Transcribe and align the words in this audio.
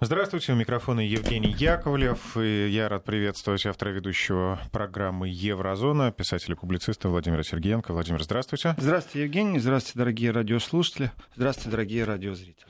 Здравствуйте, 0.00 0.52
у 0.52 0.54
микрофона 0.54 1.00
Евгений 1.00 1.50
Яковлев, 1.58 2.36
и 2.36 2.68
я 2.68 2.88
рад 2.88 3.04
приветствовать 3.04 3.66
автора 3.66 3.90
ведущего 3.90 4.60
программы 4.70 5.28
«Еврозона», 5.28 6.12
писателя 6.12 6.54
публициста 6.54 7.08
Владимира 7.08 7.42
Сергеенко. 7.42 7.92
Владимир, 7.92 8.22
здравствуйте. 8.22 8.76
Здравствуйте, 8.78 9.24
Евгений, 9.24 9.58
здравствуйте, 9.58 9.98
дорогие 9.98 10.30
радиослушатели, 10.30 11.10
здравствуйте, 11.34 11.70
дорогие 11.70 12.04
радиозрители. 12.04 12.64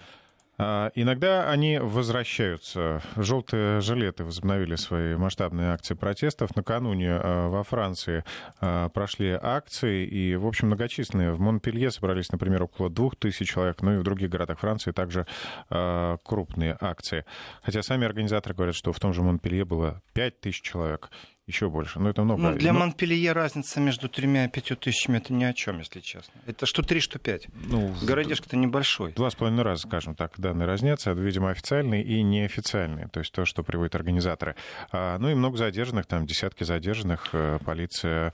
А, 0.61 0.91
иногда 0.97 1.49
они 1.49 1.79
возвращаются. 1.79 3.01
Желтые 3.17 3.81
жилеты 3.81 4.25
возобновили 4.25 4.75
свои 4.75 5.15
масштабные 5.15 5.71
акции 5.71 5.95
протестов. 5.95 6.57
Накануне 6.57 7.13
а, 7.13 7.49
во 7.49 7.63
Франции 7.63 8.25
а, 8.61 8.89
прошли 8.89 9.39
акции, 9.41 10.05
и, 10.05 10.35
в 10.35 10.47
общем, 10.47 10.67
многочисленные. 10.67 11.33
В 11.33 11.41
Монпелье 11.41 11.93
собрались, 11.93 12.33
например, 12.33 12.65
около 12.65 12.91
двух 12.91 13.15
тысяч 13.15 13.49
человек, 13.49 13.83
ну 13.83 13.95
и 13.95 13.99
в 13.99 14.03
других 14.03 14.31
городах 14.31 14.59
Франции 14.59 14.91
также 14.93 15.27
крупные 15.69 16.77
акции. 16.81 17.25
Хотя 17.63 17.83
сами 17.83 18.07
организаторы 18.07 18.55
говорят, 18.55 18.75
что 18.75 18.93
в 18.93 18.99
том 18.99 19.13
же 19.13 19.23
Монпелье 19.23 19.65
было 19.65 20.03
пять 20.13 20.41
тысяч 20.41 20.63
человек 20.63 21.11
еще 21.49 21.69
больше. 21.71 21.99
Но 21.99 22.11
это 22.11 22.23
много. 22.23 22.41
Ну, 22.41 22.55
для 22.55 22.73
Но... 22.73 22.81
Монпелье 22.81 23.33
разница 23.33 23.81
между 23.81 24.09
тремя 24.09 24.45
и 24.45 24.49
пятью 24.49 24.77
тысячами 24.77 25.17
это 25.17 25.33
ни 25.33 25.45
о 25.45 25.53
чем, 25.55 25.79
если 25.79 26.01
честно. 26.01 26.35
Это 26.47 26.67
что 26.67 26.83
три, 26.83 27.01
что 27.01 27.19
пять. 27.19 27.49
Ну, 27.67 27.95
Городишко-то 28.03 28.57
небольшой. 28.57 29.13
Два 29.15 29.31
с 29.31 29.35
половиной 29.35 29.65
раза, 29.65 29.89
скажем 29.89 30.15
так, 30.15 30.39
данные 30.39 30.67
разнятся. 30.67 31.13
Видимо, 31.13 31.51
официальные 31.51 32.05
и 32.05 32.23
неофициальные. 32.23 33.09
То 33.09 33.21
есть 33.21 33.33
то, 33.33 33.45
что 33.47 33.63
приводят 33.63 33.95
организаторы. 33.95 34.55
А, 34.93 35.19
ну 35.19 35.31
и 35.31 35.35
много 35.35 35.57
задержанных, 35.57 36.07
там 36.07 36.27
десятки 36.27 36.65
задержанных. 36.65 37.31
Э, 37.33 37.59
полиция 37.65 38.33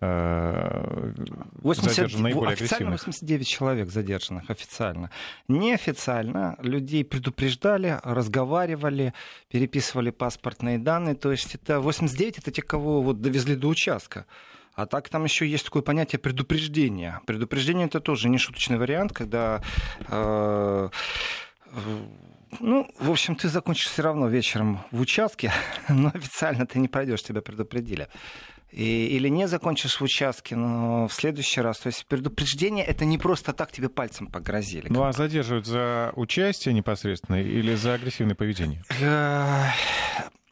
80, 0.00 2.14
э, 2.14 2.18
наиболее 2.18 2.52
официально 2.52 2.90
89 2.90 3.48
человек 3.48 3.90
задержанных, 3.90 4.50
официально. 4.50 5.10
Неофициально 5.48 6.56
людей 6.60 7.04
предупреждали, 7.04 7.98
разговаривали, 8.02 9.14
переписывали 9.48 10.10
паспортные 10.10 10.78
данные. 10.78 11.14
То 11.14 11.32
есть 11.32 11.54
это 11.54 11.80
89 11.80 12.38
это 12.38 12.50
те, 12.50 12.62
кого 12.62 13.00
вот 13.00 13.22
довезли 13.22 13.56
до 13.56 13.68
участка. 13.68 14.26
А 14.74 14.84
так 14.84 15.08
там 15.08 15.24
еще 15.24 15.48
есть 15.48 15.64
такое 15.64 15.82
понятие 15.82 16.18
предупреждения. 16.18 17.22
Предупреждение 17.26 17.86
это 17.86 18.00
тоже 18.00 18.28
не 18.28 18.36
шуточный 18.36 18.76
вариант, 18.76 19.14
когда 19.14 19.62
э, 20.08 20.90
ну, 22.60 22.88
в 22.98 23.10
общем, 23.10 23.36
ты 23.36 23.48
закончишь 23.48 23.88
все 23.88 24.02
равно 24.02 24.28
вечером 24.28 24.80
в 24.90 25.00
участке, 25.00 25.52
но 25.88 26.10
официально 26.14 26.66
ты 26.66 26.78
не 26.78 26.88
пройдешь, 26.88 27.22
тебя 27.22 27.40
предупредили 27.40 28.08
и, 28.76 29.06
или 29.06 29.28
не 29.28 29.48
закончишь 29.48 30.00
в 30.00 30.04
участке, 30.04 30.56
но 30.56 31.08
в 31.08 31.12
следующий 31.12 31.60
раз. 31.60 31.78
То 31.78 31.88
есть 31.88 32.06
предупреждение 32.06 32.84
это 32.84 33.04
не 33.04 33.18
просто 33.18 33.52
так 33.52 33.72
тебе 33.72 33.88
пальцем 33.88 34.26
погрозили. 34.26 34.86
Ну 34.90 35.04
а 35.04 35.12
задерживают 35.12 35.66
за 35.66 36.12
участие 36.14 36.74
непосредственно 36.74 37.40
или 37.40 37.74
за 37.74 37.94
агрессивное 37.94 38.34
поведение? 38.34 38.82
Э, 39.00 39.68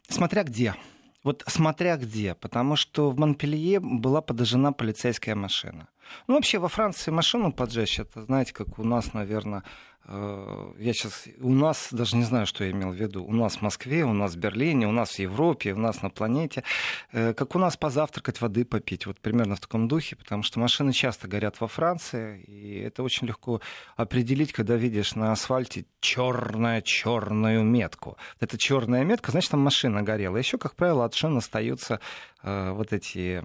смотря 0.07 0.43
где. 0.43 0.75
Вот 1.23 1.43
смотря 1.47 1.97
где, 1.97 2.35
потому 2.35 2.75
что 2.75 3.09
в 3.09 3.17
Монпелье 3.17 3.79
была 3.79 4.21
подожжена 4.21 4.71
полицейская 4.71 5.35
машина. 5.35 5.87
Ну, 6.27 6.35
вообще, 6.35 6.59
во 6.59 6.67
Франции 6.67 7.09
машину 7.09 7.51
поджечь, 7.51 7.99
это, 7.99 8.21
знаете, 8.21 8.53
как 8.53 8.77
у 8.77 8.83
нас, 8.83 9.13
наверное, 9.13 9.63
я 10.07 10.93
сейчас, 10.93 11.27
у 11.39 11.51
нас, 11.51 11.87
даже 11.91 12.15
не 12.15 12.23
знаю, 12.23 12.45
что 12.45 12.63
я 12.63 12.71
имел 12.71 12.91
в 12.91 12.95
виду, 12.95 13.23
у 13.23 13.33
нас 13.33 13.57
в 13.57 13.61
Москве, 13.63 14.03
у 14.03 14.13
нас 14.13 14.35
в 14.35 14.37
Берлине, 14.37 14.87
у 14.87 14.91
нас 14.91 15.15
в 15.15 15.19
Европе, 15.19 15.73
у 15.73 15.79
нас 15.79 16.03
на 16.03 16.11
планете, 16.11 16.63
э, 17.11 17.33
как 17.33 17.55
у 17.55 17.59
нас 17.59 17.75
позавтракать, 17.75 18.39
воды 18.39 18.65
попить, 18.65 19.07
вот 19.07 19.19
примерно 19.19 19.55
в 19.55 19.59
таком 19.59 19.87
духе, 19.87 20.15
потому 20.15 20.43
что 20.43 20.59
машины 20.59 20.93
часто 20.93 21.27
горят 21.27 21.59
во 21.59 21.67
Франции, 21.67 22.43
и 22.43 22.79
это 22.81 23.01
очень 23.01 23.25
легко 23.25 23.61
определить, 23.95 24.53
когда 24.53 24.75
видишь 24.75 25.15
на 25.15 25.31
асфальте 25.31 25.85
черную 26.01 26.83
черную 26.83 27.63
метку. 27.63 28.17
Это 28.39 28.59
черная 28.59 29.03
метка, 29.03 29.31
значит, 29.31 29.51
там 29.51 29.61
машина 29.61 30.03
горела. 30.03 30.37
Еще, 30.37 30.59
как 30.59 30.75
правило, 30.75 31.05
от 31.05 31.15
шин 31.15 31.35
остаются 31.37 31.99
э, 32.43 32.71
вот 32.71 32.93
эти 32.93 33.43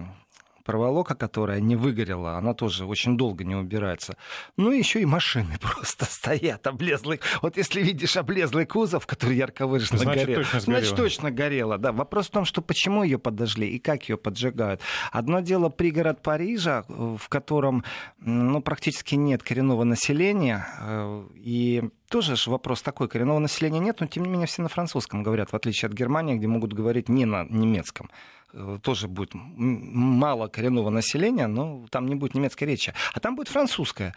проволока, 0.71 1.15
которая 1.15 1.59
не 1.59 1.75
выгорела, 1.75 2.37
она 2.37 2.53
тоже 2.53 2.85
очень 2.85 3.17
долго 3.17 3.43
не 3.43 3.55
убирается. 3.55 4.15
Ну 4.55 4.71
еще 4.71 5.01
и 5.01 5.05
машины 5.05 5.57
просто 5.61 6.05
стоят 6.05 6.65
облезлые. 6.65 7.19
Вот 7.41 7.57
если 7.57 7.81
видишь 7.81 8.15
облезлый 8.15 8.65
кузов, 8.65 9.05
который 9.05 9.35
ярко 9.35 9.67
выраженно 9.67 9.99
значит, 9.99 10.27
горел, 10.27 10.39
точно 10.39 10.59
значит 10.61 10.95
точно 10.95 11.29
горело. 11.29 11.77
Да. 11.77 11.91
Вопрос 11.91 12.27
в 12.27 12.31
том, 12.31 12.45
что 12.45 12.61
почему 12.61 13.03
ее 13.03 13.19
подожгли 13.19 13.67
и 13.67 13.79
как 13.79 14.07
ее 14.07 14.15
поджигают. 14.15 14.79
Одно 15.11 15.41
дело 15.41 15.67
пригород 15.67 16.21
Парижа, 16.21 16.85
в 16.87 17.27
котором 17.27 17.83
ну, 18.19 18.61
практически 18.61 19.15
нет 19.15 19.43
коренного 19.43 19.83
населения, 19.83 20.65
э, 20.79 21.23
и 21.35 21.83
тоже 22.07 22.37
же 22.37 22.49
вопрос 22.49 22.81
такой, 22.81 23.09
коренного 23.09 23.39
населения 23.39 23.79
нет, 23.79 23.99
но 23.99 24.07
тем 24.07 24.23
не 24.23 24.29
менее 24.29 24.47
все 24.47 24.61
на 24.61 24.69
французском 24.69 25.21
говорят, 25.23 25.51
в 25.51 25.55
отличие 25.55 25.89
от 25.89 25.93
Германии, 25.93 26.35
где 26.35 26.47
могут 26.47 26.71
говорить 26.71 27.09
не 27.09 27.25
на 27.25 27.45
немецком. 27.49 28.09
Э, 28.53 28.79
тоже 28.81 29.07
будет 29.07 29.31
мало 29.33 30.47
коренного 30.47 30.89
населения, 30.89 31.47
но 31.47 31.85
там 31.89 32.07
не 32.07 32.15
будет 32.15 32.35
немецкой 32.35 32.65
речи. 32.65 32.93
А 33.13 33.19
там 33.19 33.35
будет 33.35 33.47
французская. 33.47 34.13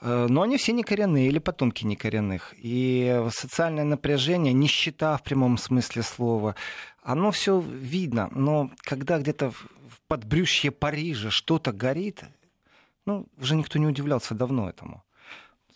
Э, 0.00 0.26
но 0.28 0.42
они 0.42 0.56
все 0.56 0.72
не 0.72 0.82
коренные 0.82 1.28
или 1.28 1.38
потомки 1.38 1.84
некоренных. 1.84 2.54
И 2.56 3.26
социальное 3.30 3.84
напряжение, 3.84 4.52
нищета 4.52 5.16
в 5.16 5.22
прямом 5.22 5.58
смысле 5.58 6.02
слова, 6.02 6.56
оно 7.02 7.30
все 7.30 7.60
видно. 7.60 8.28
Но 8.32 8.70
когда 8.82 9.18
где-то 9.18 9.50
в 9.50 10.00
подбрюшье 10.06 10.70
Парижа 10.70 11.30
что-то 11.30 11.72
горит, 11.72 12.24
ну, 13.06 13.26
уже 13.38 13.56
никто 13.56 13.78
не 13.78 13.86
удивлялся 13.86 14.34
давно 14.34 14.68
этому. 14.68 15.02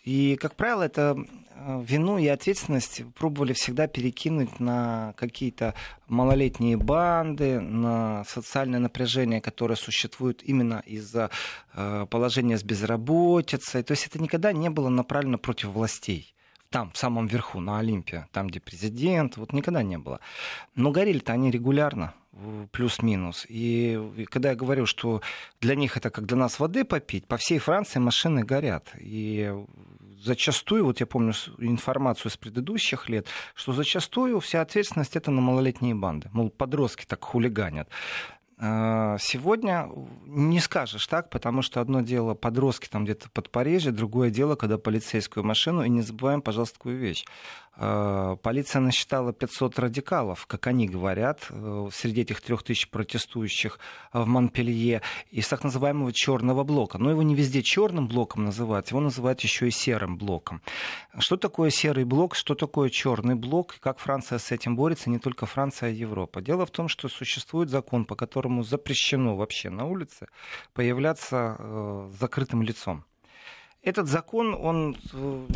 И, 0.04 0.36
как 0.36 0.54
правило, 0.54 0.82
это 0.82 1.16
э, 1.16 1.82
вину 1.84 2.18
и 2.18 2.26
ответственность 2.26 3.02
пробовали 3.14 3.54
всегда 3.54 3.86
перекинуть 3.86 4.60
на 4.60 5.14
какие-то 5.16 5.74
малолетние 6.08 6.76
банды, 6.76 7.58
на 7.58 8.24
социальное 8.24 8.80
напряжение, 8.80 9.40
которое 9.40 9.76
существует 9.76 10.42
именно 10.42 10.82
из-за 10.84 11.30
э, 11.72 12.06
положения 12.10 12.58
с 12.58 12.62
безработицей. 12.62 13.82
То 13.82 13.92
есть 13.92 14.06
это 14.06 14.20
никогда 14.20 14.52
не 14.52 14.68
было 14.68 14.90
направлено 14.90 15.38
против 15.38 15.68
властей 15.68 16.33
там, 16.74 16.90
в 16.90 16.98
самом 16.98 17.28
верху, 17.28 17.60
на 17.60 17.78
Олимпе, 17.78 18.26
там, 18.32 18.48
где 18.48 18.58
президент, 18.58 19.36
вот 19.36 19.52
никогда 19.52 19.84
не 19.84 19.96
было. 19.96 20.18
Но 20.74 20.90
горели-то 20.90 21.32
они 21.32 21.52
регулярно, 21.52 22.14
плюс-минус. 22.72 23.46
И, 23.48 23.96
и 24.16 24.24
когда 24.24 24.50
я 24.50 24.56
говорю, 24.56 24.84
что 24.84 25.22
для 25.60 25.76
них 25.76 25.96
это 25.96 26.10
как 26.10 26.26
для 26.26 26.36
нас 26.36 26.58
воды 26.58 26.84
попить, 26.84 27.28
по 27.28 27.36
всей 27.36 27.60
Франции 27.60 28.00
машины 28.00 28.42
горят. 28.42 28.90
И 28.98 29.54
зачастую, 30.20 30.84
вот 30.86 30.98
я 30.98 31.06
помню 31.06 31.32
информацию 31.58 32.32
с 32.32 32.36
предыдущих 32.36 33.08
лет, 33.08 33.28
что 33.54 33.72
зачастую 33.72 34.40
вся 34.40 34.60
ответственность 34.60 35.14
это 35.14 35.30
на 35.30 35.40
малолетние 35.40 35.94
банды. 35.94 36.28
Мол, 36.32 36.50
подростки 36.50 37.04
так 37.06 37.22
хулиганят. 37.22 37.88
А, 38.56 39.16
сегодня 39.18 39.88
не 40.26 40.60
скажешь 40.60 41.06
так, 41.06 41.28
потому 41.30 41.62
что 41.62 41.80
одно 41.80 42.02
дело 42.02 42.34
подростки 42.34 42.88
там 42.88 43.04
где-то 43.04 43.28
под 43.30 43.50
Париже, 43.50 43.90
другое 43.90 44.30
дело, 44.30 44.54
когда 44.54 44.78
полицейскую 44.78 45.44
машину, 45.44 45.82
и 45.82 45.88
не 45.88 46.02
забываем, 46.02 46.40
пожалуйста, 46.40 46.78
такую 46.78 46.98
вещь. 46.98 47.24
А, 47.76 48.36
полиция 48.36 48.80
насчитала 48.80 49.32
500 49.32 49.78
радикалов, 49.80 50.46
как 50.46 50.68
они 50.68 50.86
говорят, 50.86 51.46
э, 51.50 51.88
среди 51.92 52.20
этих 52.20 52.40
трех 52.40 52.62
тысяч 52.62 52.88
протестующих 52.88 53.80
в 54.12 54.26
Монпелье, 54.26 55.02
из 55.30 55.48
так 55.48 55.64
называемого 55.64 56.12
черного 56.12 56.62
блока. 56.62 56.98
Но 56.98 57.10
его 57.10 57.22
не 57.22 57.34
везде 57.34 57.62
черным 57.62 58.06
блоком 58.06 58.44
называют, 58.44 58.88
его 58.90 59.00
называют 59.00 59.40
еще 59.40 59.66
и 59.66 59.72
серым 59.72 60.16
блоком. 60.16 60.62
Что 61.18 61.36
такое 61.36 61.70
серый 61.70 62.04
блок, 62.04 62.36
что 62.36 62.54
такое 62.54 62.90
черный 62.90 63.34
блок, 63.34 63.76
как 63.80 63.98
Франция 63.98 64.38
с 64.38 64.52
этим 64.52 64.76
борется, 64.76 65.10
не 65.10 65.18
только 65.18 65.46
Франция, 65.46 65.88
а 65.88 65.92
Европа. 65.92 66.40
Дело 66.40 66.66
в 66.66 66.70
том, 66.70 66.88
что 66.88 67.08
существует 67.08 67.70
закон, 67.70 68.04
по 68.04 68.14
которому 68.14 68.43
запрещено 68.62 69.36
вообще 69.36 69.70
на 69.70 69.86
улице 69.86 70.26
появляться 70.72 71.56
э, 71.58 72.10
закрытым 72.20 72.62
лицом. 72.62 73.04
Этот 73.82 74.08
закон, 74.08 74.54
он, 74.54 74.96
э, 75.12 75.46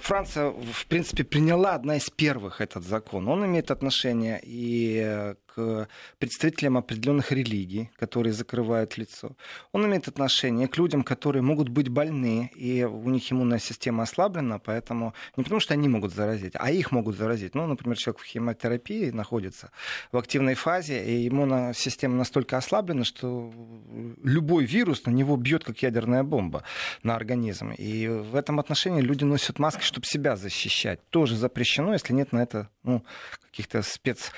Франция, 0.00 0.50
в 0.50 0.86
принципе, 0.86 1.24
приняла 1.24 1.74
одна 1.74 1.96
из 1.96 2.08
первых 2.08 2.60
этот 2.60 2.84
закон. 2.84 3.28
Он 3.28 3.44
имеет 3.44 3.70
отношение 3.70 4.40
и 4.44 5.34
к 5.54 5.88
представителям 6.18 6.76
определенных 6.76 7.32
религий, 7.32 7.90
которые 7.96 8.32
закрывают 8.32 8.96
лицо. 8.96 9.36
Он 9.72 9.86
имеет 9.86 10.08
отношение 10.08 10.68
к 10.68 10.76
людям, 10.76 11.02
которые 11.02 11.42
могут 11.42 11.68
быть 11.68 11.88
больны, 11.88 12.50
и 12.54 12.84
у 12.84 13.08
них 13.10 13.30
иммунная 13.32 13.58
система 13.58 14.02
ослаблена, 14.02 14.58
поэтому 14.58 15.14
не 15.36 15.44
потому, 15.44 15.60
что 15.60 15.74
они 15.74 15.88
могут 15.88 16.12
заразить, 16.12 16.54
а 16.56 16.70
их 16.70 16.92
могут 16.92 17.16
заразить. 17.16 17.54
Ну, 17.54 17.66
например, 17.66 17.96
человек 17.96 18.20
в 18.20 18.24
химиотерапии 18.24 19.10
находится 19.10 19.70
в 20.12 20.16
активной 20.16 20.54
фазе, 20.54 21.04
и 21.04 21.28
иммунная 21.28 21.72
система 21.72 22.16
настолько 22.16 22.56
ослаблена, 22.56 23.04
что 23.04 23.52
любой 24.22 24.64
вирус 24.64 25.04
на 25.06 25.10
него 25.10 25.36
бьет 25.36 25.64
как 25.64 25.82
ядерная 25.82 26.22
бомба 26.22 26.64
на 27.02 27.14
организм. 27.14 27.72
И 27.72 28.08
в 28.08 28.34
этом 28.34 28.58
отношении 28.58 29.00
люди 29.00 29.24
носят 29.24 29.58
маски, 29.58 29.82
чтобы 29.82 30.06
себя 30.06 30.36
защищать. 30.36 31.00
Тоже 31.10 31.36
запрещено, 31.36 31.92
если 31.92 32.12
нет 32.12 32.32
на 32.32 32.42
это 32.42 32.68
ну, 32.82 33.04
каких-то 33.40 33.82
спецдоказательств 33.82 34.34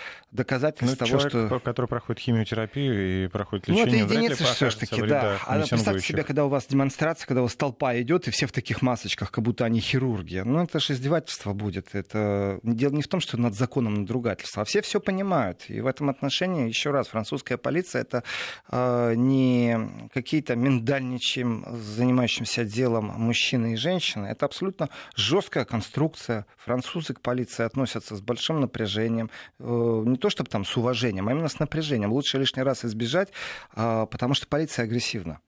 ну, 0.80 0.96
того, 0.96 1.10
человек, 1.10 1.30
что... 1.30 1.60
который 1.60 1.86
проходит 1.86 2.20
химиотерапию 2.20 3.24
и 3.24 3.28
проходит 3.28 3.68
лечение, 3.68 4.04
ну, 4.04 4.04
это 4.04 4.14
единицы 4.14 4.44
все-таки, 4.44 5.02
да. 5.02 5.38
А 5.46 5.60
представьте 5.60 6.06
себе, 6.06 6.22
когда 6.22 6.44
у 6.44 6.48
вас 6.48 6.66
демонстрация, 6.66 7.26
когда 7.26 7.40
у 7.40 7.44
вас 7.44 7.56
толпа 7.56 7.98
идет, 8.00 8.28
и 8.28 8.30
все 8.30 8.46
в 8.46 8.52
таких 8.52 8.82
масочках, 8.82 9.30
как 9.30 9.44
будто 9.44 9.64
они 9.64 9.80
хирурги. 9.80 10.42
Ну, 10.44 10.62
это 10.62 10.80
же 10.80 10.92
издевательство 10.92 11.52
будет. 11.52 11.94
Это 11.94 12.60
дело 12.62 12.92
не 12.92 13.02
в 13.02 13.08
том, 13.08 13.20
что 13.20 13.36
над 13.36 13.54
законом 13.54 13.94
надругательство, 13.94 14.62
а 14.62 14.64
все 14.64 14.82
все 14.82 15.00
понимают. 15.00 15.64
И 15.68 15.80
в 15.80 15.86
этом 15.86 16.08
отношении, 16.08 16.68
еще 16.68 16.90
раз, 16.90 17.08
французская 17.08 17.56
полиция 17.56 18.02
это 18.02 18.22
э, 18.70 19.14
не 19.16 20.08
какие-то 20.12 20.56
миндальничьим, 20.56 21.64
занимающимся 21.72 22.64
делом 22.64 23.06
мужчины 23.06 23.74
и 23.74 23.76
женщины. 23.76 24.26
Это 24.26 24.46
абсолютно 24.46 24.88
жесткая 25.14 25.64
конструкция. 25.64 26.46
Французы 26.56 27.14
к 27.14 27.20
полиции 27.20 27.64
относятся 27.64 28.16
с 28.16 28.20
большим 28.20 28.60
напряжением. 28.60 29.30
Э, 29.58 30.02
не 30.06 30.16
то 30.16 30.25
чтобы 30.30 30.50
там 30.50 30.64
с 30.64 30.76
уважением, 30.76 31.28
а 31.28 31.32
именно 31.32 31.48
с 31.48 31.58
напряжением. 31.58 32.12
Лучше 32.12 32.38
лишний 32.38 32.62
раз 32.62 32.84
избежать, 32.84 33.30
э, 33.74 34.06
потому 34.10 34.34
что 34.34 34.46
полиция 34.46 34.84
агрессивна. 34.84 35.40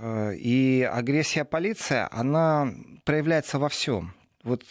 Э, 0.00 0.34
и 0.34 0.82
агрессия 0.82 1.44
полиции, 1.44 2.06
она 2.10 2.72
проявляется 3.04 3.58
во 3.58 3.68
всем. 3.68 4.14
Вот 4.44 4.64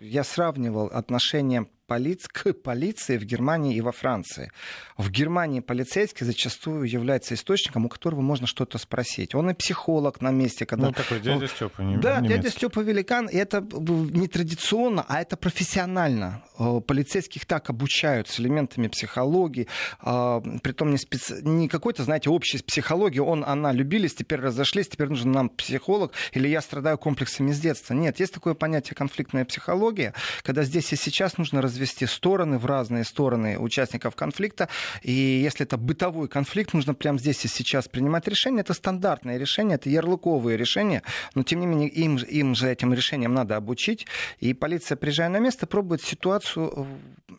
я 0.00 0.24
сравнивал 0.24 0.86
отношение 0.86 1.66
полиц... 1.86 2.26
к 2.28 2.52
полиции 2.52 3.16
в 3.16 3.24
Германии 3.24 3.76
и 3.76 3.80
во 3.80 3.92
Франции. 3.92 4.50
В 4.96 5.10
Германии 5.10 5.60
полицейский 5.60 6.26
зачастую 6.26 6.84
является 6.84 7.34
источником, 7.34 7.86
у 7.86 7.88
которого 7.88 8.20
можно 8.20 8.46
что-то 8.46 8.78
спросить. 8.78 9.34
Он 9.34 9.50
и 9.50 9.54
психолог 9.54 10.20
на 10.20 10.30
месте. 10.30 10.66
Когда... 10.66 10.88
Ну, 10.88 10.92
такой 10.92 11.20
дядя 11.20 11.46
Степа 11.48 11.82
не 11.82 11.96
Да, 11.96 12.20
немецкий. 12.20 12.36
дядя 12.36 12.50
Степа 12.50 12.80
великан. 12.80 13.28
И 13.28 13.36
это 13.36 13.60
не 13.60 14.28
традиционно, 14.28 15.04
а 15.08 15.20
это 15.20 15.36
профессионально. 15.36 16.42
Э, 16.58 16.80
полицейских 16.80 17.46
так 17.46 17.70
обучают 17.70 18.28
с 18.28 18.40
элементами 18.40 18.88
психологии. 18.88 19.68
А, 20.00 20.40
притом 20.62 20.90
не, 20.90 20.98
специ... 20.98 21.40
не 21.42 21.68
какой-то, 21.68 22.02
знаете, 22.02 22.30
общей 22.30 22.58
психологии. 22.58 23.20
Он, 23.20 23.44
она 23.44 23.72
любились, 23.72 24.14
теперь 24.14 24.40
разошлись, 24.40 24.88
теперь 24.88 25.08
нужен 25.08 25.32
нам 25.32 25.48
психолог. 25.48 26.12
Или 26.32 26.48
я 26.48 26.60
страдаю 26.60 26.98
комплексами 26.98 27.52
с 27.52 27.60
детства. 27.60 27.94
Нет, 27.94 28.20
есть 28.20 28.34
такое 28.34 28.54
понятие 28.54 28.94
конфликтная 28.94 29.44
психология, 29.44 30.14
когда 30.42 30.62
здесь 30.62 30.92
и 30.92 30.96
сейчас 30.96 31.38
нужно 31.38 31.62
развивать 31.62 31.75
развести 31.76 32.06
стороны 32.06 32.58
в 32.58 32.66
разные 32.66 33.04
стороны 33.04 33.58
участников 33.58 34.16
конфликта. 34.16 34.68
И 35.02 35.12
если 35.12 35.66
это 35.66 35.76
бытовой 35.76 36.28
конфликт, 36.28 36.72
нужно 36.72 36.94
прямо 36.94 37.18
здесь 37.18 37.44
и 37.44 37.48
сейчас 37.48 37.86
принимать 37.88 38.26
решение. 38.26 38.62
Это 38.62 38.72
стандартное 38.72 39.36
решение, 39.36 39.76
это 39.76 39.90
ярлыковые 39.90 40.56
решения, 40.56 41.02
но 41.34 41.42
тем 41.42 41.60
не 41.60 41.66
менее 41.66 41.88
им, 41.88 42.16
им 42.16 42.54
же 42.54 42.70
этим 42.70 42.94
решением 42.94 43.34
надо 43.34 43.56
обучить. 43.56 44.06
И 44.40 44.54
полиция, 44.54 44.96
приезжая 44.96 45.28
на 45.28 45.38
место, 45.38 45.66
пробует 45.66 46.02
ситуацию 46.02 46.86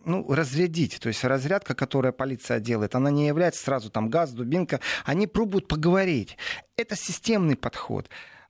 ну, 0.05 0.25
разрядить. 0.31 0.99
То 0.99 1.09
есть 1.09 1.23
разрядка, 1.23 1.73
которую 1.73 2.13
полиция 2.13 2.59
делает, 2.59 2.95
она 2.95 3.09
не 3.09 3.27
является 3.27 3.63
сразу 3.63 3.89
там 3.89 4.09
газ, 4.09 4.31
дубинка. 4.31 4.79
Они 5.03 5.25
пробуют 5.25 5.67
поговорить. 5.67 6.37
Это 6.75 6.95
системный 6.95 7.55
подход. 7.55 8.07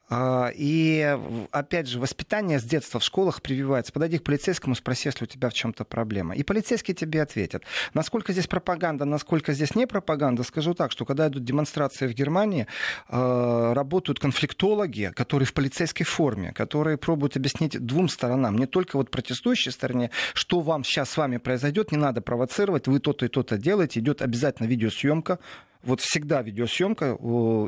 А, 0.09 0.51
и, 0.55 1.17
опять 1.51 1.87
же, 1.87 1.99
воспитание 1.99 2.59
с 2.59 2.63
детства 2.63 2.99
в 2.99 3.03
школах 3.03 3.41
прививается. 3.41 3.91
Подойди 3.91 4.17
к 4.19 4.23
полицейскому, 4.23 4.73
спроси, 4.75 5.09
если 5.09 5.25
у 5.25 5.27
тебя 5.27 5.49
в 5.49 5.53
чем-то 5.53 5.83
проблема. 5.83 6.33
И 6.35 6.43
полицейские 6.43 6.95
тебе 6.95 7.21
ответят. 7.21 7.63
Насколько 7.93 8.31
здесь 8.31 8.47
пропаганда, 8.47 9.03
насколько 9.03 9.51
здесь 9.53 9.75
не 9.75 9.85
пропаганда, 9.85 10.43
скажу 10.43 10.73
так, 10.73 10.91
что 10.91 11.05
когда 11.05 11.27
идут 11.27 11.43
демонстрации 11.43 12.07
в 12.07 12.13
Германии, 12.13 12.67
а, 13.09 13.73
работают 13.73 14.19
конфликтологи, 14.19 15.11
которые 15.13 15.45
в 15.45 15.53
полицейской 15.53 16.05
форме, 16.05 16.53
которые 16.53 16.97
пробуют 16.97 17.35
объяснить 17.35 17.77
двум 17.85 18.07
сторонам, 18.07 18.57
не 18.57 18.65
только 18.65 18.95
вот 18.95 19.11
протестующей 19.11 19.71
стороне, 19.71 20.11
что 20.33 20.61
вам 20.61 20.85
сейчас 20.85 21.09
с 21.09 21.17
вами 21.17 21.37
произойдет, 21.37 21.91
не 21.91 21.97
надо 21.97 22.21
провоцировать, 22.21 22.87
вы 22.87 22.99
то-то 22.99 23.25
и 23.25 23.29
то-то 23.29 23.57
делаете, 23.57 23.99
идет 23.99 24.21
обязательно 24.21 24.67
видеосъемка, 24.67 25.39
вот 25.83 26.01
всегда 26.01 26.41
видеосъемка, 26.41 27.17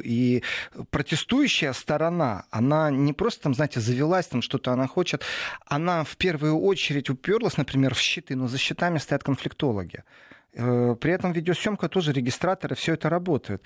и 0.03 0.43
протестующая 0.91 1.73
сторона, 1.73 2.45
она 2.51 2.91
не 2.91 3.13
просто 3.13 3.43
там, 3.43 3.53
знаете, 3.53 3.79
завелась, 3.79 4.27
там 4.27 4.41
что-то 4.41 4.71
она 4.71 4.87
хочет, 4.87 5.23
она 5.65 6.03
в 6.03 6.17
первую 6.17 6.59
очередь 6.59 7.09
уперлась, 7.09 7.57
например, 7.57 7.93
в 7.93 7.99
щиты, 7.99 8.35
но 8.35 8.47
за 8.47 8.57
щитами 8.57 8.97
стоят 8.97 9.23
конфликтологи. 9.23 10.03
Э, 10.53 10.95
при 10.99 11.13
этом 11.13 11.31
видеосъемка 11.31 11.87
тоже 11.89 12.11
регистраторы, 12.11 12.75
все 12.75 12.93
это 12.93 13.09
работает. 13.09 13.61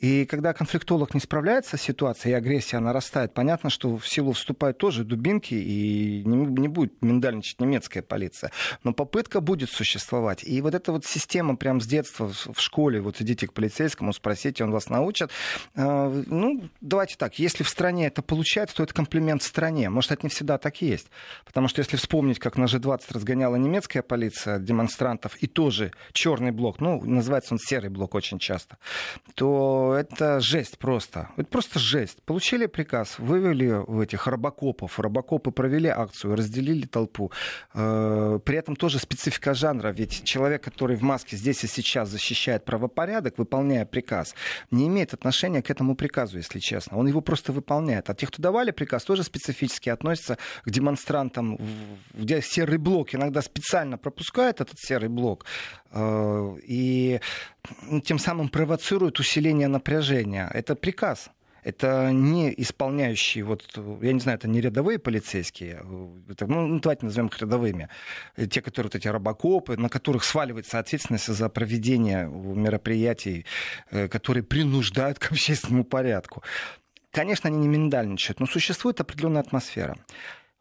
И 0.00 0.26
когда 0.26 0.52
конфликтолог 0.52 1.14
не 1.14 1.20
справляется 1.20 1.76
с 1.76 1.82
ситуацией, 1.82 2.32
и 2.34 2.36
агрессия 2.36 2.78
нарастает, 2.78 3.32
понятно, 3.32 3.70
что 3.70 3.96
в 3.96 4.06
силу 4.06 4.32
вступают 4.32 4.78
тоже 4.78 5.04
дубинки, 5.04 5.54
и 5.54 6.22
не, 6.24 6.36
не 6.36 6.68
будет 6.68 7.00
миндальничать 7.00 7.60
немецкая 7.60 8.02
полиция. 8.02 8.50
Но 8.84 8.92
попытка 8.92 9.40
будет 9.40 9.70
существовать. 9.70 10.44
И 10.44 10.60
вот 10.60 10.74
эта 10.74 10.92
вот 10.92 11.06
система 11.06 11.56
прям 11.56 11.80
с 11.80 11.86
детства 11.86 12.28
в 12.28 12.60
школе, 12.60 13.00
вот 13.00 13.20
идите 13.20 13.46
к 13.46 13.52
полицейскому, 13.52 14.12
спросите, 14.12 14.64
он 14.64 14.70
вас 14.70 14.88
научит. 14.90 15.30
Э, 15.74 16.22
ну, 16.26 16.68
давайте 16.80 17.16
так, 17.16 17.38
если 17.38 17.62
в 17.62 17.68
стране 17.68 18.08
это 18.08 18.22
получается, 18.22 18.76
то 18.76 18.82
это 18.82 18.92
комплимент 18.92 19.42
стране. 19.42 19.88
Может, 19.88 20.12
это 20.12 20.22
не 20.24 20.30
всегда 20.30 20.58
так 20.58 20.82
и 20.82 20.86
есть. 20.86 21.10
Потому 21.44 21.68
что 21.68 21.80
если 21.80 21.96
вспомнить, 21.96 22.38
как 22.38 22.56
на 22.56 22.64
G20 22.64 23.02
разгоняла 23.10 23.56
немецкая 23.56 24.02
полиция 24.02 24.58
демонстрантов, 24.58 25.36
и 25.36 25.46
тоже 25.46 25.92
черный 26.12 26.50
блок, 26.50 26.80
ну, 26.80 27.02
называется 27.02 27.54
он 27.54 27.58
серый 27.58 27.90
блок 27.90 28.14
очень 28.14 28.38
часто, 28.38 28.78
то 29.34 29.85
это 29.94 30.40
жесть 30.40 30.78
просто. 30.78 31.30
Это 31.36 31.48
просто 31.48 31.78
жесть. 31.78 32.22
Получили 32.24 32.66
приказ, 32.66 33.18
вывели 33.18 34.02
этих 34.02 34.26
робокопов. 34.26 34.98
Робокопы 34.98 35.50
провели 35.50 35.88
акцию, 35.88 36.36
разделили 36.36 36.86
толпу. 36.86 37.32
Э, 37.74 38.38
при 38.44 38.56
этом 38.56 38.76
тоже 38.76 38.98
специфика 38.98 39.54
жанра. 39.54 39.88
Ведь 39.88 40.24
человек, 40.24 40.62
который 40.62 40.96
в 40.96 41.02
маске 41.02 41.36
здесь 41.36 41.64
и 41.64 41.66
сейчас 41.66 42.08
защищает 42.08 42.64
правопорядок, 42.64 43.38
выполняя 43.38 43.84
приказ, 43.84 44.34
не 44.70 44.86
имеет 44.88 45.14
отношения 45.14 45.62
к 45.62 45.70
этому 45.70 45.96
приказу, 45.96 46.38
если 46.38 46.58
честно. 46.58 46.98
Он 46.98 47.06
его 47.06 47.20
просто 47.20 47.52
выполняет. 47.52 48.10
А 48.10 48.14
те, 48.14 48.26
кто 48.26 48.42
давали 48.42 48.70
приказ, 48.70 49.04
тоже 49.04 49.22
специфически 49.22 49.88
относятся 49.88 50.38
к 50.64 50.70
демонстрантам, 50.70 51.58
где 52.14 52.42
серый 52.42 52.78
блок 52.78 53.14
иногда 53.14 53.42
специально 53.42 53.98
пропускает 53.98 54.60
этот 54.60 54.78
серый 54.78 55.08
блок. 55.08 55.44
Э, 55.92 56.56
и 56.62 57.20
тем 58.04 58.18
самым 58.18 58.48
провоцируют 58.48 59.20
усиление 59.20 59.68
напряжения. 59.68 60.50
Это 60.52 60.74
приказ. 60.74 61.30
Это 61.66 62.12
не 62.12 62.54
исполняющие, 62.62 63.42
вот, 63.42 63.76
я 64.00 64.12
не 64.12 64.20
знаю, 64.20 64.38
это 64.38 64.46
не 64.46 64.60
рядовые 64.60 65.00
полицейские, 65.00 65.82
это, 66.28 66.46
ну, 66.46 66.64
ну, 66.64 66.78
давайте 66.78 67.06
назовем 67.06 67.26
их 67.26 67.40
рядовыми, 67.40 67.88
те, 68.48 68.62
которые 68.62 68.86
вот 68.86 68.94
эти 68.94 69.08
робокопы, 69.08 69.76
на 69.76 69.88
которых 69.88 70.22
сваливается 70.22 70.78
ответственность 70.78 71.26
за 71.26 71.48
проведение 71.48 72.28
мероприятий, 72.28 73.46
э, 73.90 74.06
которые 74.06 74.44
принуждают 74.44 75.18
к 75.18 75.32
общественному 75.32 75.82
порядку. 75.82 76.44
Конечно, 77.10 77.48
они 77.48 77.58
не 77.58 77.66
миндальничают, 77.66 78.38
но 78.38 78.46
существует 78.46 79.00
определенная 79.00 79.40
атмосфера. 79.40 79.96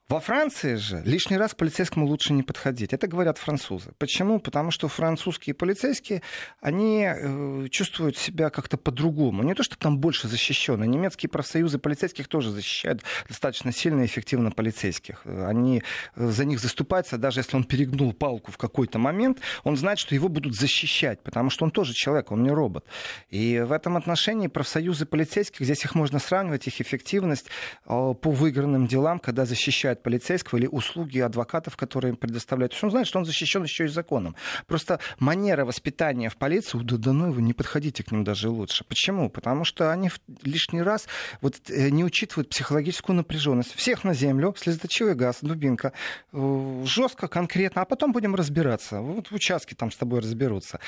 Во 0.07 0.19
Франции 0.19 0.75
же 0.75 1.01
лишний 1.03 1.35
раз 1.35 1.55
полицейскому 1.55 2.05
лучше 2.05 2.31
не 2.33 2.43
подходить. 2.43 2.93
Это 2.93 3.07
говорят 3.07 3.39
французы. 3.39 3.91
Почему? 3.97 4.39
Потому 4.39 4.69
что 4.69 4.87
французские 4.87 5.55
полицейские, 5.55 6.21
они 6.61 7.07
э, 7.07 7.67
чувствуют 7.71 8.15
себя 8.15 8.51
как-то 8.51 8.77
по-другому. 8.77 9.41
Не 9.41 9.55
то, 9.55 9.63
что 9.63 9.75
там 9.79 9.97
больше 9.97 10.27
защищены. 10.27 10.85
Немецкие 10.85 11.27
профсоюзы 11.27 11.79
полицейских 11.79 12.27
тоже 12.27 12.51
защищают 12.51 13.01
достаточно 13.27 13.71
сильно 13.71 14.03
и 14.03 14.05
эффективно 14.05 14.51
полицейских. 14.51 15.25
Они 15.25 15.81
э, 16.15 16.27
за 16.27 16.45
них 16.45 16.59
заступаются, 16.59 17.17
даже 17.17 17.39
если 17.39 17.55
он 17.57 17.63
перегнул 17.63 18.13
палку 18.13 18.51
в 18.51 18.59
какой-то 18.59 18.99
момент, 18.99 19.39
он 19.63 19.75
знает, 19.75 19.97
что 19.97 20.13
его 20.13 20.29
будут 20.29 20.53
защищать, 20.53 21.23
потому 21.23 21.49
что 21.49 21.65
он 21.65 21.71
тоже 21.71 21.95
человек, 21.95 22.31
он 22.31 22.43
не 22.43 22.51
робот. 22.51 22.85
И 23.31 23.59
в 23.59 23.71
этом 23.71 23.97
отношении 23.97 24.49
профсоюзы 24.49 25.07
полицейских, 25.07 25.65
здесь 25.65 25.83
их 25.83 25.95
можно 25.95 26.19
сравнивать, 26.19 26.67
их 26.67 26.79
эффективность 26.79 27.47
э, 27.87 27.87
по 27.87 28.29
выигранным 28.29 28.85
делам, 28.85 29.17
когда 29.17 29.45
защищают 29.45 29.94
привлекает 29.95 30.03
полицейского 30.03 30.59
или 30.59 30.67
услуги 30.67 31.19
адвокатов, 31.19 31.77
которые 31.77 32.11
им 32.11 32.17
предоставляют. 32.17 32.71
То 32.71 32.75
есть 32.75 32.83
он 32.83 32.91
знает, 32.91 33.07
что 33.07 33.19
он 33.19 33.25
защищен 33.25 33.63
еще 33.63 33.85
и 33.85 33.87
законом. 33.87 34.35
Просто 34.67 34.99
манера 35.19 35.65
воспитания 35.65 36.29
в 36.29 36.35
полиции, 36.35 36.79
да, 36.83 36.97
да 36.97 37.13
ну 37.13 37.27
его, 37.27 37.41
не 37.41 37.53
подходите 37.53 38.03
к 38.03 38.11
ним 38.11 38.23
даже 38.23 38.49
лучше. 38.49 38.83
Почему? 38.83 39.29
Потому 39.29 39.65
что 39.65 39.91
они 39.91 40.09
лишний 40.43 40.83
раз 40.83 41.07
вот, 41.41 41.55
э, 41.69 41.89
не 41.89 42.03
учитывают 42.03 42.49
психологическую 42.49 43.15
напряженность. 43.15 43.75
Всех 43.75 44.03
на 44.03 44.13
землю, 44.13 44.55
слезоточивый 44.57 45.15
газ, 45.15 45.37
дубинка, 45.41 45.91
э, 46.33 46.83
жестко, 46.85 47.27
конкретно, 47.27 47.81
а 47.81 47.85
потом 47.85 48.11
будем 48.11 48.35
разбираться. 48.35 49.01
Вот 49.01 49.31
в 49.31 49.35
участке 49.35 49.75
там 49.75 49.91
с 49.91 49.97
тобой 49.97 50.19
разберутся. 50.19 50.79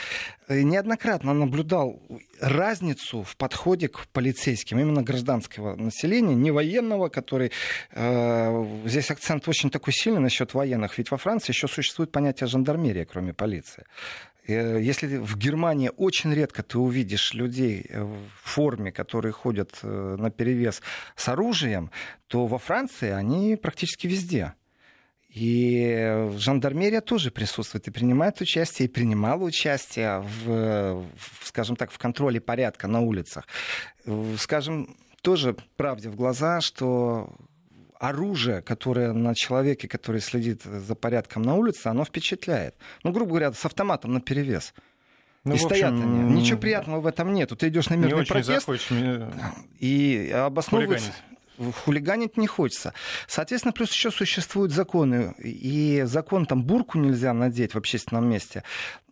Э, 0.48 0.62
неоднократно 0.64 1.34
наблюдал 1.34 2.02
разницу 2.42 3.24
в 3.24 3.36
подходе 3.36 3.88
к 3.88 4.08
полицейским, 4.14 4.80
именно 4.80 5.04
гражданского 5.04 5.76
населения, 5.76 6.36
не 6.36 6.52
военного, 6.52 7.10
который 7.10 7.52
э, 7.92 8.97
здесь 8.98 9.12
акцент 9.12 9.48
очень 9.48 9.70
такой 9.70 9.94
сильный 9.94 10.22
насчет 10.22 10.54
военных, 10.54 10.98
ведь 10.98 11.12
во 11.12 11.18
Франции 11.18 11.52
еще 11.52 11.68
существует 11.68 12.12
понятие 12.12 12.48
жандармерия, 12.48 13.06
кроме 13.06 13.34
полиции. 13.34 13.86
Э, 14.48 14.80
если 14.82 15.18
в 15.18 15.38
Германии 15.38 15.92
очень 15.98 16.34
редко 16.34 16.64
ты 16.64 16.80
увидишь 16.80 17.34
людей 17.34 17.86
э, 17.88 18.04
в 18.04 18.30
форме, 18.44 18.92
которые 18.92 19.32
ходят 19.32 19.80
на 19.84 20.32
перевес 20.32 20.82
с 21.16 21.30
оружием, 21.30 21.92
то 22.28 22.48
во 22.48 22.58
Франции 22.58 23.12
они 23.12 23.56
практически 23.56 24.08
везде. 24.08 24.54
И 25.30 26.32
жандармерия 26.38 27.02
тоже 27.02 27.30
присутствует 27.30 27.88
и 27.88 27.92
принимает 27.92 28.42
участие, 28.42 28.88
и 28.88 28.92
принимала 28.92 29.44
участие 29.44 30.26
в 30.46 31.06
скажем 31.44 31.76
так, 31.76 31.92
в 31.92 31.98
контроле 32.00 32.42
порядка 32.42 32.88
на 32.88 33.02
улицах. 33.02 33.46
Скажем, 34.38 34.98
тоже 35.22 35.56
правде 35.76 36.10
в 36.10 36.16
глаза, 36.16 36.62
что 36.62 37.36
оружие, 38.00 38.62
которое 38.62 39.14
на 39.14 39.36
человеке, 39.36 39.88
который 39.88 40.22
следит 40.22 40.64
за 40.64 40.96
порядком 40.96 41.42
на 41.42 41.56
улице, 41.56 41.88
оно 41.88 42.06
впечатляет. 42.06 42.76
Ну, 43.04 43.12
грубо 43.12 43.30
говоря, 43.30 43.54
с 43.54 43.66
автоматом 43.66 44.14
на 44.14 44.22
перевес. 44.22 44.74
Ну, 45.44 45.56
и 45.56 45.58
стоят 45.58 45.94
общем, 45.94 46.04
они. 46.04 46.42
Ничего 46.42 46.60
приятного 46.60 47.02
в 47.02 47.08
этом 47.08 47.34
нет. 47.34 47.52
Ты 47.58 47.70
идешь 47.70 47.90
на 47.90 47.96
мирный 47.96 48.26
протест 48.26 48.68
и 49.80 50.32
обосновывается 50.34 51.12
хулиганить 51.86 52.38
не 52.38 52.48
хочется. 52.48 52.94
Соответственно, 53.28 53.74
плюс 53.74 53.92
еще 53.92 54.12
существуют 54.12 54.72
законы. 54.72 55.34
И 55.40 56.04
закон 56.06 56.46
там 56.46 56.64
бурку 56.64 56.98
нельзя 56.98 57.34
надеть 57.34 57.74
в 57.74 57.78
общественном 57.78 58.30
месте. 58.30 58.64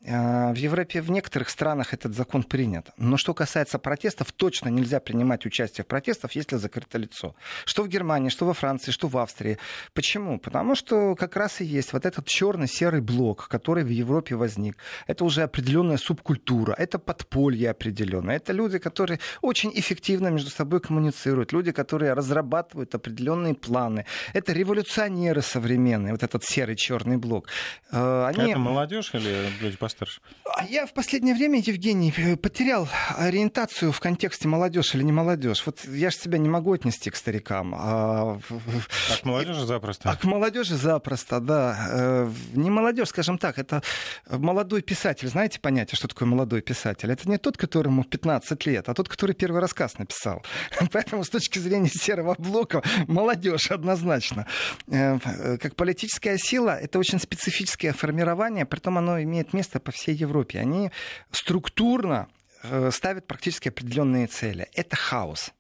А, 0.08 0.54
в 0.54 0.56
Европе, 0.56 1.02
в 1.02 1.10
некоторых 1.10 1.50
странах 1.50 1.94
этот 1.94 2.14
закон 2.16 2.44
принят. 2.44 2.90
Но 2.98 3.18
что 3.18 3.34
касается 3.34 3.80
протестов, 3.80 4.32
точно 4.32 4.70
нельзя 4.70 5.00
принимать 5.00 5.46
участие 5.46 5.84
в 5.84 5.88
протестах, 5.88 6.34
если 6.34 6.58
закрыто 6.58 6.98
лицо. 6.98 7.36
Что 7.66 7.84
в 7.84 7.88
Германии, 7.88 8.30
что 8.30 8.46
во 8.46 8.54
Франции, 8.54 8.92
что 8.92 9.08
в 9.08 9.18
Австрии. 9.18 9.58
Почему? 9.94 10.40
Потому 10.40 10.76
что 10.76 11.16
как 11.16 11.36
раз 11.36 11.62
и 11.62 11.66
есть 11.66 11.94
вот 11.94 12.06
этот 12.06 12.28
черный-серый 12.28 13.02
блок, 13.02 13.48
который 13.48 13.84
в 13.84 13.90
Европе 13.90 14.36
возник. 14.36 14.78
Это 15.08 15.26
уже 15.26 15.44
определенная 15.44 15.98
субкультура, 15.98 16.76
это 16.78 17.00
подполье 17.00 17.72
определенное. 17.72 18.36
Это 18.36 18.54
люди, 18.54 18.78
которые 18.78 19.20
очень 19.42 19.72
эффективно 19.74 20.28
между 20.28 20.50
собой 20.50 20.82
коммуницируют, 20.82 21.52
люди, 21.54 21.72
которые 21.72 22.14
разрабатывают 22.14 22.94
определенные 22.94 23.56
планы. 23.56 24.06
Это 24.34 24.54
революционеры 24.54 25.42
современные, 25.42 26.14
вот 26.14 26.24
этот 26.24 26.44
серый 26.44 26.76
черный 26.76 27.18
блок. 27.18 27.48
А, 27.92 28.28
они... 28.28 28.52
Это 28.52 28.60
молодежь 28.60 29.12
или 29.14 29.48
люди 29.62 29.78
Мастерш? 29.96 30.22
А 30.56 30.66
я 30.66 30.86
в 30.86 30.94
последнее 30.94 31.36
время, 31.36 31.60
Евгений, 31.60 32.14
э, 32.18 32.36
потерял 32.36 32.88
ориентацию 33.18 33.92
в 33.92 34.00
контексте 34.00 34.48
молодежь 34.48 34.96
или 34.96 35.04
не 35.04 35.12
молодежь. 35.12 35.64
Вот 35.66 35.86
я 35.86 36.10
же 36.10 36.18
себя 36.18 36.38
не 36.38 36.50
могу 36.50 36.74
отнести 36.74 37.10
к 37.10 37.16
старикам. 37.16 37.74
А, 37.76 38.40
а 38.40 39.18
к 39.22 39.26
молодежи 39.26 39.66
запросто? 39.66 40.10
А 40.10 40.16
к 40.16 40.24
молодежи 40.24 40.76
запросто, 40.76 41.40
да. 41.40 41.88
Э, 41.92 42.32
не 42.54 42.70
молодежь, 42.70 43.10
скажем 43.10 43.38
так, 43.38 43.58
это 43.58 43.82
молодой 44.30 44.82
писатель. 44.82 45.28
Знаете 45.28 45.60
понятие, 45.60 45.96
что 45.96 46.08
такое 46.08 46.28
молодой 46.28 46.62
писатель? 46.62 47.12
Это 47.12 47.30
не 47.30 47.38
тот, 47.38 47.58
которому 47.58 48.04
15 48.04 48.66
лет, 48.66 48.90
а 48.90 48.94
тот, 48.94 49.10
который 49.10 49.36
первый 49.36 49.62
рассказ 49.62 49.98
написал. 49.98 50.44
Поэтому 50.92 51.24
с 51.24 51.30
точки 51.30 51.60
зрения 51.60 51.90
серого 51.90 52.36
блока 52.38 52.82
молодежь 53.08 53.72
однозначно. 53.72 54.46
Э, 54.88 55.18
как 55.58 55.76
политическая 55.76 56.38
сила, 56.38 56.78
это 56.80 57.00
очень 57.00 57.20
специфическое 57.20 57.94
формирование, 57.94 58.66
притом 58.66 58.98
оно 58.98 59.22
имеет 59.22 59.54
место 59.54 59.80
по 59.86 59.92
всей 59.92 60.16
Европе, 60.16 60.60
они 60.60 60.92
структурно 61.32 62.28
э, 62.64 62.92
ставят 62.92 63.28
практически 63.28 63.70
определенные 63.70 64.28
цели. 64.28 64.68
Это 64.74 64.98
хаос 64.98 65.54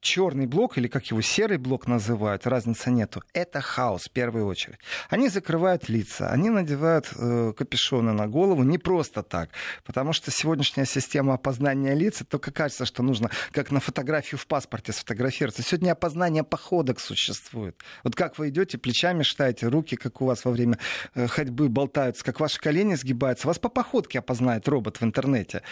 черный 0.00 0.46
блок, 0.46 0.78
или 0.78 0.88
как 0.88 1.06
его 1.06 1.20
серый 1.20 1.58
блок 1.58 1.86
называют, 1.86 2.46
разницы 2.46 2.90
нету, 2.90 3.22
это 3.32 3.60
хаос 3.60 4.04
в 4.04 4.10
первую 4.10 4.46
очередь. 4.46 4.78
Они 5.08 5.28
закрывают 5.28 5.88
лица, 5.88 6.30
они 6.30 6.50
надевают 6.50 7.12
э, 7.16 7.52
капюшоны 7.56 8.12
на 8.12 8.26
голову 8.26 8.62
не 8.62 8.78
просто 8.78 9.22
так, 9.22 9.50
потому 9.84 10.12
что 10.12 10.30
сегодняшняя 10.30 10.86
система 10.86 11.34
опознания 11.34 11.94
лиц, 11.94 12.22
только 12.28 12.50
кажется, 12.52 12.86
что 12.86 13.02
нужно 13.02 13.30
как 13.52 13.70
на 13.70 13.80
фотографию 13.80 14.38
в 14.38 14.46
паспорте 14.46 14.92
сфотографироваться. 14.92 15.62
Сегодня 15.62 15.92
опознание 15.92 16.44
походок 16.44 17.00
существует. 17.00 17.80
Вот 18.04 18.14
как 18.14 18.38
вы 18.38 18.48
идете, 18.48 18.78
плечами 18.78 19.22
шатаете, 19.22 19.68
руки, 19.68 19.96
как 19.96 20.20
у 20.20 20.26
вас 20.26 20.44
во 20.44 20.50
время 20.50 20.78
э, 21.14 21.26
ходьбы 21.26 21.68
болтаются, 21.68 22.24
как 22.24 22.40
ваши 22.40 22.60
колени 22.60 22.94
сгибаются, 22.94 23.46
вас 23.46 23.58
по 23.58 23.68
походке 23.68 24.18
опознает 24.18 24.68
робот 24.68 25.00
в 25.00 25.04
интернете. 25.04 25.62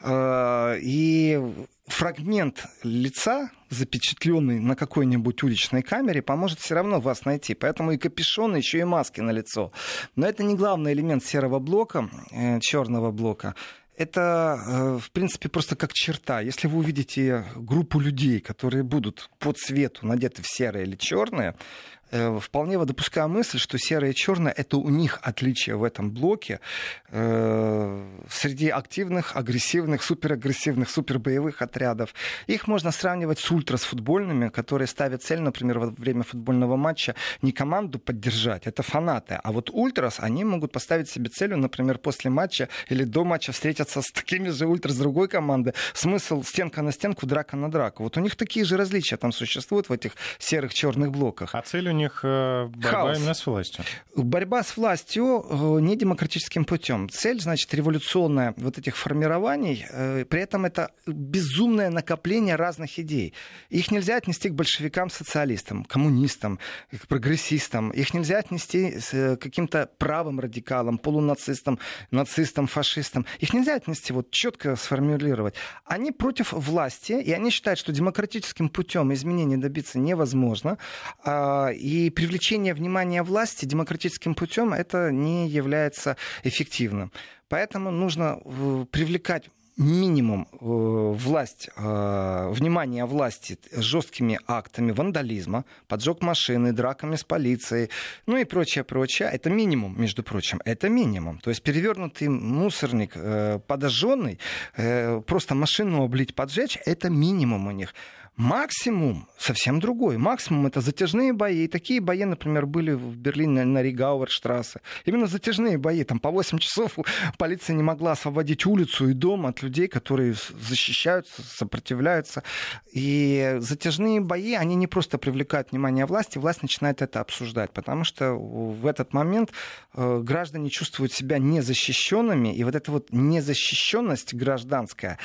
Э, 0.00 0.76
и 0.80 1.40
фрагмент 1.86 2.66
лица, 2.82 3.50
запечатленный 3.70 4.60
на 4.60 4.76
какой-нибудь 4.76 5.42
уличной 5.42 5.82
камере, 5.82 6.22
поможет 6.22 6.60
все 6.60 6.74
равно 6.74 7.00
вас 7.00 7.24
найти. 7.24 7.54
Поэтому 7.54 7.92
и 7.92 7.98
капюшон, 7.98 8.56
еще 8.56 8.78
и 8.78 8.84
маски 8.84 9.20
на 9.20 9.30
лицо. 9.30 9.72
Но 10.16 10.26
это 10.26 10.42
не 10.42 10.54
главный 10.54 10.92
элемент 10.92 11.24
серого 11.24 11.58
блока, 11.58 12.08
э, 12.30 12.60
черного 12.60 13.10
блока 13.10 13.54
это, 13.94 14.58
э, 14.66 14.98
в 15.00 15.10
принципе, 15.12 15.48
просто 15.48 15.76
как 15.76 15.92
черта. 15.92 16.40
Если 16.40 16.66
вы 16.66 16.78
увидите 16.78 17.44
группу 17.54 18.00
людей, 18.00 18.40
которые 18.40 18.82
будут 18.82 19.30
по 19.38 19.52
цвету 19.52 20.06
надеты 20.06 20.42
в 20.42 20.46
серое 20.48 20.84
или 20.84 20.96
черное, 20.96 21.54
Э, 21.54 22.01
вполне 22.40 22.82
допускаю 22.84 23.28
мысль, 23.28 23.58
что 23.58 23.78
серое 23.78 24.10
и 24.10 24.14
черное 24.14 24.52
это 24.52 24.76
у 24.76 24.88
них 24.90 25.18
отличие 25.22 25.76
в 25.76 25.84
этом 25.84 26.10
блоке 26.10 26.60
э, 27.08 28.04
среди 28.28 28.68
активных, 28.68 29.36
агрессивных, 29.36 30.02
суперагрессивных, 30.02 30.90
супербоевых 30.90 31.62
отрядов. 31.62 32.14
Их 32.46 32.68
можно 32.68 32.92
сравнивать 32.92 33.38
с 33.38 33.50
ультрасфутбольными, 33.50 34.48
которые 34.48 34.88
ставят 34.88 35.22
цель, 35.22 35.40
например, 35.40 35.78
во 35.78 35.86
время 35.86 36.22
футбольного 36.22 36.76
матча 36.76 37.14
не 37.40 37.52
команду 37.52 37.98
поддержать, 37.98 38.66
это 38.66 38.82
фанаты, 38.82 39.38
а 39.42 39.52
вот 39.52 39.70
ультрас, 39.70 40.16
они 40.18 40.44
могут 40.44 40.72
поставить 40.72 41.08
себе 41.08 41.30
целью, 41.30 41.58
например, 41.58 41.98
после 41.98 42.30
матча 42.30 42.68
или 42.88 43.04
до 43.04 43.24
матча 43.24 43.52
встретиться 43.52 44.02
с 44.02 44.10
такими 44.12 44.50
же 44.50 44.66
ультрас 44.66 44.96
другой 44.96 45.28
команды. 45.28 45.72
Смысл 45.94 46.42
стенка 46.42 46.82
на 46.82 46.92
стенку, 46.92 47.26
драка 47.26 47.56
на 47.56 47.70
драку. 47.70 48.02
Вот 48.02 48.16
у 48.16 48.20
них 48.20 48.36
такие 48.36 48.64
же 48.64 48.76
различия 48.76 49.16
там 49.16 49.32
существуют 49.32 49.88
в 49.88 49.92
этих 49.92 50.12
серых 50.38 50.74
черных 50.74 51.10
блоках. 51.10 51.54
А 51.54 51.62
цель 51.62 51.88
у 51.88 51.92
них 52.02 52.20
э, 52.22 52.66
борьба 52.66 52.90
Хаос. 52.90 53.18
именно 53.18 53.34
с 53.34 53.46
властью. 53.46 53.84
Борьба 54.14 54.62
с 54.62 54.76
властью 54.76 55.44
э, 55.48 55.80
не 55.80 55.96
демократическим 55.96 56.64
путем. 56.64 57.08
Цель, 57.08 57.40
значит, 57.40 57.72
революционная 57.74 58.54
вот 58.56 58.78
этих 58.78 58.96
формирований, 58.96 59.86
э, 59.90 60.24
при 60.24 60.42
этом 60.42 60.64
это 60.64 60.90
безумное 61.06 61.90
накопление 61.90 62.56
разных 62.56 62.98
идей. 62.98 63.34
Их 63.70 63.90
нельзя 63.90 64.16
отнести 64.16 64.48
к 64.48 64.54
большевикам, 64.54 65.10
социалистам, 65.10 65.84
коммунистам, 65.84 66.58
к 66.90 67.06
прогрессистам. 67.06 67.90
Их 67.90 68.14
нельзя 68.14 68.38
отнести 68.38 68.98
к 69.10 69.36
каким-то 69.36 69.88
правым 69.98 70.40
радикалам, 70.40 70.98
полунацистам, 70.98 71.78
нацистам, 72.10 72.66
фашистам. 72.66 73.26
Их 73.38 73.54
нельзя 73.54 73.76
отнести, 73.76 74.12
вот 74.12 74.30
четко 74.30 74.76
сформулировать. 74.76 75.54
Они 75.84 76.12
против 76.12 76.52
власти, 76.52 77.12
и 77.12 77.32
они 77.32 77.50
считают, 77.50 77.78
что 77.78 77.92
демократическим 77.92 78.68
путем 78.68 79.12
изменений 79.12 79.56
добиться 79.56 79.98
невозможно. 79.98 80.78
А, 81.24 81.70
и 81.92 82.08
привлечение 82.08 82.72
внимания 82.72 83.22
власти 83.22 83.66
демократическим 83.66 84.34
путем 84.34 84.72
это 84.72 85.12
не 85.12 85.46
является 85.46 86.16
эффективным. 86.42 87.12
Поэтому 87.48 87.90
нужно 87.90 88.40
э, 88.42 88.86
привлекать 88.90 89.50
минимум 89.76 90.48
э, 90.52 90.56
власть, 90.60 91.68
э, 91.76 92.50
внимание 92.50 93.04
власти 93.04 93.58
жесткими 93.72 94.38
актами 94.46 94.92
вандализма, 94.92 95.64
поджог 95.86 96.22
машины, 96.22 96.72
драками 96.72 97.16
с 97.16 97.24
полицией, 97.24 97.90
ну 98.26 98.38
и 98.38 98.44
прочее, 98.44 98.84
прочее. 98.84 99.28
Это 99.30 99.50
минимум, 99.50 100.00
между 100.00 100.22
прочим, 100.22 100.60
это 100.64 100.88
минимум. 100.88 101.40
То 101.40 101.50
есть 101.50 101.62
перевернутый 101.62 102.28
мусорник, 102.28 103.12
э, 103.16 103.58
подожженный, 103.66 104.38
э, 104.76 105.20
просто 105.26 105.54
машину 105.54 106.04
облить, 106.04 106.34
поджечь, 106.34 106.78
это 106.86 107.10
минимум 107.10 107.66
у 107.66 107.70
них. 107.70 107.94
Максимум 108.36 109.28
совсем 109.36 109.78
другой. 109.78 110.16
Максимум 110.16 110.66
это 110.66 110.80
затяжные 110.80 111.34
бои. 111.34 111.64
И 111.64 111.68
такие 111.68 112.00
бои, 112.00 112.24
например, 112.24 112.64
были 112.64 112.92
в 112.92 113.16
Берлине 113.16 113.64
на 113.64 113.82
Ригауэрштрассе. 113.82 114.80
Именно 115.04 115.26
затяжные 115.26 115.76
бои. 115.76 116.02
Там 116.02 116.18
по 116.18 116.30
8 116.30 116.58
часов 116.58 116.98
полиция 117.38 117.76
не 117.76 117.82
могла 117.82 118.12
освободить 118.12 118.64
улицу 118.64 119.10
и 119.10 119.12
дом 119.12 119.44
от 119.44 119.62
людей, 119.62 119.86
которые 119.86 120.34
защищаются, 120.58 121.42
сопротивляются. 121.42 122.42
И 122.90 123.56
затяжные 123.58 124.20
бои, 124.20 124.54
они 124.54 124.76
не 124.76 124.86
просто 124.86 125.18
привлекают 125.18 125.72
внимание 125.72 126.06
власти, 126.06 126.38
власть 126.38 126.62
начинает 126.62 127.02
это 127.02 127.20
обсуждать, 127.20 127.70
потому 127.72 128.04
что 128.04 128.32
в 128.32 128.86
этот 128.86 129.12
момент 129.12 129.52
э, 129.94 130.20
граждане 130.20 130.70
чувствуют 130.70 131.12
себя 131.12 131.38
незащищенными, 131.38 132.54
и 132.54 132.64
вот 132.64 132.74
эта 132.74 132.90
вот 132.90 133.08
незащищенность 133.10 134.34
гражданская, 134.34 135.18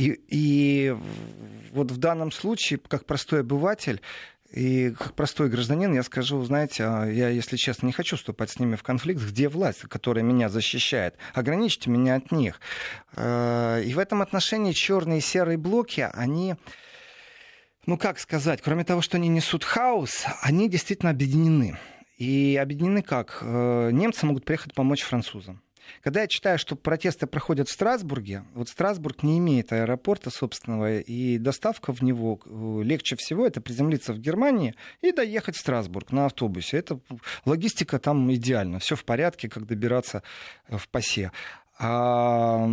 и, 0.00 0.20
и 0.28 0.96
вот 1.72 1.90
в 1.90 1.98
данном 1.98 2.32
случае, 2.32 2.80
как 2.88 3.04
простой 3.04 3.40
обыватель, 3.40 4.00
и 4.50 4.92
как 4.92 5.14
простой 5.14 5.50
гражданин 5.50 5.92
я 5.92 6.02
скажу, 6.02 6.42
знаете, 6.42 6.84
а, 6.84 7.04
я, 7.04 7.28
если 7.28 7.56
честно, 7.56 7.86
не 7.86 7.92
хочу 7.92 8.16
вступать 8.16 8.50
с 8.50 8.58
ними 8.58 8.76
в 8.76 8.82
конфликт, 8.82 9.20
где 9.20 9.48
власть, 9.48 9.82
которая 9.82 10.24
меня 10.24 10.48
защищает. 10.48 11.16
Ограничьте 11.34 11.90
меня 11.90 12.14
от 12.16 12.32
них. 12.32 12.60
А, 13.14 13.78
и 13.80 13.92
в 13.92 13.98
этом 13.98 14.22
отношении 14.22 14.72
черные 14.72 15.18
и 15.18 15.22
серые 15.22 15.58
блоки, 15.58 16.08
они 16.14 16.54
ну 17.86 17.98
как 17.98 18.18
сказать, 18.18 18.62
кроме 18.62 18.84
того, 18.84 19.02
что 19.02 19.18
они 19.18 19.28
несут 19.28 19.64
хаос, 19.64 20.24
они 20.42 20.68
действительно 20.68 21.10
объединены. 21.10 21.78
И 22.16 22.58
объединены 22.60 23.02
как? 23.02 23.38
Э, 23.42 23.90
немцы 23.92 24.26
могут 24.26 24.44
приехать 24.44 24.74
помочь 24.74 25.02
французам. 25.02 25.62
Когда 26.02 26.22
я 26.22 26.26
читаю, 26.26 26.58
что 26.58 26.76
протесты 26.76 27.26
проходят 27.26 27.68
в 27.68 27.72
Страсбурге, 27.72 28.44
вот 28.54 28.68
Страсбург 28.68 29.22
не 29.22 29.38
имеет 29.38 29.72
аэропорта 29.72 30.30
собственного, 30.30 30.98
и 30.98 31.38
доставка 31.38 31.92
в 31.92 32.02
него 32.02 32.40
э, 32.44 32.82
легче 32.84 33.16
всего 33.16 33.46
это 33.46 33.60
приземлиться 33.60 34.12
в 34.12 34.18
Германии 34.18 34.74
и 35.00 35.12
доехать 35.12 35.56
в 35.56 35.60
Страсбург 35.60 36.12
на 36.12 36.26
автобусе. 36.26 36.78
Это 36.78 37.00
логистика 37.44 37.98
там 37.98 38.32
идеальна, 38.32 38.78
все 38.78 38.96
в 38.96 39.04
порядке, 39.04 39.48
как 39.48 39.66
добираться 39.66 40.22
в 40.68 40.88
ПАСЕ. 40.88 41.32
А, 41.78 42.68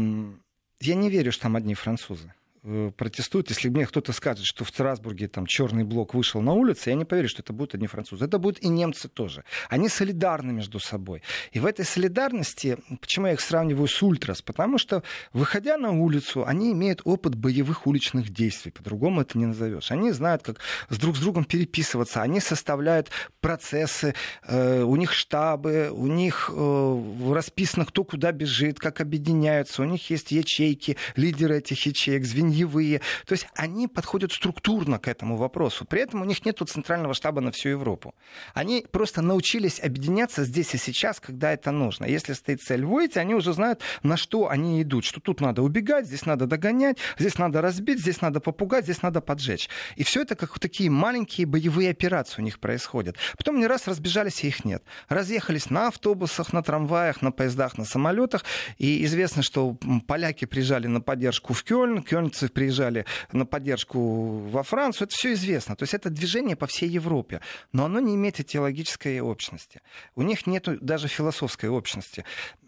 я 0.80 0.96
не 0.96 1.10
верю, 1.10 1.32
что 1.32 1.44
там 1.44 1.56
одни 1.56 1.74
французы. 1.74 2.34
Э, 2.64 2.92
протестуют. 2.96 3.50
Если 3.50 3.70
мне 3.70 3.86
кто-то 3.86 4.12
скажет, 4.14 4.46
что 4.46 4.66
в 4.66 4.70
Страсбурге 4.70 5.28
там 5.28 5.46
черный 5.46 5.84
блок 5.84 6.14
вышел 6.14 6.42
на 6.42 6.54
улицу, 6.54 6.90
я 6.90 6.96
не 6.96 7.06
поверю, 7.06 7.30
что 7.30 7.42
это 7.42 7.54
будут 7.54 7.76
одни 7.76 7.88
французы. 7.88 8.26
Это 8.26 8.40
будут 8.40 8.62
и 8.64 8.68
немцы 8.68 9.08
тоже. 9.08 9.44
Они 9.70 9.90
солидарны 9.90 10.54
между 10.54 10.80
собой. 10.80 11.22
И 11.52 11.60
в 11.60 11.66
этой 11.66 11.86
солидарности, 11.86 12.78
почему 13.00 13.28
я 13.28 13.34
их 13.34 13.42
сравниваю 13.42 13.88
с 13.88 14.02
ультрас? 14.02 14.42
Потому 14.42 14.80
что, 14.80 15.04
выходя 15.34 15.78
на 15.78 15.92
улицу, 15.92 16.46
они 16.46 16.72
имеют 16.72 17.02
опыт 17.04 17.36
боевых 17.36 17.86
уличных 17.86 18.30
действий. 18.30 18.72
По-другому 18.72 19.22
это 19.22 19.38
не 19.38 19.46
назовешь. 19.46 19.92
Они 19.92 20.12
знают, 20.12 20.42
как 20.44 20.60
с 20.90 20.98
друг 20.98 21.16
с 21.16 21.20
другом 21.20 21.46
переписываться. 21.46 22.22
Они 22.22 22.40
составляют 22.40 23.12
процессы. 23.40 24.16
Э, 24.48 24.82
у 24.82 24.96
них 24.96 25.14
штабы, 25.14 25.90
у 25.92 26.08
них 26.08 26.50
э, 26.54 27.04
расписано, 27.32 27.86
кто 27.86 28.04
куда 28.04 28.32
бежит, 28.32 28.80
как 28.80 29.00
объединяются. 29.00 29.84
У 29.84 29.86
них 29.86 30.10
есть 30.10 30.32
ячейки, 30.32 30.98
лидеры 31.16 31.60
этих 31.60 31.86
ячеек, 31.86 32.26
звенья 32.26 32.47
теневые. 32.48 33.02
То 33.26 33.34
есть 33.34 33.48
они 33.56 33.88
подходят 33.88 34.32
структурно 34.32 35.00
к 35.00 35.08
этому 35.08 35.38
вопросу. 35.38 35.86
При 35.86 36.02
этом 36.02 36.22
у 36.22 36.26
них 36.26 36.46
нет 36.46 36.58
центрального 36.68 37.14
штаба 37.14 37.42
на 37.42 37.52
всю 37.52 37.70
Европу. 37.70 38.16
Они 38.54 38.86
просто 38.92 39.22
научились 39.22 39.80
объединяться 39.80 40.44
здесь 40.44 40.74
и 40.74 40.78
сейчас, 40.78 41.20
когда 41.20 41.54
это 41.54 41.72
нужно. 41.72 42.06
Если 42.06 42.34
стоит 42.34 42.62
цель 42.62 42.84
выйти, 42.84 43.20
они 43.20 43.36
уже 43.36 43.54
знают, 43.54 43.82
на 44.04 44.18
что 44.18 44.50
они 44.50 44.82
идут. 44.82 45.06
Что 45.06 45.20
тут 45.20 45.42
надо 45.42 45.62
убегать, 45.62 46.08
здесь 46.08 46.26
надо 46.26 46.48
догонять, 46.48 46.98
здесь 47.20 47.38
надо 47.38 47.62
разбить, 47.62 48.00
здесь 48.00 48.22
надо 48.22 48.40
попугать, 48.40 48.86
здесь 48.86 49.02
надо 49.02 49.22
поджечь. 49.22 49.70
И 49.96 50.04
все 50.04 50.22
это 50.22 50.36
как 50.36 50.58
такие 50.60 50.90
маленькие 50.90 51.46
боевые 51.46 51.92
операции 51.92 52.42
у 52.42 52.44
них 52.44 52.60
происходят. 52.60 53.18
Потом 53.38 53.60
не 53.60 53.68
раз 53.68 53.88
разбежались, 53.88 54.44
и 54.44 54.48
их 54.48 54.66
нет. 54.66 54.84
Разъехались 55.10 55.70
на 55.70 55.88
автобусах, 55.88 56.54
на 56.54 56.64
трамваях, 56.64 57.22
на 57.22 57.32
поездах, 57.32 57.78
на 57.78 57.86
самолетах. 57.86 58.44
И 58.78 59.06
известно, 59.06 59.44
что 59.44 59.78
поляки 60.08 60.46
приезжали 60.46 60.88
на 60.88 61.02
поддержку 61.02 61.54
в 61.54 61.64
Кёльн. 61.64 62.02
Кёльнцы 62.02 62.37
немцы 62.38 62.50
приезжали 62.50 63.06
на 63.32 63.46
поддержку 63.46 64.50
во 64.50 64.64
Францию, 64.64 65.08
это 65.08 65.16
все 65.16 65.34
известно. 65.34 65.76
То 65.76 65.84
есть 65.84 65.94
это 65.94 66.10
движение 66.10 66.56
по 66.56 66.68
всей 66.68 66.90
Европе. 66.90 67.42
Но 67.74 67.86
оно 67.86 68.00
не 68.00 68.16
имеет 68.16 68.40
этиологической 68.40 69.20
общности. 69.22 69.82
У 70.16 70.22
них 70.22 70.48
нет 70.48 70.68
даже 70.82 71.08
философской 71.08 71.70
общности. 71.70 72.24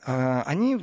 А, 0.05 0.43
они, 0.45 0.77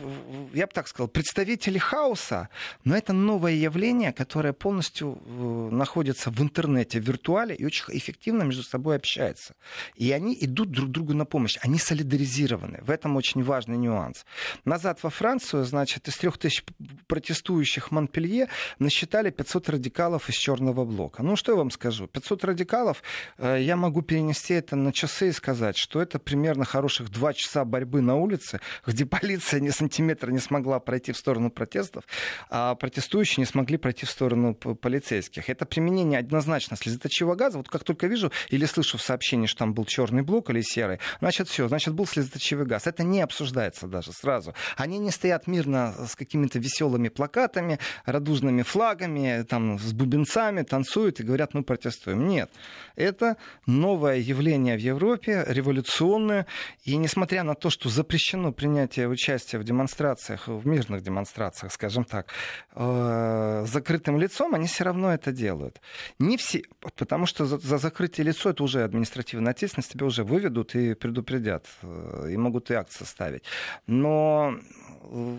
я 0.52 0.66
бы 0.66 0.72
так 0.72 0.88
сказал, 0.88 1.08
представители 1.08 1.78
хаоса, 1.78 2.48
но 2.84 2.96
это 2.96 3.12
новое 3.12 3.52
явление, 3.52 4.12
которое 4.12 4.52
полностью 4.52 5.18
э, 5.24 5.68
находится 5.72 6.30
в 6.30 6.40
интернете, 6.42 7.00
в 7.00 7.04
виртуале 7.04 7.54
и 7.54 7.64
очень 7.64 7.84
эффективно 7.88 8.42
между 8.42 8.62
собой 8.62 8.96
общается. 8.96 9.54
И 9.94 10.12
они 10.12 10.36
идут 10.40 10.70
друг 10.70 10.90
другу 10.90 11.14
на 11.14 11.24
помощь, 11.24 11.58
они 11.62 11.78
солидаризированы. 11.78 12.80
В 12.82 12.90
этом 12.90 13.16
очень 13.16 13.42
важный 13.42 13.78
нюанс. 13.78 14.26
Назад 14.64 15.02
во 15.02 15.10
Францию, 15.10 15.64
значит, 15.64 16.08
из 16.08 16.16
трех 16.16 16.36
тысяч 16.38 16.64
протестующих 17.06 17.90
Монпелье 17.90 18.48
насчитали 18.78 19.30
500 19.30 19.68
радикалов 19.70 20.28
из 20.28 20.34
черного 20.34 20.84
блока. 20.84 21.22
Ну, 21.22 21.36
что 21.36 21.52
я 21.52 21.58
вам 21.58 21.70
скажу? 21.70 22.06
500 22.06 22.44
радикалов, 22.44 23.02
э, 23.38 23.58
я 23.60 23.76
могу 23.76 24.02
перенести 24.02 24.54
это 24.54 24.76
на 24.76 24.92
часы 24.92 25.28
и 25.28 25.32
сказать, 25.32 25.76
что 25.76 26.00
это 26.00 26.18
примерно 26.18 26.64
хороших 26.64 27.10
два 27.10 27.32
часа 27.32 27.64
борьбы 27.64 28.00
на 28.00 28.16
улице, 28.16 28.60
где 28.86 29.06
полиция 29.06 29.60
ни 29.60 29.70
сантиметра 29.70 30.30
не 30.30 30.38
смогла 30.38 30.80
пройти 30.80 31.12
в 31.12 31.16
сторону 31.16 31.50
протестов, 31.50 32.04
а 32.50 32.74
протестующие 32.74 33.42
не 33.42 33.46
смогли 33.46 33.76
пройти 33.76 34.06
в 34.06 34.10
сторону 34.10 34.54
полицейских. 34.54 35.48
Это 35.48 35.64
применение 35.64 36.18
однозначно 36.18 36.76
слезоточивого 36.76 37.34
газа. 37.34 37.58
Вот 37.58 37.68
как 37.68 37.84
только 37.84 38.06
вижу 38.06 38.30
или 38.50 38.64
слышу 38.66 38.98
в 38.98 39.02
сообщении, 39.02 39.46
что 39.46 39.60
там 39.60 39.74
был 39.74 39.84
черный 39.84 40.22
блок 40.22 40.50
или 40.50 40.60
серый, 40.60 40.98
значит 41.20 41.48
все, 41.48 41.68
значит 41.68 41.94
был 41.94 42.06
слезоточивый 42.06 42.66
газ. 42.66 42.86
Это 42.86 43.02
не 43.02 43.20
обсуждается 43.20 43.86
даже 43.86 44.12
сразу. 44.12 44.54
Они 44.76 44.98
не 44.98 45.10
стоят 45.10 45.46
мирно 45.46 45.94
с 46.06 46.14
какими-то 46.14 46.58
веселыми 46.58 47.08
плакатами, 47.08 47.78
радужными 48.04 48.62
флагами, 48.66 49.42
там, 49.42 49.78
с 49.78 49.92
бубенцами, 49.92 50.62
танцуют 50.62 51.20
и 51.20 51.22
говорят, 51.22 51.54
мы 51.54 51.62
протестуем. 51.62 52.26
Нет. 52.26 52.50
Это 52.96 53.36
новое 53.66 54.16
явление 54.16 54.76
в 54.76 54.80
Европе, 54.80 55.44
революционное. 55.46 56.46
И 56.84 56.96
несмотря 56.96 57.42
на 57.42 57.54
то, 57.54 57.70
что 57.70 57.88
запрещено 57.88 58.52
принятие 58.52 59.08
участие 59.08 59.60
в 59.60 59.64
демонстрациях, 59.64 60.48
в 60.48 60.66
мирных 60.66 61.02
демонстрациях, 61.02 61.72
скажем 61.72 62.04
так, 62.04 62.32
э, 62.74 63.64
закрытым 63.66 64.18
лицом, 64.18 64.54
они 64.54 64.66
все 64.66 64.84
равно 64.84 65.12
это 65.12 65.32
делают. 65.32 65.80
Не 66.18 66.36
все, 66.36 66.62
потому 66.80 67.26
что 67.26 67.46
за, 67.46 67.58
за 67.58 67.78
закрытие 67.78 68.26
лицо 68.26 68.50
это 68.50 68.62
уже 68.62 68.84
административная 68.84 69.52
ответственность, 69.52 69.92
тебя 69.92 70.06
уже 70.06 70.24
выведут 70.24 70.74
и 70.74 70.94
предупредят, 70.94 71.66
э, 71.82 72.30
и 72.32 72.36
могут 72.36 72.70
и 72.70 72.74
акт 72.74 72.92
составить. 72.92 73.42
Но 73.86 74.54
э, 75.02 75.36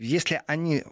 если 0.00 0.42
они 0.46 0.84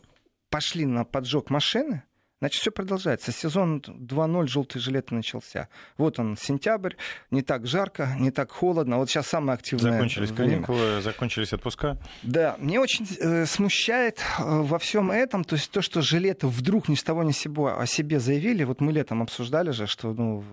пошли 0.54 0.86
на 0.86 1.04
поджог 1.04 1.50
машины, 1.50 2.04
Значит, 2.44 2.60
все 2.60 2.70
продолжается. 2.70 3.32
Сезон 3.32 3.78
2.0 3.78 4.46
желтый 4.48 4.78
жилет 4.78 5.10
начался. 5.12 5.68
Вот 5.96 6.18
он, 6.18 6.36
сентябрь, 6.36 6.92
не 7.30 7.40
так 7.40 7.66
жарко, 7.66 8.14
не 8.18 8.30
так 8.30 8.50
холодно. 8.50 8.98
Вот 8.98 9.08
сейчас 9.08 9.28
самое 9.28 9.54
активное 9.54 9.92
Закончились 9.92 10.30
время. 10.30 10.56
каникулы, 10.56 11.00
закончились 11.00 11.54
отпуска. 11.54 11.96
Да, 12.22 12.56
мне 12.58 12.80
очень 12.80 13.06
э, 13.18 13.46
смущает 13.46 14.18
э, 14.38 14.42
во 14.44 14.78
всем 14.78 15.10
этом, 15.10 15.42
то 15.44 15.56
есть 15.56 15.70
то, 15.70 15.80
что 15.80 16.02
жилеты 16.02 16.46
вдруг 16.46 16.90
ни 16.90 16.96
с 16.96 17.02
того 17.02 17.22
ни 17.22 17.32
с 17.32 17.38
сего 17.38 17.78
о 17.78 17.86
себе 17.86 18.20
заявили. 18.20 18.64
Вот 18.64 18.82
мы 18.82 18.92
летом 18.92 19.22
обсуждали 19.22 19.70
же, 19.70 19.86
что 19.86 20.12
ну, 20.12 20.44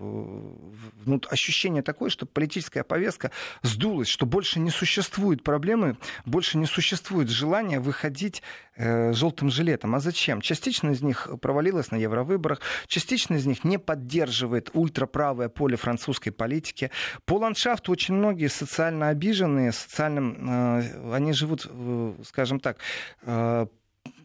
ну, 1.04 1.20
ощущение 1.28 1.82
такое, 1.82 2.08
что 2.08 2.24
политическая 2.24 2.84
повестка 2.84 3.32
сдулась, 3.60 4.08
что 4.08 4.24
больше 4.24 4.60
не 4.60 4.70
существует 4.70 5.42
проблемы, 5.42 5.98
больше 6.24 6.56
не 6.56 6.64
существует 6.66 7.28
желания 7.28 7.80
выходить 7.80 8.42
э, 8.76 9.12
желтым 9.12 9.50
жилетом. 9.50 9.94
А 9.94 10.00
зачем? 10.00 10.40
Частично 10.40 10.90
из 10.90 11.02
них 11.02 11.28
провалилась 11.40 11.90
на 11.90 11.96
евровыборах. 11.96 12.60
Частично 12.86 13.34
из 13.34 13.46
них 13.46 13.64
не 13.64 13.78
поддерживает 13.78 14.70
ультраправое 14.74 15.48
поле 15.48 15.76
французской 15.76 16.30
политики. 16.30 16.90
По 17.24 17.34
ландшафту 17.34 17.92
очень 17.92 18.14
многие 18.14 18.48
социально 18.48 19.08
обиженные, 19.08 19.72
социальным, 19.72 20.80
э, 20.80 21.14
они 21.14 21.32
живут, 21.32 21.66
э, 21.68 22.14
скажем 22.24 22.60
так, 22.60 22.78
э, 23.22 23.66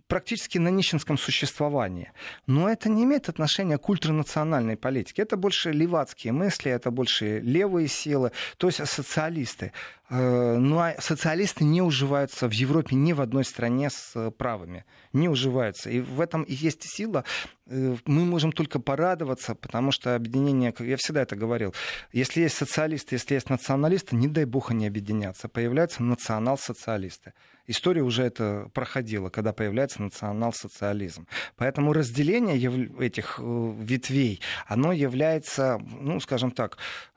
практически 0.07 0.57
на 0.57 0.69
нищенском 0.69 1.17
существовании. 1.17 2.11
Но 2.47 2.69
это 2.69 2.89
не 2.89 3.03
имеет 3.03 3.29
отношения 3.29 3.77
к 3.77 3.89
ультранациональной 3.89 4.77
политике. 4.77 5.21
Это 5.21 5.37
больше 5.37 5.71
левацкие 5.71 6.33
мысли, 6.33 6.71
это 6.71 6.91
больше 6.91 7.39
левые 7.39 7.87
силы, 7.87 8.31
то 8.57 8.67
есть 8.67 8.85
социалисты. 8.87 9.71
Э, 10.09 10.57
ну 10.57 10.79
а 10.79 10.95
социалисты 10.99 11.65
не 11.65 11.81
уживаются 11.81 12.47
в 12.47 12.53
Европе 12.53 12.95
ни 12.95 13.13
в 13.13 13.21
одной 13.21 13.43
стране 13.43 13.89
с 13.89 14.31
правыми. 14.31 14.85
Не 15.13 15.29
уживаются. 15.29 15.89
И 15.89 15.99
в 15.99 16.21
этом 16.21 16.43
и 16.43 16.53
есть 16.53 16.83
сила. 16.83 17.25
Э, 17.65 17.95
мы 18.05 18.25
можем 18.25 18.51
только 18.51 18.79
порадоваться, 18.79 19.55
потому 19.55 19.91
что 19.91 20.15
объединение, 20.15 20.73
я 20.79 20.95
всегда 20.97 21.21
это 21.23 21.35
говорил, 21.35 21.73
если 22.13 22.41
есть 22.41 22.55
социалисты, 22.55 23.15
если 23.15 23.33
есть 23.33 23.49
националисты, 23.49 24.15
не 24.15 24.27
дай 24.27 24.45
бог 24.45 24.71
они 24.71 24.87
объединятся. 24.87 25.49
Появляются 25.49 26.03
национал-социалисты. 26.03 27.33
История 27.67 28.01
уже 28.01 28.23
это 28.23 28.69
проходила, 28.73 29.29
когда 29.29 29.53
появляется 29.53 30.01
национал-социализм. 30.01 31.27
Поэтому 31.57 31.93
разделение 31.93 32.57
этих 32.99 33.39
ветвей, 33.39 34.41
оно 34.67 34.93
является, 34.93 35.77
ну, 35.79 36.19
скажем 36.19 36.51
так, 36.51 36.77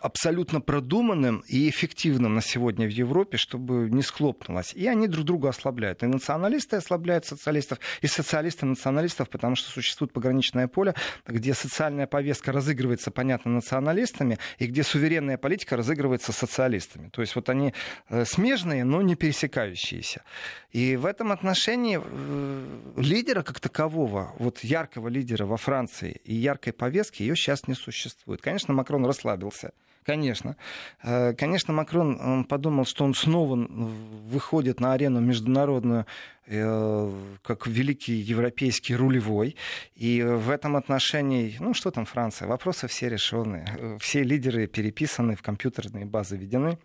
абсолютно 0.00 0.60
продуманным 0.60 1.42
и 1.48 1.68
эффективным 1.68 2.34
на 2.34 2.42
сегодня 2.42 2.86
в 2.86 2.90
Европе, 2.90 3.38
чтобы 3.38 3.88
не 3.90 4.02
схлопнулось. 4.02 4.74
И 4.74 4.86
они 4.86 5.08
друг 5.08 5.24
друга 5.24 5.48
ослабляют. 5.48 6.02
И 6.02 6.06
националисты 6.06 6.76
ослабляют 6.76 7.24
социалистов, 7.24 7.78
и 8.02 8.06
социалисты 8.06 8.66
националистов, 8.66 9.30
потому 9.30 9.56
что 9.56 9.70
существует 9.70 10.12
пограничное 10.12 10.68
поле, 10.68 10.94
где 11.26 11.54
социальная 11.54 12.06
повестка 12.06 12.52
разыгрывается, 12.52 13.10
понятно, 13.10 13.52
националистами, 13.52 14.38
и 14.58 14.66
где 14.66 14.82
суверенная 14.82 15.38
политика 15.38 15.76
разыгрывается 15.76 16.32
социалистами. 16.32 17.08
То 17.08 17.22
есть 17.22 17.34
вот 17.34 17.48
они 17.48 17.72
э, 18.10 18.24
смежные, 18.24 18.84
но 18.84 19.02
не 19.02 19.14
пересекающиеся. 19.14 20.22
И 20.70 20.96
в 20.96 21.06
этом 21.06 21.32
отношении 21.32 22.00
э, 22.02 22.92
лидера 22.96 23.42
как 23.42 23.60
такового, 23.60 24.34
вот 24.38 24.62
яркого 24.62 25.08
лидера 25.08 25.46
во 25.46 25.56
Франции 25.56 26.20
и 26.24 26.34
яркой 26.34 26.72
повестки, 26.74 27.22
ее 27.22 27.34
сейчас 27.34 27.66
не 27.66 27.74
существует. 27.74 28.42
Конечно, 28.42 28.74
Макрон 28.74 29.06
рас 29.06 29.21
расслабился. 29.22 29.72
Конечно. 30.04 30.56
Э, 31.04 31.32
конечно, 31.32 31.72
Макрон 31.72 32.44
подумал, 32.44 32.84
что 32.84 33.04
он 33.04 33.14
снова 33.14 33.54
выходит 33.54 34.80
на 34.80 34.94
арену 34.94 35.20
международную 35.20 36.06
э, 36.46 37.12
как 37.42 37.68
великий 37.68 38.14
европейский 38.14 38.96
рулевой. 38.96 39.54
И 39.94 40.20
в 40.22 40.50
этом 40.50 40.74
отношении, 40.74 41.56
ну 41.60 41.72
что 41.72 41.92
там 41.92 42.04
Франция, 42.04 42.48
вопросы 42.48 42.88
все 42.88 43.08
решены. 43.08 43.64
Все 44.00 44.24
лидеры 44.24 44.66
переписаны, 44.66 45.36
в 45.36 45.42
компьютерные 45.42 46.04
базы 46.04 46.36
введены. 46.36 46.78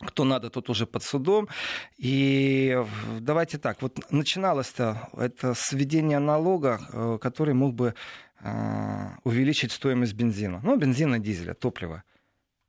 Кто 0.00 0.24
надо, 0.24 0.50
тот 0.50 0.70
уже 0.70 0.86
под 0.86 1.02
судом. 1.02 1.48
И 1.96 2.76
давайте 3.20 3.58
так, 3.58 3.82
вот 3.82 4.10
начиналось-то 4.10 5.08
это 5.16 5.54
с 5.54 5.72
введения 5.72 6.18
налога, 6.18 6.80
э, 6.92 7.18
который 7.20 7.54
мог 7.54 7.74
бы 7.74 7.94
э, 8.40 9.08
увеличить 9.24 9.72
стоимость 9.72 10.14
бензина. 10.14 10.60
Ну, 10.62 10.76
бензина, 10.76 11.18
дизеля, 11.18 11.54
топлива. 11.54 12.02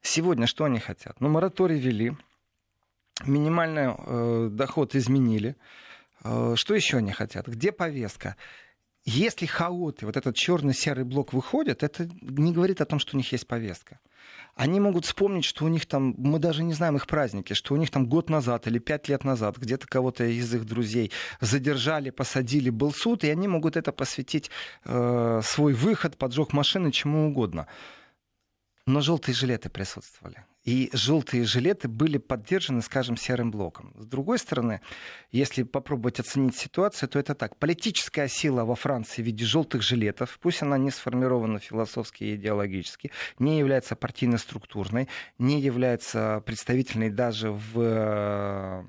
Сегодня 0.02 0.48
что 0.48 0.66
они 0.66 0.80
хотят? 0.80 1.20
Ну, 1.22 1.30
мораторий 1.30 1.80
ввели, 1.80 2.14
минимальный 3.26 3.96
э, 3.98 4.50
доход 4.52 4.96
изменили. 4.96 5.56
Э, 6.24 6.54
что 6.56 6.76
еще 6.76 6.98
они 6.98 7.12
хотят? 7.12 7.48
Где 7.48 7.72
повестка? 7.72 8.36
Если 9.06 9.46
хаоты, 9.46 10.06
вот 10.06 10.16
этот 10.16 10.36
черный-серый 10.36 11.04
блок 11.04 11.34
выходит, 11.34 11.84
это 11.84 12.08
не 12.22 12.54
говорит 12.54 12.80
о 12.80 12.86
том, 12.86 13.00
что 13.00 13.16
у 13.16 13.18
них 13.18 13.32
есть 13.34 13.48
повестка. 13.48 14.00
Они 14.56 14.80
могут 14.80 15.06
вспомнить, 15.06 15.44
что 15.44 15.66
у 15.66 15.68
них 15.68 15.86
там, 15.86 16.16
мы 16.18 16.40
даже 16.40 16.64
не 16.64 16.74
знаем 16.74 16.96
их 16.96 17.08
праздники, 17.08 17.54
что 17.54 17.74
у 17.74 17.78
них 17.78 17.90
там 17.90 18.06
год 18.06 18.30
назад 18.30 18.68
или 18.68 18.80
пять 18.80 19.10
лет 19.10 19.26
назад 19.26 19.58
где-то 19.58 19.88
кого-то 19.88 20.24
из 20.26 20.54
их 20.54 20.66
друзей 20.66 21.12
задержали, 21.42 22.12
посадили, 22.12 22.70
был 22.70 22.94
суд, 22.94 23.26
и 23.26 23.30
они 23.30 23.48
могут 23.48 23.76
это 23.76 23.92
посвятить 23.92 24.52
э, 24.86 25.42
свой 25.44 25.74
выход, 25.74 26.18
поджог 26.18 26.54
машины, 26.54 26.92
чему 26.92 27.28
угодно. 27.28 27.68
Но 28.86 29.00
желтые 29.00 29.34
жилеты 29.34 29.70
присутствовали. 29.70 30.44
И 30.66 30.90
желтые 30.94 31.44
жилеты 31.44 31.88
были 31.90 32.18
поддержаны, 32.18 32.82
скажем, 32.82 33.18
серым 33.18 33.52
блоком. 33.52 33.94
С 33.98 34.06
другой 34.06 34.40
стороны, 34.40 34.80
если 35.32 35.64
попробовать 35.64 36.20
оценить 36.20 36.56
ситуацию, 36.56 37.10
то 37.10 37.20
это 37.20 37.36
так. 37.36 37.58
Политическая 37.58 38.30
сила 38.30 38.64
во 38.64 38.76
Франции 38.76 39.22
в 39.22 39.26
виде 39.26 39.46
желтых 39.46 39.82
жилетов, 39.82 40.38
пусть 40.42 40.62
она 40.62 40.78
не 40.78 40.90
сформирована 40.90 41.60
философски 41.60 42.24
и 42.24 42.36
идеологически, 42.36 43.12
не 43.40 43.58
является 43.58 43.96
партийно-структурной, 43.96 45.10
не 45.38 45.62
является 45.62 46.42
представительной 46.46 47.10
даже 47.10 47.52
в, 47.52 47.74
в 47.74 48.86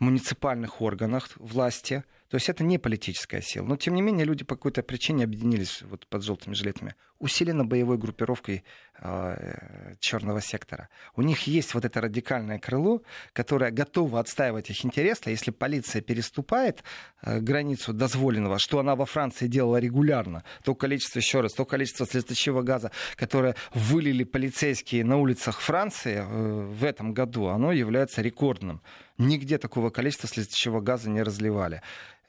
муниципальных 0.00 0.80
органах 0.80 1.30
власти, 1.36 2.04
то 2.32 2.36
есть 2.36 2.48
это 2.48 2.64
не 2.64 2.78
политическая 2.78 3.42
сила. 3.42 3.66
Но, 3.66 3.76
тем 3.76 3.94
не 3.94 4.00
менее, 4.00 4.24
люди 4.24 4.42
по 4.42 4.56
какой-то 4.56 4.82
причине 4.82 5.24
объединились 5.24 5.82
вот 5.82 6.06
под 6.06 6.24
желтыми 6.24 6.54
жилетами. 6.54 6.94
Усиленно 7.22 7.64
боевой 7.64 7.98
группировкой 7.98 8.64
э, 8.98 9.94
черного 10.00 10.40
сектора. 10.40 10.88
У 11.14 11.22
них 11.22 11.46
есть 11.46 11.72
вот 11.72 11.84
это 11.84 12.00
радикальное 12.00 12.58
крыло, 12.58 13.02
которое 13.32 13.70
готово 13.70 14.18
отстаивать 14.18 14.70
их 14.70 14.84
интересы. 14.84 15.30
Если 15.30 15.52
полиция 15.52 16.02
переступает 16.02 16.82
э, 17.22 17.38
границу 17.38 17.92
дозволенного, 17.92 18.58
что 18.58 18.80
она 18.80 18.96
во 18.96 19.06
Франции 19.06 19.46
делала 19.46 19.76
регулярно, 19.76 20.42
то 20.64 20.74
количество, 20.74 21.20
еще 21.20 21.42
раз, 21.42 21.52
то 21.52 21.64
количество 21.64 22.06
слезоточивого 22.06 22.62
газа, 22.62 22.90
которое 23.14 23.54
вылили 23.72 24.24
полицейские 24.24 25.04
на 25.04 25.16
улицах 25.16 25.60
Франции 25.60 26.16
э, 26.16 26.24
в 26.24 26.82
этом 26.82 27.12
году, 27.14 27.46
оно 27.46 27.70
является 27.70 28.20
рекордным. 28.20 28.82
Нигде 29.16 29.58
такого 29.58 29.90
количества 29.90 30.28
слезоточивого 30.28 30.80
газа 30.80 31.08
не 31.08 31.22
разливали. 31.22 31.82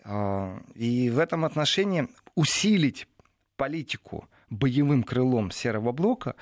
А, 0.04 0.62
и 0.76 1.10
в 1.10 1.18
этом 1.18 1.46
отношении 1.46 2.08
усилить 2.36 3.08
политику 3.56 4.28
боевым 4.54 5.04
крылом 5.04 5.52
серого 5.52 5.92
блока 5.92 6.36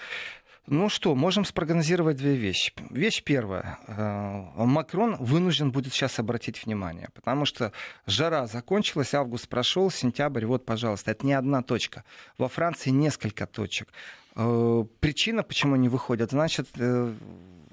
ну 0.68 0.90
что, 0.90 1.16
можем 1.16 1.44
спрогнозировать 1.44 2.18
две 2.18 2.36
вещи. 2.36 2.72
Вещь 2.92 3.24
первая. 3.24 3.80
А, 3.88 4.66
Макрон 4.66 5.16
вынужден 5.16 5.72
будет 5.72 5.92
сейчас 5.92 6.20
обратить 6.20 6.66
внимание, 6.66 7.10
потому 7.14 7.46
что 7.46 7.74
жара 8.06 8.46
закончилась, 8.46 9.14
август 9.14 9.50
прошел, 9.50 9.90
сентябрь, 9.90 10.46
вот, 10.46 10.64
пожалуйста, 10.64 11.12
это 11.12 11.26
не 11.26 11.34
одна 11.34 11.64
точка. 11.64 12.04
Во 12.38 12.48
Франции 12.48 12.92
несколько 12.92 13.48
точек. 13.48 13.90
А, 14.36 14.84
причина, 15.00 15.44
почему 15.44 15.74
они 15.74 15.90
выходят, 15.90 16.32
значит, 16.32 16.70
э, 16.78 17.14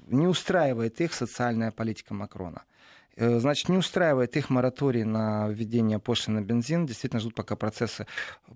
не 0.07 0.27
устраивает 0.27 0.99
их 0.99 1.13
социальная 1.13 1.71
политика 1.71 2.13
Макрона. 2.13 2.63
Э, 3.19 3.39
значит, 3.39 3.67
не 3.67 3.77
устраивает 3.77 4.37
их 4.37 4.49
мораторий 4.49 5.03
на 5.03 5.49
введение 5.49 5.99
пошлины 5.99 6.39
на 6.39 6.45
бензин. 6.45 6.85
Действительно 6.85 7.19
ждут, 7.19 7.35
пока 7.35 7.55
процессы 7.57 8.07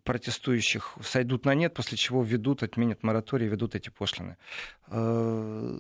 протестующих 0.04 0.96
сойдут 1.04 1.46
на 1.46 1.54
нет, 1.54 1.74
после 1.74 1.98
чего 1.98 2.24
введут, 2.24 2.64
отменят 2.64 3.04
мораторий, 3.04 3.48
ведут 3.48 3.76
эти 3.76 3.90
пошлины. 3.90 4.38
Э, 4.88 5.80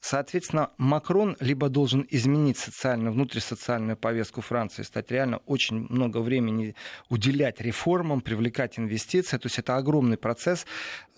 соответственно, 0.00 0.70
Макрон 0.76 1.36
либо 1.38 1.68
должен 1.68 2.04
изменить 2.10 2.58
социальную, 2.58 3.12
внутрисоциальную 3.12 3.96
повестку 3.96 4.40
Франции, 4.40 4.82
стать 4.82 5.12
реально 5.12 5.38
очень 5.46 5.86
много 5.88 6.18
времени 6.18 6.74
уделять 7.10 7.60
реформам, 7.60 8.20
привлекать 8.22 8.76
инвестиции. 8.76 9.38
То 9.38 9.46
есть 9.46 9.60
это 9.60 9.76
огромный 9.76 10.16
процесс. 10.16 10.66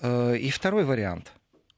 Э, 0.02 0.36
и 0.36 0.50
второй 0.50 0.84
вариант– 0.84 1.32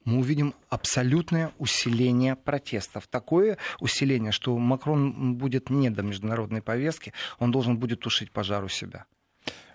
мы 0.09 0.21
увидим 0.21 0.55
абсолютное 0.71 1.53
усиление 1.59 2.35
протестов. 2.35 3.07
Такое 3.07 3.59
усиление, 3.79 4.33
что 4.33 4.57
Макрон 4.57 5.35
будет 5.35 5.69
не 5.69 5.91
до 5.91 6.03
международной 6.03 6.63
повестки, 6.63 7.13
он 7.39 7.51
должен 7.51 7.77
будет 7.77 8.01
тушить 8.01 8.31
пожар 8.31 8.65
у 8.65 8.69
себя. 8.69 9.05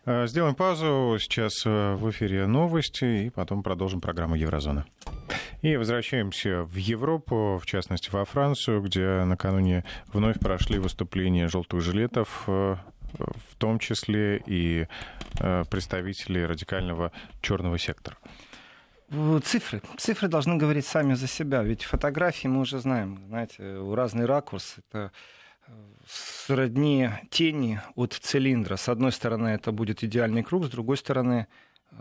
Э, 0.05 0.25
сделаем 0.27 0.55
паузу. 0.55 1.17
Сейчас 1.19 1.65
э, 1.65 1.93
в 1.93 2.09
эфире 2.09 2.47
новости, 2.47 3.27
и 3.27 3.29
потом 3.29 3.61
продолжим 3.61 4.01
программу 4.01 4.35
«Еврозона». 4.35 4.85
И 5.61 5.77
возвращаемся 5.77 6.63
в 6.63 6.75
Европу, 6.75 7.59
в 7.61 7.65
частности 7.65 8.09
во 8.09 8.25
Францию, 8.25 8.81
где 8.81 9.23
накануне 9.23 9.85
вновь 10.07 10.39
прошли 10.39 10.79
выступления 10.79 11.47
желтых 11.47 11.81
жилетов, 11.81 12.43
э, 12.47 12.75
в 13.13 13.55
том 13.59 13.77
числе 13.77 14.41
и 14.47 14.87
представителей 15.69 16.45
радикального 16.45 17.11
черного 17.41 17.77
сектора. 17.77 18.17
Цифры. 19.43 19.81
Цифры 19.97 20.27
должны 20.27 20.57
говорить 20.57 20.87
сами 20.87 21.13
за 21.13 21.27
себя. 21.27 21.61
Ведь 21.61 21.83
фотографии 21.83 22.47
мы 22.47 22.61
уже 22.61 22.79
знаем, 22.79 23.23
знаете, 23.27 23.79
разный 23.93 24.25
ракурс. 24.25 24.77
Это 24.77 25.11
э, 25.67 25.71
сродни 26.07 27.09
тени 27.29 27.79
от 27.95 28.13
цилиндра. 28.13 28.75
С 28.75 28.89
одной 28.89 29.11
стороны, 29.11 29.49
это 29.49 29.71
будет 29.71 30.03
идеальный 30.03 30.41
круг, 30.41 30.65
с 30.65 30.69
другой 30.69 30.97
стороны, 30.97 31.45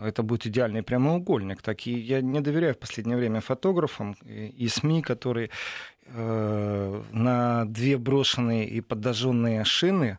это 0.01 0.23
будет 0.23 0.47
идеальный 0.47 0.81
прямоугольник. 0.81 1.61
Так 1.61 1.85
и 1.85 1.91
я 1.91 2.21
не 2.21 2.41
доверяю 2.41 2.73
в 2.73 2.79
последнее 2.79 3.17
время 3.17 3.41
фотографам 3.41 4.15
и 4.23 4.67
СМИ, 4.67 5.03
которые 5.03 5.51
э, 6.05 7.03
на 7.11 7.65
две 7.65 7.97
брошенные 7.99 8.67
и 8.67 8.81
подожженные 8.81 9.63
шины 9.65 10.17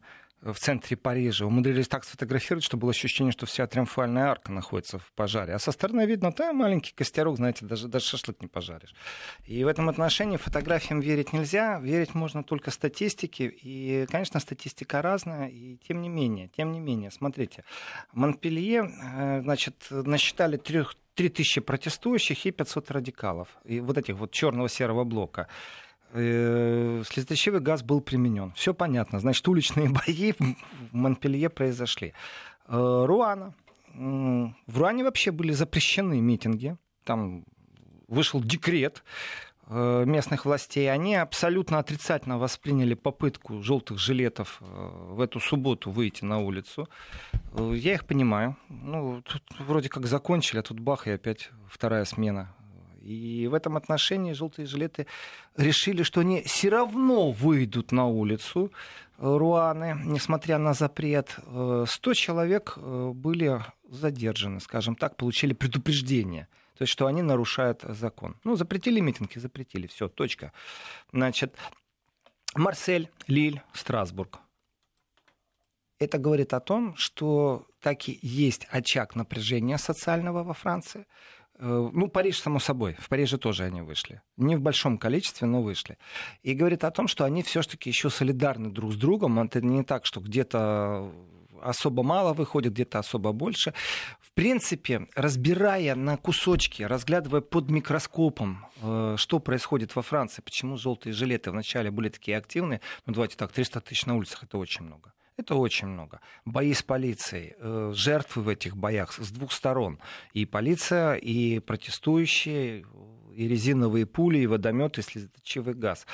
в 0.52 0.58
центре 0.58 0.96
Парижа 0.96 1.46
умудрились 1.46 1.88
так 1.88 2.04
сфотографировать, 2.04 2.64
что 2.64 2.76
было 2.76 2.90
ощущение, 2.90 3.32
что 3.32 3.46
вся 3.46 3.66
триумфальная 3.66 4.26
арка 4.26 4.52
находится 4.52 4.98
в 4.98 5.12
пожаре. 5.12 5.54
А 5.54 5.58
со 5.58 5.72
стороны 5.72 6.04
видно, 6.04 6.32
там 6.32 6.56
маленький 6.56 6.92
костерок, 6.92 7.36
знаете, 7.36 7.64
даже, 7.64 7.88
даже 7.88 8.04
шашлык 8.04 8.42
не 8.42 8.48
пожаришь. 8.48 8.94
И 9.46 9.64
в 9.64 9.66
этом 9.68 9.88
отношении 9.88 10.36
фотографиям 10.36 11.00
верить 11.00 11.32
нельзя, 11.32 11.80
верить 11.80 12.14
можно 12.14 12.44
только 12.44 12.70
статистике. 12.70 13.46
И, 13.46 14.06
конечно, 14.10 14.38
статистика 14.38 15.00
разная, 15.00 15.48
и 15.48 15.78
тем 15.88 16.02
не 16.02 16.10
менее, 16.10 16.50
тем 16.54 16.72
не 16.72 16.80
менее, 16.80 17.10
смотрите, 17.10 17.64
Монпелье, 18.12 18.90
э, 19.02 19.40
значит, 19.42 19.86
насчитали 19.90 20.58
трех 20.58 20.94
3000 21.14 21.60
протестующих 21.60 22.44
и 22.46 22.50
500 22.50 22.90
радикалов. 22.90 23.48
И 23.64 23.80
вот 23.80 23.96
этих 23.96 24.16
вот 24.16 24.32
черного 24.32 24.68
серого 24.68 25.04
блока. 25.04 25.48
Э, 26.16 27.02
слезоточивый 27.04 27.60
газ 27.60 27.82
был 27.82 28.00
применен. 28.00 28.52
Все 28.52 28.72
понятно. 28.72 29.18
Значит, 29.18 29.46
уличные 29.48 29.88
бои 30.06 30.32
в 30.32 30.38
Монпелье 30.92 31.48
произошли. 31.50 32.14
Э, 32.68 33.04
Руана. 33.06 33.54
В 33.94 34.78
Руане 34.78 35.04
вообще 35.04 35.32
были 35.32 35.52
запрещены 35.52 36.20
митинги. 36.20 36.76
Там 37.04 37.44
вышел 38.06 38.40
декрет 38.40 39.02
э, 39.66 40.04
местных 40.06 40.44
властей, 40.44 40.90
они 40.90 41.16
абсолютно 41.16 41.78
отрицательно 41.78 42.38
восприняли 42.38 42.94
попытку 42.94 43.62
желтых 43.62 43.98
жилетов 43.98 44.58
в 44.60 45.20
эту 45.20 45.40
субботу 45.40 45.90
выйти 45.90 46.24
на 46.24 46.38
улицу. 46.38 46.88
Я 47.56 47.94
их 47.94 48.06
понимаю. 48.06 48.56
Ну, 48.68 49.22
тут 49.22 49.42
вроде 49.58 49.88
как 49.88 50.06
закончили, 50.06 50.58
а 50.58 50.62
тут 50.62 50.80
бах, 50.80 51.06
и 51.06 51.12
опять 51.12 51.50
вторая 51.68 52.04
смена 52.04 52.54
и 53.04 53.46
в 53.48 53.54
этом 53.54 53.76
отношении 53.76 54.32
желтые 54.32 54.66
жилеты 54.66 55.06
решили, 55.56 56.02
что 56.02 56.20
они 56.20 56.42
все 56.42 56.70
равно 56.70 57.30
выйдут 57.30 57.92
на 57.92 58.06
улицу 58.06 58.72
э, 59.18 59.36
Руаны, 59.36 60.00
несмотря 60.04 60.58
на 60.58 60.72
запрет. 60.72 61.30
100 61.38 61.86
э, 61.86 62.14
человек 62.14 62.74
э, 62.76 63.10
были 63.14 63.62
задержаны, 63.90 64.60
скажем 64.60 64.96
так, 64.96 65.16
получили 65.16 65.52
предупреждение. 65.52 66.48
То 66.78 66.82
есть, 66.82 66.92
что 66.92 67.06
они 67.06 67.22
нарушают 67.22 67.82
закон. 67.82 68.36
Ну, 68.44 68.56
запретили 68.56 69.00
митинги, 69.00 69.38
запретили. 69.38 69.86
Все, 69.86 70.08
точка. 70.08 70.52
Значит, 71.12 71.54
Марсель, 72.56 73.10
Лиль, 73.28 73.60
Страсбург. 73.72 74.40
Это 76.00 76.18
говорит 76.18 76.52
о 76.52 76.60
том, 76.60 76.96
что 76.96 77.66
так 77.80 78.08
и 78.08 78.18
есть 78.22 78.66
очаг 78.70 79.14
напряжения 79.14 79.78
социального 79.78 80.42
во 80.42 80.54
Франции. 80.54 81.06
Э, 81.58 81.90
ну, 81.92 82.08
Париж, 82.08 82.40
само 82.40 82.58
собой. 82.58 82.96
В 82.98 83.08
Париже 83.08 83.38
тоже 83.38 83.64
они 83.64 83.82
вышли. 83.82 84.22
Не 84.36 84.56
в 84.56 84.60
большом 84.60 84.98
количестве, 84.98 85.46
но 85.46 85.62
вышли. 85.62 85.98
И 86.42 86.54
говорит 86.54 86.84
о 86.84 86.90
том, 86.90 87.08
что 87.08 87.24
они 87.24 87.42
все-таки 87.42 87.90
еще 87.90 88.10
солидарны 88.10 88.70
друг 88.70 88.92
с 88.92 88.96
другом. 88.96 89.38
Это 89.38 89.60
не 89.60 89.84
так, 89.84 90.06
что 90.06 90.20
где-то 90.20 91.12
особо 91.62 92.02
мало 92.02 92.34
выходит, 92.34 92.72
где-то 92.72 92.98
особо 92.98 93.32
больше. 93.32 93.72
В 94.20 94.32
принципе, 94.32 95.06
разбирая 95.14 95.94
на 95.94 96.16
кусочки, 96.16 96.82
разглядывая 96.82 97.40
под 97.40 97.70
микроскопом, 97.70 98.66
э, 98.82 99.14
что 99.16 99.38
происходит 99.38 99.94
во 99.96 100.02
Франции, 100.02 100.42
почему 100.42 100.76
желтые 100.76 101.12
жилеты 101.12 101.50
вначале 101.50 101.90
были 101.90 102.08
такие 102.08 102.36
активные, 102.36 102.80
ну 103.06 103.14
давайте 103.14 103.36
так, 103.36 103.52
300 103.52 103.80
тысяч 103.80 104.06
на 104.06 104.16
улицах 104.16 104.42
это 104.42 104.58
очень 104.58 104.84
много. 104.84 105.12
Это 105.36 105.56
очень 105.56 105.88
много. 105.88 106.20
Бои 106.44 106.72
с 106.72 106.82
полицией, 106.82 107.54
э, 107.58 107.92
жертвы 107.94 108.42
в 108.42 108.48
этих 108.48 108.76
боях 108.76 109.12
с 109.12 109.30
двух 109.30 109.52
сторон. 109.52 109.98
И 110.32 110.46
полиция, 110.46 111.14
и 111.14 111.58
протестующие, 111.58 112.84
и 113.34 113.48
резиновые 113.48 114.06
пули, 114.06 114.38
и 114.38 114.46
водометы, 114.46 115.00
и 115.00 115.04
слезоточивый 115.04 115.74
газ. 115.74 116.06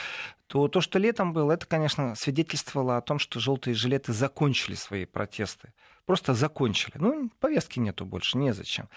То, 0.46 0.68
то, 0.68 0.80
что 0.80 0.98
летом 0.98 1.34
было, 1.34 1.52
это, 1.52 1.66
конечно, 1.66 2.14
свидетельствовало 2.14 2.96
о 2.96 3.02
том, 3.02 3.18
что 3.18 3.40
желтые 3.40 3.74
жилеты 3.74 4.12
закончили 4.14 4.74
свои 4.74 5.04
протесты. 5.04 5.72
Просто 6.06 6.32
закончили. 6.32 6.94
Ну, 6.96 7.30
повестки 7.40 7.78
нету 7.78 8.06
больше, 8.06 8.38
незачем. 8.38 8.88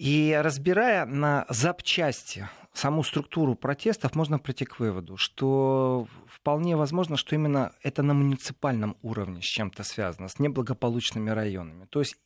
И 0.00 0.34
разбирая 0.42 1.04
на 1.04 1.44
запчасти 1.50 2.48
саму 2.72 3.02
структуру 3.02 3.54
протестов, 3.54 4.14
можно 4.14 4.38
прийти 4.38 4.64
к 4.64 4.80
выводу, 4.80 5.18
что 5.18 6.08
вполне 6.26 6.74
возможно, 6.74 7.18
что 7.18 7.34
именно 7.34 7.72
это 7.82 8.02
на 8.02 8.14
муниципальном 8.14 8.96
уровне 9.02 9.42
с 9.42 9.44
чем-то 9.44 9.82
связано, 9.82 10.28
с 10.28 10.38
неблагополучными 10.38 11.28
районами. 11.28 11.84
То 11.84 11.98
есть 11.98 12.16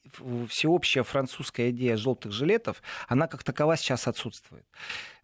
всеобщая 0.50 1.02
французская 1.02 1.70
идея 1.70 1.96
желтых 1.96 2.30
жилетов, 2.30 2.80
она 3.08 3.26
как 3.26 3.42
такова 3.42 3.76
сейчас 3.76 4.06
отсутствует. 4.06 4.66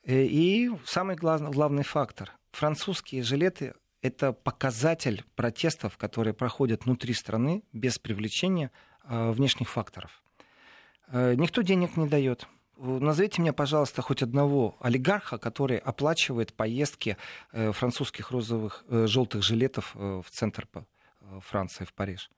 Э, 0.03 0.25
и 0.25 0.73
самый 0.85 1.15
главный, 1.15 1.85
фактор. 1.85 2.33
Французские 2.51 3.23
жилеты 3.23 3.75
это 4.03 4.33
показатель 4.33 5.23
протестов, 5.37 5.97
которые 5.97 6.35
проходят 6.35 6.85
внутри 6.85 7.15
страны 7.15 7.63
без 7.73 8.01
привлечения 8.01 8.73
э, 9.05 9.31
внешних 9.31 9.71
факторов. 9.71 10.21
Э, 11.12 11.35
никто 11.35 11.62
денег 11.62 11.96
не 11.96 12.07
дает. 12.07 12.46
Назовите 12.77 13.42
мне, 13.42 13.53
пожалуйста, 13.53 14.01
хоть 14.01 14.23
одного 14.23 14.77
олигарха, 14.81 15.38
который 15.38 15.77
оплачивает 15.77 16.55
поездки 16.55 17.16
э, 17.53 17.73
французских 17.73 18.31
розовых, 18.31 18.85
э, 18.88 19.07
желтых 19.07 19.42
жилетов 19.42 19.94
в 19.94 20.25
центр 20.31 20.66
Франции, 21.40 21.85
в 21.85 21.92
Париж. 21.92 22.31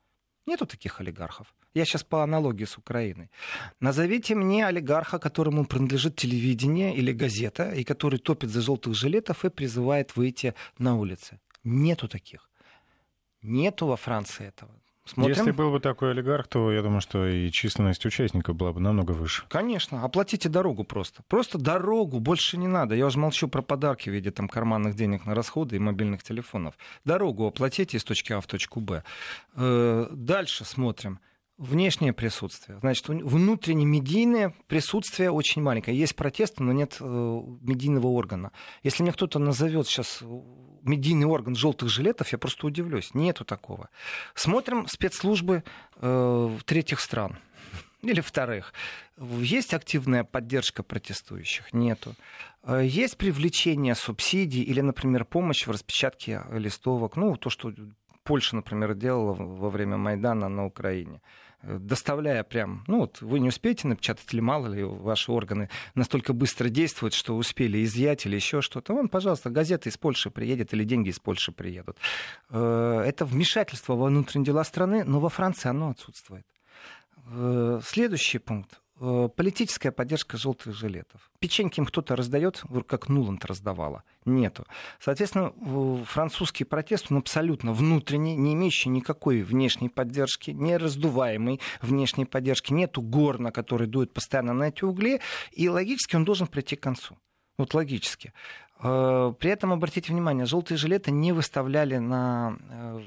Нету 0.47 0.67
таких 0.67 1.01
олигархов. 1.01 1.47
Я 1.75 1.85
сейчас 1.85 2.03
по 2.03 2.23
аналогии 2.23 2.65
с 2.65 2.77
Украиной. 2.77 3.31
Назовите 3.81 4.35
мне 4.35 4.67
олигарха, 4.67 5.19
которому 5.19 5.65
принадлежит 5.65 6.17
телевидение 6.17 6.95
или 6.97 7.13
газета, 7.13 7.71
и 7.71 7.85
который 7.85 8.19
топит 8.19 8.51
за 8.51 8.61
желтых 8.61 8.95
жилетов 8.95 9.45
и 9.45 9.51
призывает 9.51 10.17
выйти 10.17 10.55
на 10.79 10.97
улицы. 10.97 11.39
Нету 11.65 12.09
таких. 12.09 12.51
Нету 13.43 13.87
во 13.87 13.97
Франции 13.97 14.49
этого. 14.49 14.73
Смотрим. 15.05 15.35
Если 15.37 15.51
был 15.51 15.73
бы 15.73 15.81
такой 15.81 16.13
олигарх, 16.13 16.47
то 16.47 16.71
я 16.71 16.81
думаю, 16.81 17.01
что 17.01 17.27
и 17.27 17.51
численность 17.51 18.07
участников 18.07 18.55
была 18.55 18.73
бы 18.73 18.81
намного 18.81 19.11
выше. 19.13 19.43
Конечно, 19.49 20.05
оплатите 20.05 20.49
дорогу 20.49 20.85
просто. 20.85 21.23
Просто 21.29 21.59
дорогу, 21.59 22.21
больше 22.21 22.57
не 22.57 22.69
надо. 22.69 22.95
Я 22.95 23.07
уже 23.07 23.19
молчу 23.19 23.49
про 23.49 23.63
подарки 23.63 24.11
в 24.11 24.13
виде 24.13 24.31
там, 24.31 24.49
карманных 24.49 24.95
денег 24.95 25.27
на 25.27 25.35
расходы 25.35 25.77
и 25.77 25.81
мобильных 25.81 26.23
телефонов. 26.23 26.75
Дорогу 27.05 27.47
оплатите 27.47 27.97
из 27.97 28.05
точки 28.05 28.33
А 28.33 28.41
в 28.41 28.47
точку 28.47 28.81
Б. 28.81 29.03
Э, 29.57 30.07
дальше 30.13 30.65
смотрим. 30.65 31.19
Внешнее 31.63 32.13
присутствие. 32.13 32.81
Значит, 32.81 33.07
внутреннее 33.07 33.87
медийное 33.87 34.53
присутствие 34.67 35.31
очень 35.31 35.63
маленькое. 35.63 35.97
Есть 35.97 36.17
протесты, 36.17 36.61
но 36.61 36.73
нет 36.73 36.97
э, 36.99 37.05
медийного 37.05 38.09
органа. 38.09 38.51
Если 38.83 39.05
мне 39.05 39.13
кто-то 39.13 39.39
назовет 39.39 39.87
сейчас 39.87 40.25
медийный 40.83 41.27
орган 41.27 41.55
желтых 41.55 41.89
жилетов, 41.89 42.33
я 42.33 42.39
просто 42.39 42.67
удивлюсь. 42.67 43.15
Нету 43.15 43.45
такого. 43.45 43.91
Смотрим 44.35 44.89
спецслужбы 44.89 45.63
э, 45.99 46.59
третьих 46.65 46.99
стран 46.99 47.39
или 48.03 48.21
вторых. 48.21 48.75
Есть 49.17 49.73
активная 49.73 50.25
поддержка 50.25 50.83
протестующих? 50.83 51.73
Нету. 51.73 52.17
Э, 52.65 52.85
есть 52.85 53.17
привлечение 53.17 53.95
субсидий 53.95 54.65
или, 54.65 54.81
например, 54.81 55.25
помощь 55.25 55.65
в 55.69 55.71
распечатке 55.71 56.43
листовок? 56.51 57.15
Ну, 57.15 57.37
то, 57.37 57.51
что 57.51 57.73
Польша, 58.25 58.57
например, 58.57 58.95
делала 58.95 59.35
во 59.35 59.71
время 59.71 59.97
Майдана 59.97 60.49
на 60.49 60.67
Украине 60.67 61.21
доставляя 61.63 62.43
прям, 62.43 62.85
ну 62.87 63.01
вот 63.01 63.21
вы 63.21 63.41
не 63.41 63.49
успеете 63.49 63.89
напечатать 63.89 64.33
или 64.33 64.41
мало 64.41 64.67
ли 64.69 64.83
ваши 64.83 65.31
органы 65.33 65.69
настолько 65.95 66.33
быстро 66.33 66.69
действуют, 66.69 67.15
что 67.15 67.37
успели 67.37 67.85
изъять 67.85 68.27
или 68.27 68.37
еще 68.37 68.61
что-то, 68.61 68.95
вон, 68.95 69.09
пожалуйста, 69.09 69.51
газета 69.51 69.89
из 69.89 69.97
Польши 69.97 70.31
приедет 70.31 70.75
или 70.75 70.85
деньги 70.85 71.11
из 71.11 71.19
Польши 71.19 71.53
приедут. 71.53 71.99
Э, 72.51 73.03
это 73.07 73.25
вмешательство 73.25 73.95
во 73.95 74.07
внутренние 74.07 74.47
дела 74.47 74.65
страны, 74.65 75.05
но 75.05 75.21
во 75.21 75.29
Франции 75.29 75.69
оно 75.69 75.91
отсутствует. 75.91 76.47
Э, 77.31 77.81
следующий 77.85 78.39
пункт. 78.39 78.82
Э, 79.05 79.29
политическая 79.35 79.91
поддержка 79.91 80.37
желтых 80.37 80.77
жилетов. 80.77 81.29
Печеньки 81.41 81.81
им 81.81 81.87
кто-то 81.87 82.15
раздает, 82.15 82.63
как 82.87 83.09
Нуланд 83.09 83.45
раздавала. 83.45 84.05
Нету. 84.25 84.65
Соответственно, 85.01 85.53
французский 86.05 86.63
протест, 86.63 87.07
он 87.11 87.17
абсолютно 87.17 87.73
внутренний, 87.73 88.37
не 88.37 88.55
имеющий 88.55 88.91
никакой 88.91 89.43
внешней 89.43 89.89
поддержки, 89.89 90.53
не 90.53 90.77
раздуваемой 90.77 91.61
внешней 91.81 92.27
поддержки. 92.27 92.73
Нету 92.73 93.03
горна, 93.03 93.51
который 93.51 93.89
дует 93.89 94.13
постоянно 94.13 94.53
на 94.53 94.69
эти 94.69 94.85
угли, 94.85 95.21
и 95.51 95.69
логически 95.69 96.15
он 96.15 96.25
должен 96.25 96.47
прийти 96.47 96.77
к 96.77 96.81
концу. 96.81 97.19
Вот 97.59 97.75
логически. 97.75 98.33
Э, 98.85 99.35
при 99.37 99.51
этом, 99.51 99.73
обратите 99.73 100.13
внимание, 100.13 100.47
желтые 100.47 100.79
жилеты 100.79 101.11
не 101.11 101.33
выставляли 101.33 101.97
на 101.97 102.57
э, 102.71 103.03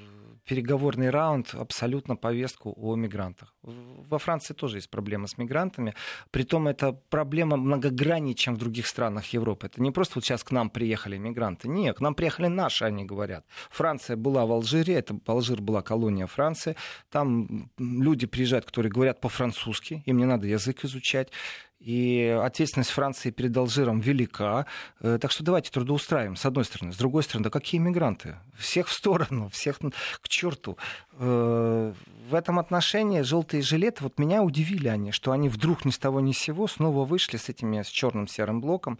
переговорный 0.45 1.09
раунд 1.09 1.53
абсолютно 1.53 2.15
повестку 2.15 2.73
о 2.77 2.95
мигрантах. 2.95 3.53
Во 3.63 4.19
Франции 4.19 4.53
тоже 4.53 4.77
есть 4.77 4.89
проблема 4.89 5.27
с 5.27 5.37
мигрантами. 5.37 5.93
Притом 6.31 6.67
это 6.67 6.93
проблема 7.09 7.57
многограннее, 7.57 8.35
чем 8.35 8.55
в 8.55 8.57
других 8.57 8.87
странах 8.87 9.25
Европы. 9.33 9.67
Это 9.67 9.81
не 9.81 9.91
просто 9.91 10.15
вот 10.15 10.25
сейчас 10.25 10.43
к 10.43 10.51
нам 10.51 10.69
приехали 10.69 11.17
мигранты. 11.17 11.67
Нет, 11.67 11.97
к 11.97 12.01
нам 12.01 12.15
приехали 12.15 12.47
наши, 12.47 12.85
они 12.85 13.05
говорят. 13.05 13.45
Франция 13.69 14.15
была 14.15 14.45
в 14.45 14.51
Алжире, 14.51 14.93
это 14.93 15.19
Алжир 15.25 15.61
была 15.61 15.81
колония 15.81 16.27
Франции. 16.27 16.75
Там 17.09 17.71
люди 17.77 18.27
приезжают, 18.27 18.65
которые 18.65 18.91
говорят 18.91 19.19
по-французски, 19.19 20.03
им 20.05 20.17
не 20.17 20.25
надо 20.25 20.47
язык 20.47 20.85
изучать. 20.85 21.31
И 21.79 22.25
ответственность 22.41 22.89
Франции 22.89 23.31
перед 23.31 23.55
Алжиром 23.55 23.99
велика. 23.99 24.65
Э, 25.01 25.19
так 25.19 25.31
что 25.31 25.43
давайте 25.43 25.71
трудоустраиваем, 25.71 26.35
с 26.35 26.45
одной 26.45 26.65
стороны. 26.65 26.93
С 26.93 26.97
другой 26.97 27.23
стороны, 27.23 27.43
да 27.43 27.49
какие 27.49 27.79
мигранты? 27.79 28.37
Всех 28.57 28.87
в 28.87 28.93
сторону, 28.93 29.49
всех 29.53 29.79
к 29.79 30.27
черту. 30.27 30.77
Э, 31.13 31.93
в 32.29 32.33
этом 32.33 32.59
отношении 32.59 33.21
желтые 33.21 33.61
жилеты, 33.61 34.03
вот 34.03 34.17
меня 34.17 34.41
удивили 34.41 34.87
они, 34.87 35.11
что 35.11 35.31
они 35.31 35.49
вдруг 35.49 35.85
ни 35.85 35.91
с 35.91 35.99
того 35.99 36.21
ни 36.21 36.31
с 36.31 36.37
сего 36.37 36.67
снова 36.67 37.05
вышли 37.05 37.37
с 37.37 37.49
этими 37.49 37.81
с 37.81 37.87
черным 37.87 38.27
серым 38.27 38.61
блоком. 38.61 38.97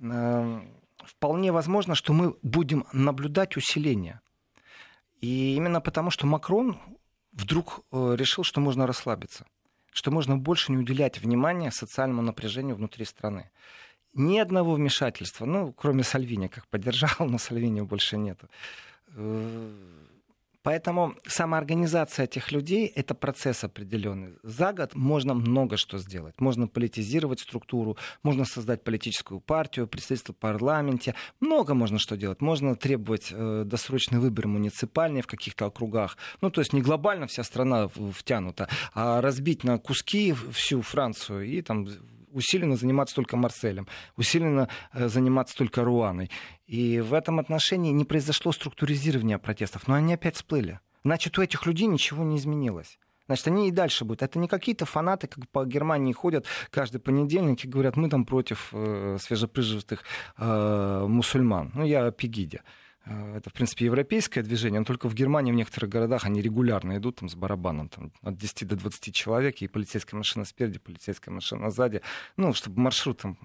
Э, 0.00 0.60
вполне 1.04 1.52
возможно, 1.52 1.94
что 1.94 2.12
мы 2.14 2.34
будем 2.42 2.86
наблюдать 2.92 3.56
усиление. 3.56 4.20
И 5.20 5.54
именно 5.54 5.80
потому, 5.80 6.10
что 6.10 6.26
Макрон 6.26 6.78
вдруг 7.32 7.80
решил, 7.92 8.44
что 8.44 8.60
можно 8.60 8.86
расслабиться 8.86 9.46
что 9.94 10.10
можно 10.10 10.36
больше 10.36 10.72
не 10.72 10.78
уделять 10.78 11.20
внимания 11.20 11.70
социальному 11.70 12.20
напряжению 12.20 12.74
внутри 12.74 13.04
страны. 13.04 13.50
Ни 14.12 14.38
одного 14.38 14.74
вмешательства, 14.74 15.46
ну, 15.46 15.72
кроме 15.72 16.02
Сальвини, 16.02 16.48
как 16.48 16.66
поддержал, 16.66 17.14
но 17.20 17.38
Сальвини 17.38 17.80
больше 17.80 18.16
нету. 18.18 18.48
Поэтому 20.64 21.14
самоорганизация 21.26 22.24
этих 22.24 22.50
людей— 22.50 22.86
это 22.96 23.14
процесс 23.14 23.64
определенный. 23.64 24.32
За 24.42 24.72
год 24.72 24.94
можно 24.94 25.34
много 25.34 25.76
что 25.76 25.98
сделать. 25.98 26.40
Можно 26.40 26.66
политизировать 26.66 27.40
структуру, 27.40 27.98
можно 28.22 28.46
создать 28.46 28.82
политическую 28.82 29.40
партию, 29.40 29.86
представительство 29.86 30.32
в 30.32 30.38
парламенте. 30.38 31.14
Много 31.38 31.74
можно 31.74 31.98
что 31.98 32.16
делать. 32.16 32.40
Можно 32.40 32.76
требовать 32.76 33.28
э, 33.30 33.64
досрочный 33.66 34.18
выбор 34.18 34.46
муниципальный 34.46 35.20
в 35.20 35.26
каких-то 35.26 35.66
округах. 35.66 36.16
Ну, 36.40 36.50
то 36.50 36.62
есть 36.62 36.72
не 36.72 36.80
глобально 36.80 37.26
вся 37.26 37.44
страна 37.44 37.88
втянута, 37.88 38.68
а 38.94 39.20
разбить 39.20 39.64
на 39.64 39.78
куски 39.78 40.34
всю 40.50 40.80
Францию 40.80 41.42
и 41.42 41.60
там 41.60 41.86
усиленно 42.34 42.76
заниматься 42.76 43.14
только 43.14 43.36
Марселем, 43.36 43.86
усиленно 44.16 44.68
э, 44.92 45.08
заниматься 45.08 45.56
только 45.56 45.84
Руаной. 45.84 46.30
И 46.66 47.00
в 47.00 47.14
этом 47.14 47.38
отношении 47.38 47.92
не 47.92 48.04
произошло 48.04 48.52
структуризирования 48.52 49.38
протестов, 49.38 49.88
но 49.88 49.94
они 49.94 50.14
опять 50.14 50.36
всплыли. 50.36 50.80
Значит, 51.04 51.38
у 51.38 51.42
этих 51.42 51.66
людей 51.66 51.86
ничего 51.86 52.24
не 52.24 52.36
изменилось. 52.36 52.98
Значит, 53.26 53.46
они 53.48 53.68
и 53.68 53.70
дальше 53.70 54.04
будут. 54.04 54.22
Это 54.22 54.38
не 54.38 54.48
какие-то 54.48 54.84
фанаты, 54.84 55.28
как 55.28 55.48
по 55.48 55.64
Германии 55.64 56.12
ходят 56.12 56.44
каждый 56.70 56.98
понедельник 56.98 57.64
и 57.64 57.68
говорят, 57.68 57.96
мы 57.96 58.10
там 58.10 58.24
против 58.26 58.68
э, 58.72 59.16
свежеприжитых 59.20 60.02
э, 60.36 61.06
мусульман. 61.08 61.72
Ну, 61.74 61.84
я 61.84 62.06
о 62.06 62.10
Пегиде. 62.10 62.62
Э, 63.06 63.36
это, 63.36 63.50
в 63.50 63.52
принципе, 63.52 63.86
европейское 63.86 64.42
движение, 64.42 64.80
но 64.80 64.84
только 64.84 65.08
в 65.08 65.14
Германии 65.14 65.52
в 65.52 65.56
некоторых 65.56 65.90
городах 65.90 66.24
они 66.24 66.40
регулярно 66.40 66.96
идут 66.96 67.16
там, 67.16 67.28
с 67.28 67.34
барабаном 67.34 67.88
там, 67.88 68.12
от 68.22 68.36
10 68.36 68.66
до 68.66 68.76
20 68.76 69.14
человек, 69.14 69.56
и 69.62 69.68
полицейская 69.68 70.16
машина 70.16 70.44
спереди, 70.44 70.78
полицейская 70.78 71.34
машина 71.34 71.70
сзади, 71.70 72.00
ну, 72.36 72.52
чтобы 72.52 72.80
маршрут 72.80 73.18
там 73.18 73.38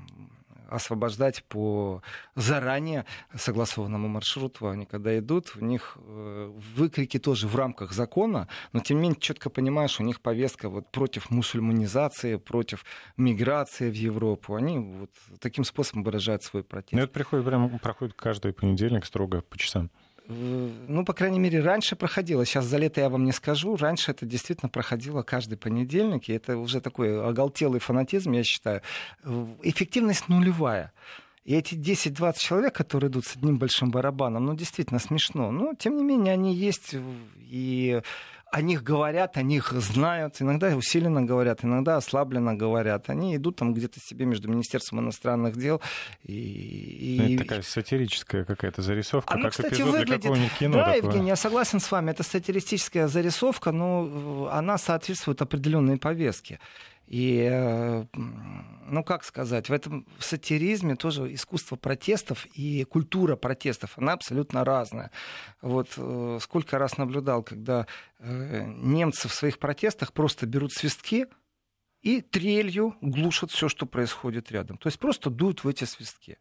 освобождать 0.69 1.43
по 1.45 2.01
заранее 2.35 3.05
согласованному 3.35 4.07
маршруту. 4.07 4.67
Они 4.67 4.85
когда 4.85 5.17
идут, 5.17 5.53
у 5.55 5.65
них 5.65 5.97
э, 5.97 6.51
выкрики 6.75 7.19
тоже 7.19 7.47
в 7.47 7.55
рамках 7.55 7.91
закона, 7.93 8.47
но 8.73 8.79
тем 8.79 8.97
не 8.97 9.03
менее 9.03 9.19
четко 9.19 9.49
понимаешь, 9.49 9.99
у 9.99 10.03
них 10.03 10.21
повестка 10.21 10.69
вот 10.69 10.91
против 10.91 11.29
мусульманизации, 11.29 12.35
против 12.35 12.85
миграции 13.17 13.89
в 13.89 13.95
Европу. 13.95 14.55
Они 14.55 14.77
вот 14.79 15.11
таким 15.39 15.63
способом 15.63 16.03
выражают 16.03 16.43
свой 16.43 16.63
протест. 16.63 16.93
Ну, 16.93 17.01
это 17.01 17.11
приходит, 17.11 17.45
прям, 17.45 17.79
проходит 17.79 18.13
каждый 18.15 18.53
понедельник 18.53 19.05
строго 19.05 19.41
по 19.41 19.57
часам. 19.57 19.89
Ну, 20.31 21.05
по 21.05 21.13
крайней 21.13 21.39
мере, 21.39 21.59
раньше 21.59 21.95
проходило. 21.95 22.45
Сейчас 22.45 22.65
за 22.65 22.77
лето 22.77 23.01
я 23.01 23.09
вам 23.09 23.25
не 23.25 23.31
скажу. 23.31 23.75
Раньше 23.75 24.11
это 24.11 24.27
действительно 24.27 24.69
проходило 24.69 25.23
каждый 25.23 25.57
понедельник. 25.57 26.29
И 26.29 26.33
это 26.33 26.57
уже 26.57 26.81
такой 26.81 27.27
оголтелый 27.27 27.79
фанатизм, 27.79 28.33
я 28.33 28.43
считаю. 28.43 28.83
Эффективность 29.63 30.29
нулевая. 30.29 30.93
И 31.45 31.55
эти 31.55 31.73
10-20 31.73 32.37
человек, 32.37 32.75
которые 32.75 33.09
идут 33.09 33.25
с 33.25 33.37
одним 33.37 33.57
большим 33.57 33.89
барабаном, 33.89 34.45
ну, 34.45 34.55
действительно 34.55 34.99
смешно. 34.99 35.49
Но, 35.49 35.73
тем 35.73 35.97
не 35.97 36.03
менее, 36.03 36.33
они 36.33 36.53
есть. 36.53 36.95
И 37.39 37.99
о 38.51 38.61
них 38.61 38.83
говорят, 38.83 39.37
о 39.37 39.41
них 39.41 39.71
знают, 39.71 40.41
иногда 40.41 40.75
усиленно 40.75 41.21
говорят, 41.21 41.63
иногда 41.63 41.97
ослабленно 41.97 42.55
говорят. 42.55 43.09
Они 43.09 43.35
идут 43.35 43.57
там 43.57 43.73
где-то 43.73 43.99
себе 43.99 44.25
между 44.25 44.49
Министерством 44.49 45.01
иностранных 45.01 45.55
дел 45.55 45.81
и... 46.23 46.33
и... 46.33 47.35
Это 47.35 47.43
такая 47.43 47.61
сатирическая 47.61 48.45
какая-то 48.45 48.81
зарисовка, 48.81 49.33
Она, 49.33 49.43
как 49.43 49.51
кстати, 49.51 49.73
эпизод 49.73 49.91
выглядит... 49.91 50.07
для 50.07 50.17
какого-нибудь 50.17 50.57
кино. 50.57 50.77
Да, 50.77 50.93
такое. 50.93 50.97
Евгений, 50.97 51.27
я 51.29 51.35
согласен 51.35 51.79
с 51.79 51.91
вами, 51.91 52.11
это 52.11 52.23
сатиристическая 52.23 53.07
зарисовка, 53.07 53.71
но 53.71 54.49
она 54.51 54.77
соответствует 54.77 55.41
определенной 55.41 55.97
повестке. 55.97 56.59
И, 57.09 57.49
э, 57.51 58.05
ну 58.13 59.03
как 59.03 59.23
сказать, 59.23 59.67
в 59.67 59.73
этом 59.73 60.05
сатиризме 60.19 60.95
тоже 60.95 61.33
искусство 61.33 61.75
протестов 61.75 62.45
и 62.53 62.83
культура 62.83 63.35
протестов, 63.35 63.97
она 63.97 64.13
абсолютно 64.13 64.63
разная. 64.63 65.09
Вот 65.63 65.89
э, 65.97 66.37
сколько 66.39 66.77
раз 66.77 66.97
наблюдал, 66.97 67.41
когда 67.41 67.87
э, 68.19 68.63
немцы 68.63 69.27
в 69.27 69.33
своих 69.33 69.57
протестах 69.57 70.13
просто 70.13 70.45
берут 70.45 70.71
свистки, 70.71 71.25
и 72.01 72.21
трелью 72.21 72.95
глушат 73.01 73.49
все, 73.49 73.69
что 73.69 73.87
происходит 73.87 74.51
рядом. 74.51 74.77
То 74.77 74.87
есть 74.87 74.99
просто 74.99 75.31
дуют 75.31 75.63
в 75.63 75.67
эти 75.67 75.85
свистки. 75.85 76.37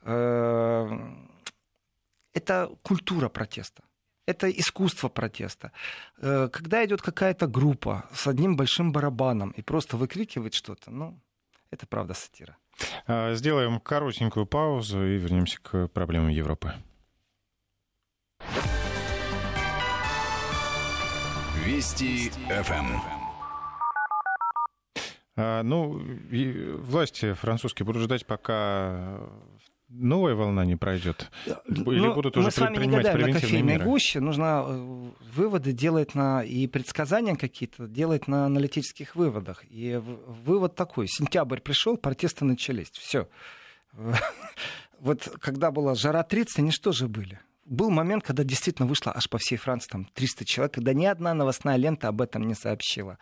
Это 0.00 1.00
культура 2.82 3.28
протеста 3.28 3.82
это 4.26 4.50
искусство 4.50 5.08
протеста. 5.08 5.72
Э, 6.18 6.48
когда 6.52 6.84
идет 6.84 7.02
какая-то 7.02 7.46
группа 7.46 8.04
с 8.14 8.26
одним 8.26 8.56
большим 8.56 8.92
барабаном 8.92 9.50
и 9.50 9.62
просто 9.62 9.96
выкрикивает 9.96 10.54
что-то, 10.54 10.90
ну, 10.90 11.18
это 11.70 11.86
правда 11.86 12.14
сатира. 12.14 12.56
А, 13.06 13.34
сделаем 13.34 13.80
коротенькую 13.80 14.46
паузу 14.46 15.04
и 15.04 15.18
вернемся 15.18 15.60
к 15.60 15.88
проблемам 15.88 16.28
Европы. 16.28 16.72
Вести 21.64 22.30
ФМ. 22.30 23.00
А, 25.34 25.62
ну, 25.62 26.00
власти 26.78 27.32
французские 27.34 27.86
будут 27.86 28.02
ждать, 28.02 28.26
пока 28.26 29.20
новая 29.92 30.34
волна 30.34 30.64
не 30.64 30.76
пройдет? 30.76 31.30
Или 31.66 31.98
ну, 31.98 32.14
будут 32.14 32.36
уже 32.36 32.46
мы 32.46 32.50
с 32.50 32.58
вами 32.58 32.84
не 32.84 32.96
гадаем 32.96 33.20
на 33.20 33.32
кофейной 33.32 33.74
меры? 33.74 33.84
гуще. 33.84 34.20
Нужно 34.20 34.64
э, 34.66 35.10
выводы 35.34 35.72
делать 35.72 36.14
на 36.14 36.42
и 36.42 36.66
предсказания 36.66 37.36
какие-то 37.36 37.86
делать 37.86 38.28
на 38.28 38.46
аналитических 38.46 39.14
выводах. 39.16 39.64
И 39.70 40.00
вывод 40.44 40.74
такой. 40.74 41.08
Сентябрь 41.08 41.60
пришел, 41.60 41.96
протесты 41.96 42.44
начались. 42.44 42.90
Все. 42.90 43.28
Вот 44.98 45.36
когда 45.40 45.72
была 45.72 45.96
жара 45.96 46.22
30, 46.22 46.60
они 46.60 46.70
что 46.70 46.92
же 46.92 47.08
были? 47.08 47.40
Был 47.72 47.90
момент, 47.90 48.24
когда 48.24 48.44
действительно 48.44 48.86
вышло 48.86 49.12
аж 49.14 49.28
по 49.28 49.38
всей 49.38 49.56
Франции 49.56 49.88
там 49.90 50.04
300 50.14 50.44
человек, 50.44 50.74
когда 50.74 50.92
ни 50.92 51.06
одна 51.06 51.34
новостная 51.34 51.76
лента 51.76 52.08
об 52.08 52.20
этом 52.20 52.46
не 52.46 52.54
сообщила. 52.54 53.18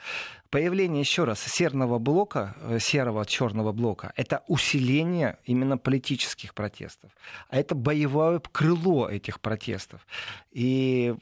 Появление, 0.51 1.01
еще 1.01 1.25
раз, 1.25 1.41
серного 1.41 1.99
блока, 1.99 2.57
э, 2.61 2.79
серого 2.81 3.25
черного 3.25 3.73
блока, 3.73 4.13
это 4.17 4.43
усиление 4.49 5.39
именно 5.45 5.79
политических 5.79 6.55
протестов. 6.55 7.13
А 7.49 7.57
это 7.57 7.75
боевое 7.75 8.41
крыло 8.41 9.09
этих 9.09 9.41
протестов. 9.41 10.07
И 10.51 11.15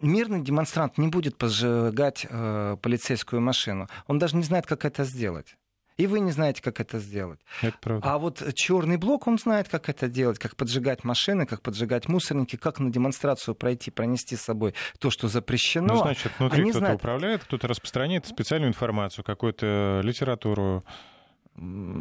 мирный 0.00 0.42
демонстрант 0.42 0.98
не 0.98 1.08
будет 1.08 1.36
поджигать 1.36 2.26
э, 2.28 2.76
полицейскую 2.82 3.40
машину. 3.40 3.88
Он 4.08 4.18
даже 4.18 4.36
не 4.36 4.42
знает, 4.42 4.66
как 4.66 4.84
это 4.84 5.04
сделать 5.04 5.56
и 5.98 6.06
вы 6.06 6.20
не 6.20 6.30
знаете, 6.30 6.62
как 6.62 6.80
это 6.80 6.98
сделать. 7.00 7.40
Это 7.60 7.76
правда. 7.80 8.08
А 8.08 8.18
вот 8.18 8.42
черный 8.54 8.96
блок, 8.96 9.26
он 9.26 9.36
знает, 9.36 9.68
как 9.68 9.88
это 9.88 10.08
делать, 10.08 10.38
как 10.38 10.56
поджигать 10.56 11.04
машины, 11.04 11.44
как 11.44 11.60
поджигать 11.60 12.08
мусорники, 12.08 12.56
как 12.56 12.78
на 12.78 12.90
демонстрацию 12.90 13.54
пройти, 13.56 13.90
пронести 13.90 14.36
с 14.36 14.42
собой 14.42 14.74
то, 15.00 15.10
что 15.10 15.26
запрещено. 15.28 15.94
Ну, 15.94 16.00
значит, 16.02 16.32
внутри 16.38 16.62
кто-то 16.62 16.78
знают... 16.78 17.00
управляет, 17.00 17.44
кто-то 17.44 17.66
распространяет 17.66 18.26
специальную 18.26 18.70
информацию, 18.70 19.24
какую-то 19.24 20.00
литературу, 20.04 20.84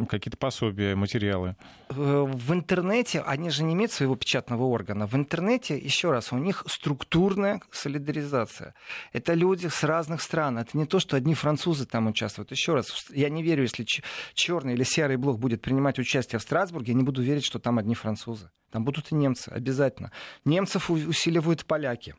какие-то 0.10 0.38
пособия, 0.38 0.96
материалы? 0.96 1.56
Э, 1.90 2.26
в 2.28 2.54
интернете, 2.54 3.22
они 3.22 3.50
же 3.50 3.64
не 3.64 3.74
имеют 3.74 3.92
своего 3.92 4.16
печатного 4.16 4.64
органа, 4.64 5.08
в 5.08 5.16
интернете, 5.16 5.78
еще 5.78 6.12
раз, 6.12 6.32
у 6.32 6.38
них 6.38 6.64
структурная 6.68 7.62
солидаризация. 7.72 8.74
Это 9.14 9.34
люди 9.34 9.68
с 9.68 9.84
разных 9.84 10.22
стран, 10.22 10.58
это 10.58 10.78
не 10.78 10.86
то, 10.86 11.00
что 11.00 11.18
одни 11.18 11.34
французы 11.34 11.86
там 11.86 12.08
участвуют. 12.08 12.52
Еще 12.52 12.74
раз, 12.74 13.08
я 13.10 13.30
не 13.30 13.44
верю, 13.44 13.64
если 13.64 13.86
черный 14.34 14.74
или 14.74 14.84
серый 14.84 15.18
блок 15.18 15.40
будет 15.40 15.62
принимать 15.62 16.00
участие 16.00 16.40
в 16.40 16.42
Страсбурге, 16.44 16.92
я 16.94 16.98
не 16.98 17.04
буду 17.04 17.22
верить, 17.22 17.46
что 17.46 17.60
там 17.60 17.80
одни 17.80 17.96
французы. 17.96 18.50
Там 18.72 18.84
будут 18.84 19.12
и 19.12 19.16
немцы, 19.16 19.50
обязательно. 19.50 20.12
Немцев 20.46 20.90
усиливают 20.90 21.66
поляки 21.66 22.16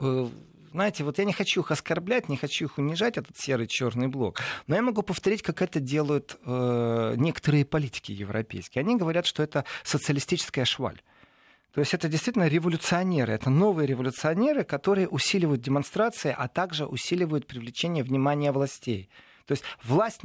э, 0.00 0.28
знаете, 0.72 1.04
вот 1.04 1.18
я 1.18 1.24
не 1.24 1.32
хочу 1.32 1.60
их 1.62 1.70
оскорблять, 1.70 2.28
не 2.28 2.36
хочу 2.36 2.66
их 2.66 2.78
унижать, 2.78 3.16
этот 3.16 3.36
серый 3.36 3.66
черный 3.66 4.08
блок, 4.08 4.40
но 4.66 4.76
я 4.76 4.82
могу 4.82 5.02
повторить, 5.02 5.42
как 5.42 5.62
это 5.62 5.80
делают 5.80 6.38
э, 6.44 7.14
некоторые 7.16 7.64
политики 7.64 8.12
европейские. 8.12 8.80
Они 8.82 8.96
говорят, 8.96 9.26
что 9.26 9.42
это 9.42 9.64
социалистическая 9.84 10.64
шваль. 10.64 11.00
То 11.72 11.80
есть 11.80 11.94
это 11.94 12.08
действительно 12.08 12.48
революционеры, 12.48 13.32
это 13.32 13.50
новые 13.50 13.86
революционеры, 13.86 14.64
которые 14.64 15.06
усиливают 15.08 15.60
демонстрации, 15.60 16.34
а 16.36 16.48
также 16.48 16.86
усиливают 16.86 17.46
привлечение 17.46 18.02
внимания 18.02 18.52
властей. 18.52 19.10
То 19.46 19.52
есть 19.52 19.64
власть, 19.82 20.20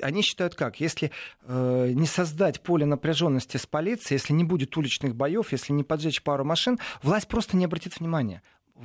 они 0.00 0.22
считают 0.22 0.54
как, 0.54 0.78
если 0.78 1.10
э, 1.42 1.92
не 1.92 2.06
создать 2.06 2.62
поле 2.62 2.86
напряженности 2.86 3.56
с 3.56 3.66
полицией, 3.66 4.18
если 4.18 4.32
не 4.32 4.44
будет 4.44 4.76
уличных 4.76 5.16
боев, 5.16 5.52
если 5.52 5.72
не 5.72 5.82
поджечь 5.82 6.22
пару 6.22 6.44
машин, 6.44 6.78
власть 7.02 7.26
просто 7.26 7.56
не 7.56 7.64
обратит 7.64 7.98
внимания 7.98 8.42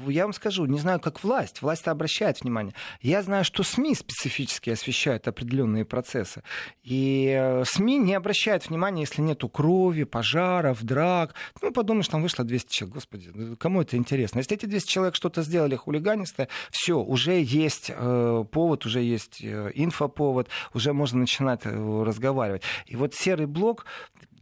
я 0.08 0.24
вам 0.24 0.34
скажу, 0.34 0.66
не 0.66 0.80
знаю, 0.80 1.00
как 1.00 1.24
власть. 1.24 1.62
Власть 1.62 1.88
обращает 1.88 2.42
внимание. 2.42 2.74
Я 3.02 3.22
знаю, 3.24 3.44
что 3.44 3.64
СМИ 3.64 3.96
специфически 3.96 4.70
освещают 4.70 5.28
определенные 5.28 5.86
процессы. 5.86 6.44
И 6.84 7.34
э, 7.38 7.64
СМИ 7.66 7.98
не 7.98 8.14
обращают 8.14 8.70
внимания, 8.70 9.02
если 9.02 9.22
нету 9.22 9.50
крови, 9.50 10.04
пожаров, 10.04 10.84
драк. 10.84 11.34
Ну, 11.62 11.72
подумаешь, 11.72 12.08
там 12.08 12.22
вышло 12.22 12.44
200 12.44 12.72
человек. 12.72 12.96
Господи, 12.96 13.56
кому 13.58 13.82
это 13.82 13.98
интересно? 13.98 14.40
Если 14.40 14.56
эти 14.56 14.66
200 14.66 14.92
человек 14.92 15.16
что-то 15.16 15.42
сделали 15.42 15.76
хулиганистое, 15.76 16.50
все, 16.72 17.00
уже 17.00 17.42
есть 17.42 17.92
э, 17.94 18.46
повод, 18.52 18.86
уже 18.86 19.02
есть 19.02 19.42
э, 19.42 19.72
инфоповод, 19.76 20.50
уже 20.74 20.94
можно 20.94 21.20
начинать 21.20 21.62
э, 21.64 22.04
разговаривать. 22.04 22.64
И 22.86 22.96
вот 22.96 23.14
серый 23.14 23.48
блок, 23.48 23.86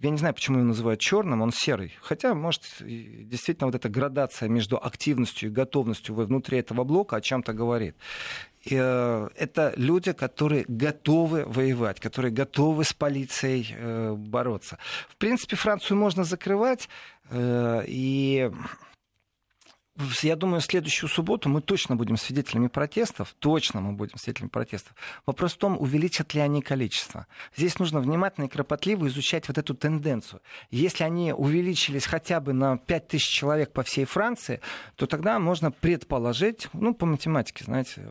я 0.03 0.09
не 0.09 0.17
знаю, 0.17 0.33
почему 0.33 0.57
его 0.57 0.67
называют 0.67 0.99
черным, 0.99 1.41
он 1.41 1.51
серый. 1.51 1.93
Хотя, 2.01 2.33
может, 2.33 2.61
действительно 2.81 3.67
вот 3.67 3.75
эта 3.75 3.87
градация 3.87 4.49
между 4.49 4.77
активностью 4.77 5.49
и 5.49 5.51
готовностью 5.51 6.13
внутри 6.13 6.57
этого 6.57 6.83
блока 6.83 7.15
о 7.15 7.21
чем-то 7.21 7.53
говорит. 7.53 7.95
И, 8.63 8.75
э, 8.77 9.29
это 9.35 9.73
люди, 9.77 10.11
которые 10.11 10.65
готовы 10.67 11.45
воевать, 11.45 11.99
которые 11.99 12.31
готовы 12.31 12.83
с 12.83 12.93
полицией 12.93 13.73
э, 13.77 14.13
бороться. 14.13 14.77
В 15.09 15.15
принципе, 15.15 15.55
Францию 15.55 15.97
можно 15.97 16.23
закрывать, 16.23 16.89
э, 17.29 17.83
и 17.87 18.51
я 20.23 20.35
думаю, 20.35 20.61
следующую 20.61 21.09
субботу 21.09 21.49
мы 21.49 21.61
точно 21.61 21.95
будем 21.95 22.17
свидетелями 22.17 22.67
протестов. 22.67 23.35
Точно 23.39 23.79
мы 23.79 23.93
будем 23.93 24.17
свидетелями 24.17 24.49
протестов. 24.49 24.95
Вопрос 25.25 25.53
в 25.53 25.57
том, 25.57 25.79
увеличат 25.79 26.33
ли 26.33 26.41
они 26.41 26.61
количество. 26.61 27.27
Здесь 27.55 27.77
нужно 27.77 27.99
внимательно 27.99 28.45
и 28.45 28.47
кропотливо 28.47 29.07
изучать 29.07 29.47
вот 29.47 29.57
эту 29.57 29.75
тенденцию. 29.75 30.41
Если 30.71 31.03
они 31.03 31.31
увеличились 31.31 32.05
хотя 32.05 32.39
бы 32.39 32.53
на 32.53 32.77
5000 32.77 33.23
человек 33.23 33.71
по 33.71 33.83
всей 33.83 34.05
Франции, 34.05 34.61
то 34.95 35.05
тогда 35.05 35.37
можно 35.37 35.71
предположить, 35.71 36.69
ну, 36.73 36.95
по 36.95 37.05
математике, 37.05 37.65
знаете, 37.65 38.01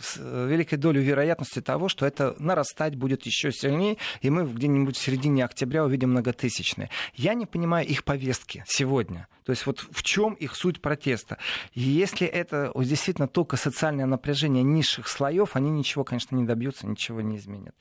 с 0.00 0.16
великой 0.16 0.76
долей 0.76 1.02
вероятности 1.02 1.60
того, 1.60 1.88
что 1.88 2.06
это 2.06 2.36
нарастать 2.38 2.94
будет 2.94 3.26
еще 3.26 3.50
сильнее, 3.52 3.96
и 4.20 4.30
мы 4.30 4.46
где-нибудь 4.46 4.96
в 4.96 5.00
середине 5.00 5.44
октября 5.44 5.84
увидим 5.84 6.10
многотысячные. 6.10 6.90
Я 7.14 7.34
не 7.34 7.46
понимаю 7.46 7.86
их 7.86 8.04
повестки 8.04 8.64
сегодня. 8.68 9.26
То 9.48 9.52
есть 9.52 9.64
вот 9.64 9.78
в 9.78 10.02
чем 10.02 10.34
их 10.34 10.54
суть 10.54 10.82
протеста. 10.82 11.38
Если 11.72 12.26
это 12.26 12.70
действительно 12.76 13.26
только 13.26 13.56
социальное 13.56 14.04
напряжение 14.04 14.62
низших 14.62 15.08
слоев, 15.08 15.56
они 15.56 15.70
ничего, 15.70 16.04
конечно, 16.04 16.36
не 16.36 16.44
добьются, 16.44 16.86
ничего 16.86 17.22
не 17.22 17.38
изменят. 17.38 17.74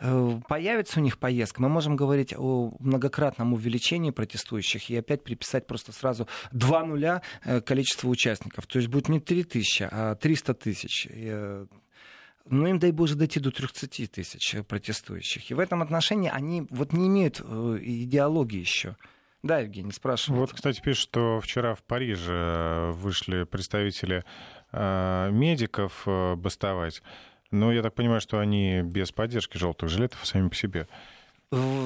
Э, 0.00 0.38
появится 0.46 1.00
у 1.00 1.02
них 1.02 1.16
поездка, 1.16 1.62
мы 1.62 1.70
можем 1.70 1.96
говорить 1.96 2.34
о 2.36 2.76
многократном 2.78 3.54
увеличении 3.54 4.10
протестующих 4.10 4.90
и 4.90 4.96
опять 4.96 5.24
приписать 5.24 5.66
просто 5.66 5.92
сразу 5.92 6.28
два 6.52 6.84
нуля 6.84 7.22
э, 7.42 7.62
количество 7.62 8.08
участников. 8.08 8.66
То 8.66 8.78
есть 8.78 8.90
будет 8.90 9.08
не 9.08 9.18
3 9.18 9.44
тысячи, 9.44 9.88
а 9.90 10.16
300 10.16 10.52
тысяч. 10.52 11.08
Ну, 12.50 12.66
им, 12.66 12.78
дай 12.78 12.92
боже, 12.92 13.14
дойти 13.14 13.40
до 13.40 13.50
30 13.50 14.10
тысяч 14.10 14.56
протестующих. 14.68 15.50
И 15.50 15.54
в 15.54 15.58
этом 15.58 15.80
отношении 15.80 16.30
они 16.30 16.66
вот 16.68 16.92
не 16.92 17.06
имеют 17.06 17.40
э, 17.42 17.78
идеологии 17.80 18.60
еще. 18.60 18.96
Да, 19.44 19.58
Евгений, 19.58 19.92
спрашиваю. 19.92 20.40
Вот, 20.40 20.52
кстати, 20.54 20.80
пишут, 20.80 21.02
что 21.02 21.38
вчера 21.40 21.74
в 21.74 21.82
Париже 21.82 22.92
вышли 22.94 23.44
представители 23.44 24.24
э, 24.72 25.28
медиков 25.30 26.02
э, 26.06 26.34
бастовать. 26.34 27.02
Но 27.50 27.70
я 27.70 27.82
так 27.82 27.94
понимаю, 27.94 28.22
что 28.22 28.38
они 28.38 28.80
без 28.82 29.12
поддержки 29.12 29.58
желтых 29.58 29.90
жилетов 29.90 30.24
сами 30.24 30.48
по 30.48 30.54
себе. 30.54 30.88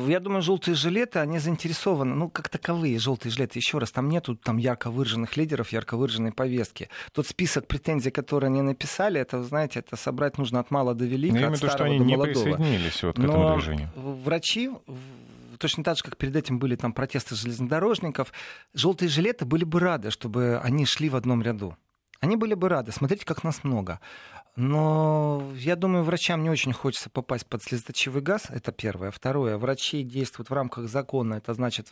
Я 0.07 0.21
думаю, 0.21 0.41
желтые 0.41 0.77
жилеты, 0.77 1.19
они 1.19 1.41
заинтересованы, 1.41 2.15
ну, 2.15 2.31
как 2.31 2.49
таковые 2.49 2.97
желтые 3.01 3.33
жилеты. 3.33 3.59
Еще 3.59 3.79
раз, 3.79 3.91
там 3.91 4.09
нету 4.09 4.37
там 4.37 4.57
ярко 4.57 4.89
выраженных 4.89 5.37
лидеров, 5.37 5.73
ярко 5.73 5.97
выраженной 5.97 6.31
повестки. 6.33 6.89
Тот 7.13 7.27
список 7.27 7.67
претензий, 7.67 8.13
которые 8.13 8.49
они 8.49 8.63
написали, 8.63 9.21
это, 9.21 9.43
знаете, 9.43 9.81
это 9.81 9.97
собрать 9.97 10.39
нужно 10.39 10.61
от 10.61 10.71
мала 10.71 10.95
до 10.95 11.05
велика, 11.07 11.41
Но 11.41 11.49
от 11.49 11.57
старого 11.57 11.77
что 11.77 11.85
они 11.85 11.99
до 11.99 12.05
не 12.05 12.17
молодого. 12.17 12.45
присоединились 12.45 13.03
вот 13.03 13.17
к 13.17 13.19
Но 13.19 13.25
этому 13.25 13.55
движению. 13.57 13.91
врачи 13.97 14.71
точно 15.59 15.85
так 15.85 15.97
же, 15.97 16.03
как 16.03 16.17
перед 16.17 16.35
этим 16.37 16.59
были 16.59 16.77
там 16.77 16.93
протесты 16.93 17.35
железнодорожников, 17.35 18.33
желтые 18.75 19.09
жилеты 19.09 19.45
были 19.45 19.65
бы 19.65 19.81
рады, 19.81 20.11
чтобы 20.11 20.59
они 20.63 20.87
шли 20.87 21.09
в 21.09 21.17
одном 21.17 21.43
ряду. 21.43 21.77
Они 22.21 22.37
были 22.37 22.55
бы 22.55 22.69
рады. 22.69 22.91
Смотрите, 22.93 23.25
как 23.25 23.45
нас 23.45 23.63
много. 23.63 24.01
Но 24.57 25.53
я 25.55 25.77
думаю, 25.77 26.03
врачам 26.03 26.43
не 26.43 26.51
очень 26.51 26.73
хочется 26.73 27.11
попасть 27.11 27.47
под 27.47 27.63
слезоточивый 27.63 28.23
газ, 28.23 28.47
это 28.49 28.73
первое. 28.73 29.13
Второе, 29.13 29.57
врачи 29.57 30.03
действуют 30.03 30.51
в 30.51 30.53
рамках 30.53 30.89
закона, 30.89 31.35
это 31.35 31.55
значит 31.55 31.91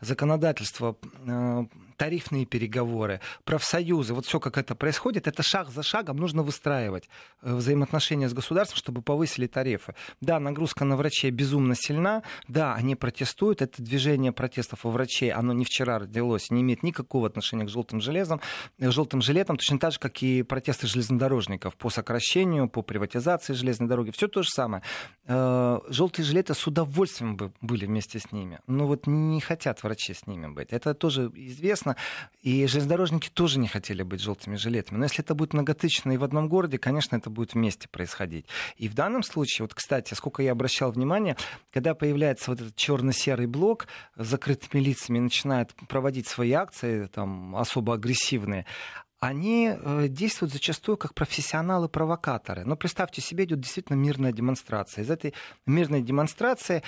законодательство, 0.00 0.96
э, 1.26 1.64
тарифные 1.98 2.46
переговоры, 2.46 3.20
профсоюзы, 3.44 4.14
вот 4.14 4.24
все 4.24 4.40
как 4.40 4.56
это 4.56 4.74
происходит, 4.74 5.26
это 5.26 5.42
шаг 5.42 5.68
за 5.68 5.82
шагом 5.82 6.16
нужно 6.16 6.42
выстраивать 6.42 7.08
э, 7.42 7.54
взаимоотношения 7.54 8.28
с 8.28 8.32
государством, 8.32 8.78
чтобы 8.78 9.02
повысили 9.02 9.46
тарифы. 9.46 9.94
Да, 10.20 10.40
нагрузка 10.40 10.84
на 10.84 10.96
врачей 10.96 11.30
безумно 11.30 11.74
сильна, 11.74 12.22
да, 12.46 12.74
они 12.74 12.94
протестуют, 12.94 13.60
это 13.60 13.82
движение 13.82 14.32
протестов 14.32 14.86
у 14.86 14.90
врачей, 14.90 15.32
оно 15.32 15.52
не 15.52 15.64
вчера 15.64 15.98
родилось, 15.98 16.50
не 16.50 16.62
имеет 16.62 16.82
никакого 16.82 17.26
отношения 17.26 17.64
к 17.64 17.68
желтым 17.68 18.00
железам, 18.00 18.40
к 18.78 18.90
желтым 18.90 19.20
жилетам, 19.20 19.56
точно 19.56 19.78
так 19.78 19.92
же, 19.92 19.98
как 19.98 20.22
и 20.22 20.42
протесты 20.42 20.86
железнодорожников 20.86 21.76
по 21.76 21.90
сокращению, 21.90 22.68
по 22.68 22.82
приватизации 22.82 23.52
железной 23.54 23.88
дороги. 23.88 24.12
Все 24.12 24.28
то 24.28 24.42
же 24.42 24.48
самое. 24.50 24.82
Э, 25.26 25.80
желтые 25.88 26.24
жилеты 26.24 26.54
с 26.54 26.66
удовольствием 26.66 27.36
бы 27.36 27.52
были 27.60 27.86
вместе 27.86 28.18
с 28.18 28.30
ними. 28.30 28.60
Но 28.66 28.86
вот 28.86 29.06
не 29.06 29.40
хотят 29.40 29.82
врачи 29.82 30.14
с 30.14 30.26
ними 30.26 30.46
быть. 30.46 30.72
Это 30.72 30.94
тоже 30.94 31.30
известно. 31.34 31.87
И 32.42 32.66
железнодорожники 32.66 33.28
тоже 33.28 33.58
не 33.58 33.68
хотели 33.68 34.02
быть 34.02 34.20
желтыми 34.20 34.56
жилетами. 34.56 34.98
Но 34.98 35.04
если 35.04 35.24
это 35.24 35.34
будет 35.34 35.52
многотысячно 35.52 36.12
и 36.12 36.16
в 36.16 36.24
одном 36.24 36.48
городе, 36.48 36.78
конечно, 36.78 37.16
это 37.16 37.30
будет 37.30 37.54
вместе 37.54 37.88
происходить. 37.88 38.46
И 38.76 38.88
в 38.88 38.94
данном 38.94 39.22
случае, 39.22 39.64
вот, 39.64 39.74
кстати, 39.74 40.14
сколько 40.14 40.42
я 40.42 40.52
обращал 40.52 40.92
внимание, 40.92 41.36
когда 41.72 41.94
появляется 41.94 42.50
вот 42.50 42.60
этот 42.60 42.76
черно-серый 42.76 43.46
блок 43.46 43.86
с 44.16 44.26
закрытыми 44.26 44.80
лицами 44.80 45.18
начинает 45.18 45.74
проводить 45.88 46.26
свои 46.26 46.52
акции, 46.52 47.06
там, 47.06 47.56
особо 47.56 47.94
агрессивные, 47.94 48.66
они 49.20 49.72
э, 49.74 50.06
действуют 50.08 50.52
зачастую 50.52 50.96
как 50.96 51.14
профессионалы-провокаторы. 51.14 52.64
Но 52.64 52.76
представьте 52.76 53.20
себе, 53.20 53.44
идет 53.44 53.60
действительно 53.60 53.96
мирная 53.96 54.32
демонстрация. 54.32 55.02
Из 55.02 55.10
этой 55.10 55.34
мирной 55.66 56.02
демонстрации 56.02 56.82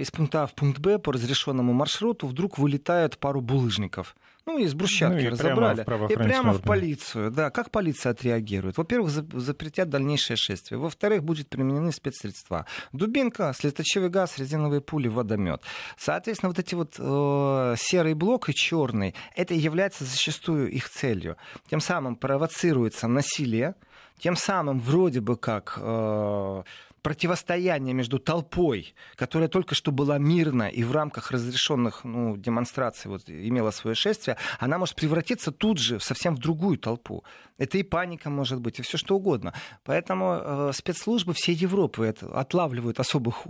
из 0.00 0.10
пункта 0.10 0.42
А 0.42 0.46
в 0.46 0.54
пункт 0.54 0.80
Б 0.80 0.98
по 0.98 1.12
разрешенному 1.12 1.72
маршруту 1.72 2.26
вдруг 2.26 2.58
вылетают 2.58 3.18
пару 3.18 3.40
булыжников. 3.40 4.16
Ну, 4.46 4.58
из 4.58 4.74
брусчатки 4.74 5.14
Ну, 5.22 5.22
и 5.22 5.28
разобрали. 5.28 5.84
прямо 5.84 6.06
и 6.06 6.16
прямо 6.16 6.52
в 6.52 6.60
полицию. 6.60 7.30
Да, 7.30 7.48
как 7.50 7.70
полиция 7.70 8.10
отреагирует? 8.12 8.76
Во-первых, 8.76 9.08
за- 9.10 9.24
запретят 9.40 9.88
дальнейшее 9.88 10.36
шествие. 10.36 10.78
Во-вторых, 10.78 11.24
будет 11.24 11.48
применены 11.48 11.92
спецсредства. 11.92 12.66
Дубинка, 12.92 13.54
слезоточивый 13.56 14.10
газ, 14.10 14.36
резиновые 14.38 14.82
пули, 14.82 15.08
водомет. 15.08 15.62
Соответственно, 15.96 16.50
вот 16.50 16.58
эти 16.58 16.74
вот 16.74 16.96
э, 16.98 17.74
серый 17.78 18.12
блок 18.12 18.50
и 18.50 18.54
черный, 18.54 19.14
это 19.34 19.54
является 19.54 20.04
зачастую 20.04 20.70
их 20.70 20.90
целью. 20.90 21.36
Тем 21.70 21.80
самым 21.80 22.14
провоцируется 22.16 23.08
насилие, 23.08 23.76
тем 24.18 24.36
самым 24.36 24.78
вроде 24.78 25.22
бы 25.22 25.36
как 25.36 25.78
э, 25.80 26.62
противостояние 27.04 27.92
между 27.92 28.18
толпой, 28.18 28.94
которая 29.14 29.48
только 29.48 29.74
что 29.74 29.92
была 29.92 30.16
мирна 30.18 30.68
и 30.68 30.82
в 30.82 30.90
рамках 30.90 31.30
разрешенных 31.30 32.02
ну, 32.02 32.36
демонстраций 32.38 33.10
вот, 33.10 33.28
имела 33.28 33.70
свое 33.72 33.94
шествие, 33.94 34.38
она 34.58 34.78
может 34.78 34.96
превратиться 34.96 35.52
тут 35.52 35.78
же 35.78 36.00
совсем 36.00 36.34
в 36.34 36.38
другую 36.38 36.78
толпу. 36.78 37.22
Это 37.58 37.76
и 37.76 37.82
паника 37.82 38.30
может 38.30 38.60
быть, 38.60 38.78
и 38.78 38.82
все 38.82 38.96
что 38.96 39.16
угодно. 39.16 39.52
Поэтому 39.84 40.32
э, 40.32 40.70
спецслужбы 40.72 41.34
всей 41.34 41.54
Европы 41.54 42.06
это, 42.06 42.26
отлавливают 42.40 42.98
особых 42.98 43.46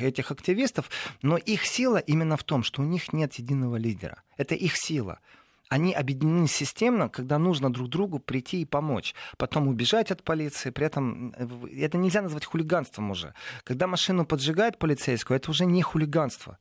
этих 0.00 0.32
активистов, 0.32 0.90
но 1.22 1.36
их 1.36 1.64
сила 1.64 1.98
именно 1.98 2.36
в 2.36 2.42
том, 2.42 2.64
что 2.64 2.82
у 2.82 2.84
них 2.84 3.12
нет 3.12 3.34
единого 3.34 3.76
лидера. 3.76 4.22
Это 4.36 4.56
их 4.56 4.76
сила 4.76 5.20
они 5.68 5.92
объединены 5.92 6.46
системно, 6.46 7.08
когда 7.08 7.38
нужно 7.38 7.72
друг 7.72 7.88
другу 7.88 8.18
прийти 8.18 8.62
и 8.62 8.64
помочь. 8.64 9.14
Потом 9.36 9.68
убежать 9.68 10.10
от 10.10 10.22
полиции. 10.22 10.70
При 10.70 10.86
этом 10.86 11.34
э, 11.36 11.46
это 11.80 11.98
нельзя 11.98 12.22
назвать 12.22 12.44
хулиганством 12.44 13.10
уже. 13.10 13.34
Когда 13.64 13.86
машину 13.86 14.24
поджигает 14.24 14.78
полицейскую, 14.78 15.36
это 15.36 15.50
уже 15.50 15.66
не 15.66 15.82
хулиганство. 15.82 16.58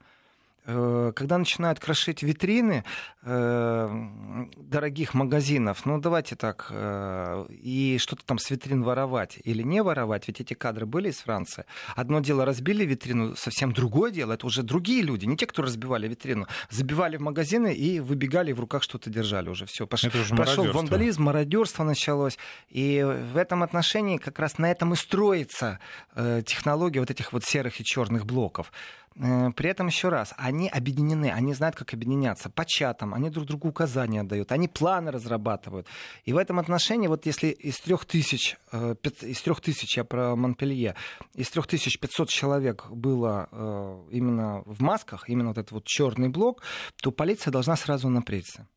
Э, 0.66 1.12
Когда 1.16 1.38
начинают 1.38 1.80
крошить 1.80 2.24
витрины 2.24 2.84
дорогих 3.26 5.14
магазинов, 5.16 5.86
ну 5.86 6.00
давайте 6.00 6.36
так, 6.36 6.68
э, 6.70 7.48
и 7.50 7.98
что-то 8.00 8.24
там 8.24 8.38
с 8.38 8.52
витрин 8.52 8.84
воровать 8.84 9.40
или 9.44 9.64
не 9.64 9.82
воровать, 9.82 10.28
ведь 10.28 10.42
эти 10.42 10.54
кадры 10.54 10.86
были 10.86 11.10
из 11.10 11.18
Франции. 11.18 11.66
Одно 11.96 12.20
дело 12.20 12.46
разбили 12.46 12.86
витрину, 12.86 13.36
совсем 13.36 13.74
другое 13.74 14.12
дело, 14.12 14.34
это 14.34 14.46
уже 14.46 14.62
другие 14.62 15.02
люди, 15.02 15.26
не 15.26 15.38
те, 15.38 15.48
кто 15.48 15.64
разбивали 15.64 16.08
витрину, 16.08 16.46
забивали 16.70 17.18
в 17.18 17.22
магазины 17.22 17.74
и 17.74 18.00
выбегали, 18.00 18.52
в 18.52 18.60
руках 18.60 18.84
что-то 18.84 19.10
держали 19.10 19.50
уже. 19.50 19.66
Все, 19.66 19.88
пош... 19.88 20.06
Пошел 20.36 20.72
вандализм, 20.72 21.24
мародерство 21.24 21.84
началось. 21.84 22.38
И 22.70 23.02
в 23.34 23.38
этом 23.38 23.64
отношении 23.64 24.18
как 24.18 24.38
раз 24.38 24.60
на 24.60 24.70
этом 24.70 24.94
и 24.94 24.96
строится 24.96 25.80
э, 26.16 26.44
технология 26.46 27.00
вот 27.00 27.10
этих 27.10 27.34
вот 27.34 27.44
серых 27.44 27.80
и 27.80 27.84
черных 27.84 28.26
блоков. 28.28 28.72
Э, 29.16 29.52
При 29.56 29.70
этом 29.70 29.88
еще 29.88 30.10
раз, 30.10 30.34
они 30.38 30.70
объединены, 30.70 31.32
они 31.32 31.54
знают, 31.54 31.76
как 31.76 31.94
объединяться 31.94 32.50
по 32.50 32.66
чатам, 32.66 33.15
они 33.16 33.30
друг 33.30 33.46
другу 33.46 33.70
указания 33.70 34.24
дают, 34.24 34.52
они 34.52 34.68
планы 34.68 35.10
разрабатывают. 35.10 35.88
И 36.26 36.34
в 36.34 36.38
этом 36.38 36.60
отношении, 36.60 37.08
вот 37.08 37.26
если 37.26 37.48
из 37.48 37.80
трех 37.80 38.06
тысяч, 38.06 38.58
э, 38.74 38.96
из 39.22 39.42
трех 39.42 39.62
тысяч, 39.62 39.98
я 39.98 40.04
про 40.04 40.36
Монпелье, 40.36 40.96
из 41.34 41.50
трех 41.50 41.66
тысяч 41.68 41.98
пятьсот 41.98 42.30
человек 42.30 42.88
было 42.90 43.48
э, 43.52 44.08
именно 44.12 44.64
в 44.66 44.82
масках, 44.82 45.30
именно 45.30 45.50
вот 45.50 45.58
этот 45.58 45.72
вот 45.72 45.86
черный 45.86 46.28
блок, 46.28 46.62
то 47.02 47.12
полиция 47.12 47.52
должна 47.52 47.78
сразу 47.78 48.10
напрячься. 48.10 48.68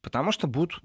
Потому 0.00 0.32
что 0.32 0.48
будут 0.48 0.80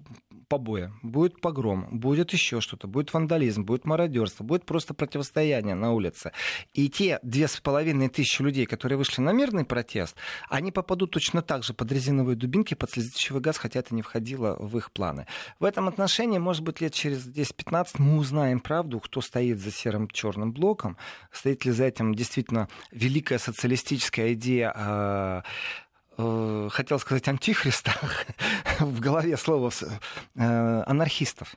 побои, 0.47 0.91
будет 1.03 1.41
погром, 1.41 1.87
будет 1.91 2.33
еще 2.33 2.61
что-то, 2.61 2.87
будет 2.87 3.13
вандализм, 3.13 3.63
будет 3.63 3.85
мародерство, 3.85 4.43
будет 4.43 4.65
просто 4.65 4.93
противостояние 4.93 5.75
на 5.75 5.93
улице. 5.93 6.31
И 6.73 6.89
те 6.89 7.19
две 7.23 7.47
с 7.47 7.59
половиной 7.59 8.09
тысячи 8.09 8.41
людей, 8.41 8.65
которые 8.65 8.97
вышли 8.97 9.21
на 9.21 9.31
мирный 9.31 9.65
протест, 9.65 10.15
они 10.49 10.71
попадут 10.71 11.11
точно 11.11 11.41
так 11.41 11.63
же 11.63 11.73
под 11.73 11.91
резиновые 11.91 12.35
дубинки, 12.35 12.73
под 12.73 12.91
слезоточивый 12.91 13.41
газ, 13.41 13.57
хотя 13.57 13.79
это 13.79 13.93
не 13.93 14.01
входило 14.01 14.55
в 14.59 14.77
их 14.77 14.91
планы. 14.91 15.27
В 15.59 15.65
этом 15.65 15.87
отношении, 15.87 16.37
может 16.37 16.63
быть, 16.63 16.81
лет 16.81 16.93
через 16.93 17.27
10-15 17.27 17.87
мы 17.97 18.17
узнаем 18.17 18.59
правду, 18.59 18.99
кто 18.99 19.21
стоит 19.21 19.59
за 19.59 19.71
серым 19.71 20.07
черным 20.09 20.51
блоком, 20.53 20.97
стоит 21.31 21.65
ли 21.65 21.71
за 21.71 21.85
этим 21.85 22.15
действительно 22.15 22.67
великая 22.91 23.39
социалистическая 23.39 24.33
идея 24.33 24.73
э, 24.75 25.41
хотел 26.17 26.99
сказать 26.99 27.27
антихриста, 27.27 27.93
в 28.79 28.99
голове 28.99 29.37
слово 29.37 29.71
э, 30.35 30.83
анархистов. 30.85 31.55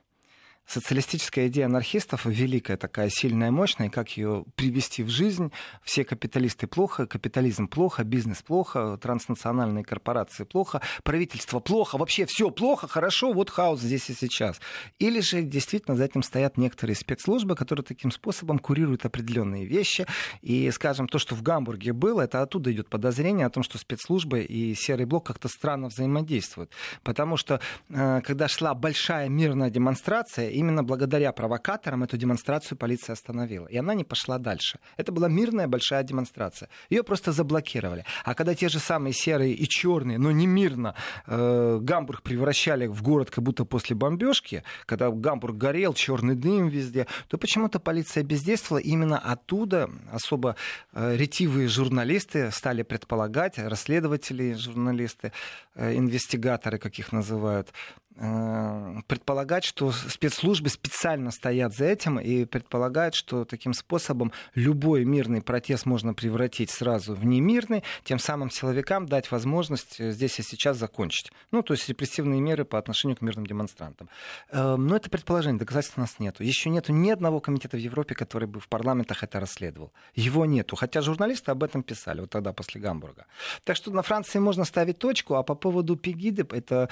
Социалистическая 0.66 1.48
идея 1.48 1.66
анархистов 1.66 2.26
великая 2.26 2.76
такая, 2.76 3.10
сильная, 3.10 3.50
мощная, 3.50 3.90
как 3.90 4.16
ее 4.16 4.44
привести 4.54 5.02
в 5.02 5.08
жизнь. 5.08 5.50
Все 5.82 6.04
капиталисты 6.04 6.66
плохо, 6.66 7.06
капитализм 7.06 7.66
плохо, 7.66 8.04
бизнес 8.04 8.42
плохо, 8.42 8.96
транснациональные 9.00 9.84
корпорации 9.84 10.44
плохо, 10.44 10.80
правительство 11.02 11.58
плохо, 11.60 11.98
вообще 11.98 12.24
все 12.26 12.50
плохо, 12.50 12.86
хорошо, 12.86 13.32
вот 13.32 13.50
хаос 13.50 13.80
здесь 13.80 14.10
и 14.10 14.14
сейчас. 14.14 14.60
Или 14.98 15.20
же 15.20 15.42
действительно 15.42 15.96
за 15.96 16.04
этим 16.04 16.22
стоят 16.22 16.56
некоторые 16.56 16.94
спецслужбы, 16.94 17.56
которые 17.56 17.84
таким 17.84 18.10
способом 18.12 18.58
курируют 18.58 19.04
определенные 19.04 19.64
вещи. 19.64 20.06
И, 20.40 20.70
скажем, 20.70 21.08
то, 21.08 21.18
что 21.18 21.34
в 21.34 21.42
Гамбурге 21.42 21.92
было, 21.92 22.22
это 22.22 22.42
оттуда 22.42 22.72
идет 22.72 22.88
подозрение 22.88 23.46
о 23.46 23.50
том, 23.50 23.62
что 23.62 23.78
спецслужбы 23.78 24.42
и 24.42 24.74
серый 24.74 25.06
блок 25.06 25.26
как-то 25.26 25.48
странно 25.48 25.88
взаимодействуют. 25.88 26.70
Потому 27.02 27.36
что, 27.36 27.60
э, 27.88 28.20
когда 28.24 28.46
шла 28.48 28.74
большая 28.74 29.28
мирная 29.28 29.70
демонстрация, 29.70 30.49
именно 30.50 30.82
благодаря 30.82 31.32
провокаторам 31.32 32.02
эту 32.02 32.16
демонстрацию 32.16 32.76
полиция 32.76 33.14
остановила. 33.14 33.66
И 33.66 33.76
она 33.76 33.94
не 33.94 34.04
пошла 34.04 34.38
дальше. 34.38 34.78
Это 34.96 35.12
была 35.12 35.28
мирная 35.28 35.68
большая 35.68 36.02
демонстрация. 36.02 36.68
Ее 36.90 37.02
просто 37.02 37.32
заблокировали. 37.32 38.04
А 38.24 38.34
когда 38.34 38.54
те 38.54 38.68
же 38.68 38.78
самые 38.78 39.12
серые 39.12 39.54
и 39.54 39.68
черные, 39.68 40.18
но 40.18 40.30
не 40.30 40.46
мирно, 40.46 40.94
э, 41.26 41.78
Гамбург 41.80 42.22
превращали 42.22 42.86
в 42.86 43.02
город 43.02 43.30
как 43.30 43.44
будто 43.44 43.64
после 43.64 43.96
бомбежки, 43.96 44.62
когда 44.86 45.10
Гамбург 45.10 45.56
горел, 45.56 45.94
черный 45.94 46.34
дым 46.34 46.68
везде, 46.68 47.06
то 47.28 47.38
почему-то 47.38 47.78
полиция 47.78 48.22
бездействовала. 48.22 48.82
Именно 48.82 49.18
оттуда 49.18 49.90
особо 50.12 50.56
э, 50.92 51.16
ретивые 51.16 51.68
журналисты 51.68 52.50
стали 52.50 52.82
предполагать, 52.82 53.58
расследователи, 53.58 54.54
журналисты, 54.54 55.32
э, 55.74 55.96
инвестигаторы, 55.96 56.78
как 56.78 56.98
их 56.98 57.12
называют, 57.12 57.72
предполагать, 58.16 59.64
что 59.64 59.92
спецслужбы 59.92 60.68
специально 60.68 61.30
стоят 61.30 61.74
за 61.74 61.86
этим 61.86 62.18
и 62.18 62.44
предполагают, 62.44 63.14
что 63.14 63.44
таким 63.44 63.72
способом 63.72 64.32
любой 64.54 65.04
мирный 65.04 65.40
протест 65.40 65.86
можно 65.86 66.12
превратить 66.12 66.70
сразу 66.70 67.14
в 67.14 67.24
немирный, 67.24 67.82
тем 68.04 68.18
самым 68.18 68.50
силовикам 68.50 69.06
дать 69.06 69.30
возможность 69.30 70.00
э, 70.00 70.10
здесь 70.12 70.38
и 70.38 70.42
сейчас 70.42 70.76
закончить. 70.76 71.32
Ну, 71.50 71.62
то 71.62 71.72
есть 71.72 71.88
репрессивные 71.88 72.40
меры 72.40 72.64
по 72.64 72.78
отношению 72.78 73.16
к 73.16 73.22
мирным 73.22 73.46
демонстрантам. 73.46 74.08
Э, 74.50 74.76
но 74.76 74.96
это 74.96 75.08
предположение, 75.08 75.58
доказательств 75.58 75.96
у 75.96 76.00
нас 76.00 76.18
нету. 76.18 76.42
Еще 76.42 76.68
нету 76.68 76.92
ни 76.92 77.10
одного 77.10 77.40
комитета 77.40 77.76
в 77.76 77.80
Европе, 77.80 78.14
который 78.14 78.48
бы 78.48 78.60
в 78.60 78.68
парламентах 78.68 79.22
это 79.22 79.40
расследовал. 79.40 79.92
Его 80.14 80.44
нету, 80.44 80.76
хотя 80.76 81.00
журналисты 81.00 81.52
об 81.52 81.62
этом 81.62 81.82
писали, 81.82 82.20
вот 82.20 82.30
тогда 82.30 82.52
после 82.52 82.80
Гамбурга. 82.80 83.26
Так 83.64 83.76
что 83.76 83.90
на 83.90 84.02
Франции 84.02 84.38
можно 84.40 84.64
ставить 84.64 84.98
точку, 84.98 85.34
а 85.34 85.42
по 85.42 85.54
поводу 85.54 85.96
Пегиды, 85.96 86.46
это 86.50 86.88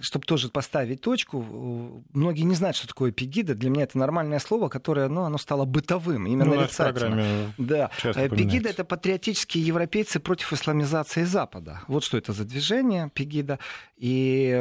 чтобы 0.00 0.24
тоже 0.24 0.48
поставить 0.48 1.00
точку, 1.00 2.04
многие 2.12 2.42
не 2.42 2.54
знают, 2.54 2.76
что 2.76 2.88
такое 2.88 3.12
пегида. 3.12 3.54
Для 3.54 3.70
меня 3.70 3.84
это 3.84 3.98
нормальное 3.98 4.38
слово, 4.38 4.68
которое 4.68 5.08
ну, 5.08 5.22
оно 5.22 5.38
стало 5.38 5.64
бытовым, 5.64 6.26
именно 6.26 6.44
ну, 6.44 6.54
нарицательно. 6.56 7.52
Да. 7.58 7.90
Э, 8.02 8.28
пегида— 8.28 8.68
это 8.70 8.84
патриотические 8.84 9.64
европейцы 9.64 10.20
против 10.20 10.52
исламизации 10.52 11.24
Запада. 11.24 11.80
Вот 11.88 12.04
что 12.04 12.18
это 12.18 12.32
за 12.32 12.44
движение, 12.44 13.10
пегида. 13.14 13.58
И, 13.96 14.56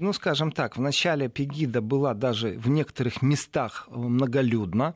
ну, 0.00 0.12
скажем 0.12 0.52
так, 0.52 0.76
в 0.76 0.80
начале 0.80 1.28
пегида 1.28 1.80
была 1.80 2.14
даже 2.14 2.50
в 2.50 2.68
некоторых 2.68 3.22
местах 3.22 3.88
многолюдна. 3.90 4.94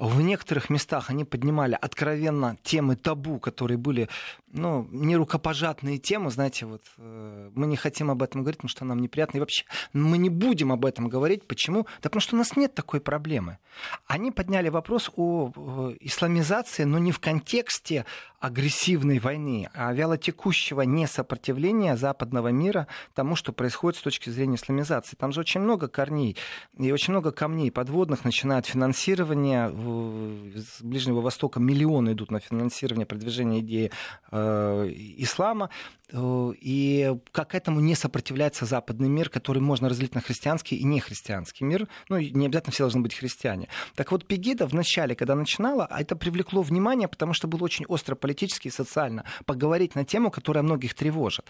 В 0.00 0.22
некоторых 0.22 0.70
местах 0.70 1.10
они 1.10 1.26
поднимали 1.26 1.76
откровенно 1.78 2.56
темы 2.62 2.96
табу, 2.96 3.38
которые 3.38 3.76
были 3.76 4.08
ну, 4.50 4.88
нерукопожатные 4.90 5.98
темы, 5.98 6.30
знаете, 6.30 6.64
вот 6.64 6.80
э, 6.96 7.50
мы 7.54 7.66
не 7.66 7.76
хотим 7.76 8.10
об 8.10 8.22
этом 8.22 8.40
говорить, 8.40 8.56
потому 8.56 8.70
что 8.70 8.86
нам 8.86 9.02
неприятно. 9.02 9.36
И 9.36 9.40
вообще 9.40 9.66
мы 9.92 10.16
не 10.16 10.30
будем 10.30 10.72
об 10.72 10.86
этом 10.86 11.10
говорить. 11.10 11.46
Почему? 11.46 11.82
Да 12.00 12.08
потому 12.08 12.22
что 12.22 12.34
у 12.34 12.38
нас 12.38 12.56
нет 12.56 12.74
такой 12.74 13.02
проблемы. 13.02 13.58
Они 14.06 14.30
подняли 14.30 14.70
вопрос 14.70 15.10
о 15.16 15.92
исламизации, 16.00 16.84
но 16.84 16.98
не 16.98 17.12
в 17.12 17.20
контексте 17.20 18.06
агрессивной 18.40 19.18
войны, 19.18 19.68
а 19.74 19.92
вялотекущего 19.92 20.82
несопротивления 20.82 21.96
западного 21.96 22.48
мира 22.48 22.86
тому, 23.14 23.36
что 23.36 23.52
происходит 23.52 23.98
с 23.98 24.02
точки 24.02 24.30
зрения 24.30 24.56
исламизации. 24.56 25.14
Там 25.16 25.32
же 25.32 25.40
очень 25.40 25.60
много 25.60 25.88
корней 25.88 26.36
и 26.78 26.90
очень 26.90 27.12
много 27.12 27.32
камней 27.32 27.70
подводных, 27.70 28.24
начиная 28.24 28.58
от 28.58 28.66
финансирования 28.66 29.68
с 29.68 30.82
Ближнего 30.82 31.20
Востока 31.20 31.60
миллионы 31.60 32.12
идут 32.12 32.30
на 32.30 32.40
финансирование 32.40 33.06
продвижения 33.06 33.60
идеи 33.60 33.92
э, 34.32 34.88
ислама, 35.18 35.68
Э, 36.12 36.52
и 36.60 37.16
как 37.32 37.54
этому 37.54 37.80
не 37.80 37.94
сопротивляется 37.94 38.64
западный 38.64 39.08
мир, 39.08 39.28
который 39.28 39.60
можно 39.60 39.88
разделить 39.88 40.14
на 40.14 40.20
христианский 40.20 40.76
и 40.76 40.84
нехристианский 40.84 41.64
мир. 41.64 41.88
Ну, 42.08 42.18
не 42.18 42.46
обязательно 42.46 42.72
все 42.72 42.84
должны 42.84 43.00
быть 43.00 43.14
христиане. 43.14 43.68
Так 43.94 44.12
вот, 44.12 44.26
Пегида 44.26 44.66
в 44.66 44.74
начале, 44.74 45.14
когда 45.14 45.34
начинала, 45.34 45.88
это 45.90 46.16
привлекло 46.16 46.62
внимание, 46.62 47.08
потому 47.08 47.32
что 47.32 47.48
было 47.48 47.62
очень 47.64 47.86
остро 47.86 48.14
политически 48.30 48.68
и 48.68 48.70
социально 48.70 49.24
поговорить 49.44 49.96
на 49.96 50.04
тему, 50.04 50.30
которая 50.30 50.62
многих 50.62 50.94
тревожит. 50.94 51.44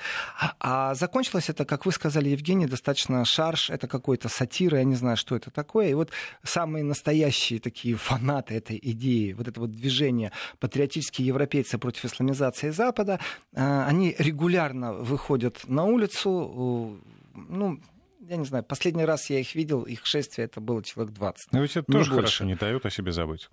А 0.59 0.95
закончилось 0.95 1.51
это, 1.51 1.64
как 1.66 1.85
вы 1.85 1.93
сказали, 1.93 2.31
Евгений, 2.31 2.66
достаточно 2.66 3.24
шарш, 3.24 3.70
это 3.70 3.87
какой-то 3.87 4.28
сатира, 4.28 4.78
я 4.78 4.85
не 4.85 4.97
знаю, 4.97 5.16
что 5.16 5.37
это 5.37 5.51
такое. 5.51 5.89
И 5.89 5.95
вот 5.95 6.11
самые 6.43 6.83
настоящие 6.83 7.61
такие 7.61 7.97
фанаты 7.97 8.55
этой 8.55 8.81
идеи, 8.83 9.35
вот 9.35 9.49
этого 9.49 9.68
движения 9.68 10.33
патриотические 10.59 11.26
европейцы 11.26 11.76
против 11.78 12.07
исламизации 12.07 12.70
Запада, 12.70 13.20
э, 13.53 13.85
они 13.87 14.16
регулярно 14.18 14.95
выходят 14.95 15.68
на 15.68 15.85
улицу. 15.85 16.99
Ну, 17.35 17.81
я 18.20 18.37
не 18.37 18.45
знаю, 18.45 18.64
последний 18.64 19.05
раз 19.05 19.31
я 19.31 19.39
их 19.39 19.55
видел, 19.55 19.83
их 19.83 20.07
шествие 20.07 20.47
это 20.47 20.61
было 20.61 20.83
человек 20.83 21.12
20. 21.12 21.53
Но 21.53 21.61
ведь 21.61 21.76
это 21.76 21.93
тоже 21.93 22.11
больше. 22.11 22.14
хорошо, 22.14 22.45
не 22.45 22.55
дают 22.55 22.87
о 22.87 22.91
себе 22.91 23.12
забыть. 23.12 23.51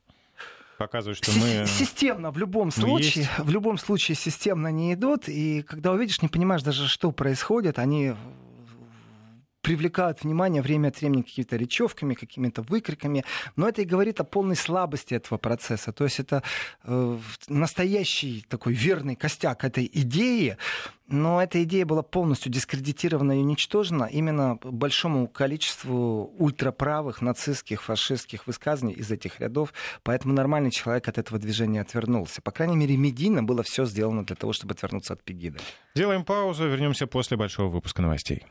Показывает, 0.77 1.17
что 1.17 1.31
мы... 1.31 1.65
Системно 1.65 2.31
в 2.31 2.37
любом 2.37 2.71
случае, 2.71 3.23
есть. 3.23 3.39
в 3.39 3.49
любом 3.49 3.77
случае 3.77 4.15
системно 4.15 4.71
не 4.71 4.93
идут, 4.93 5.27
и 5.27 5.63
когда 5.63 5.91
увидишь, 5.91 6.21
не 6.21 6.27
понимаешь 6.27 6.61
даже, 6.61 6.87
что 6.87 7.11
происходит, 7.11 7.79
они 7.79 8.13
привлекают 9.61 10.23
внимание 10.23 10.61
время 10.61 10.89
от 10.89 10.99
времени 10.99 11.21
какими-то 11.23 11.55
речевками, 11.57 12.13
какими-то 12.13 12.61
выкриками, 12.61 13.25
но 13.55 13.67
это 13.67 13.81
и 13.81 13.85
говорит 13.85 14.19
о 14.19 14.23
полной 14.23 14.55
слабости 14.55 15.13
этого 15.13 15.37
процесса. 15.37 15.91
То 15.91 16.03
есть 16.03 16.19
это 16.19 16.43
э, 16.83 17.17
настоящий 17.47 18.45
такой 18.47 18.73
верный 18.73 19.15
костяк 19.15 19.63
этой 19.63 19.89
идеи, 19.93 20.57
но 21.07 21.41
эта 21.41 21.63
идея 21.63 21.85
была 21.85 22.03
полностью 22.03 22.51
дискредитирована 22.51 23.31
и 23.33 23.41
уничтожена 23.41 24.05
именно 24.05 24.59
большому 24.61 25.27
количеству 25.27 26.33
ультраправых, 26.37 27.21
нацистских, 27.21 27.81
фашистских 27.81 28.45
высказываний 28.45 28.93
из 28.93 29.09
этих 29.09 29.39
рядов. 29.39 29.73
Поэтому 30.03 30.33
нормальный 30.33 30.71
человек 30.71 31.07
от 31.07 31.17
этого 31.17 31.39
движения 31.39 31.81
отвернулся. 31.81 32.41
По 32.41 32.51
крайней 32.51 32.75
мере, 32.75 32.97
медийно 32.97 33.41
было 33.41 33.63
все 33.63 33.85
сделано 33.85 34.25
для 34.25 34.35
того, 34.35 34.51
чтобы 34.51 34.73
отвернуться 34.73 35.13
от 35.13 35.23
Пегида. 35.23 35.59
Делаем 35.95 36.25
паузу, 36.25 36.67
вернемся 36.67 37.07
после 37.07 37.37
большого 37.37 37.69
выпуска 37.69 38.01
новостей. 38.01 38.43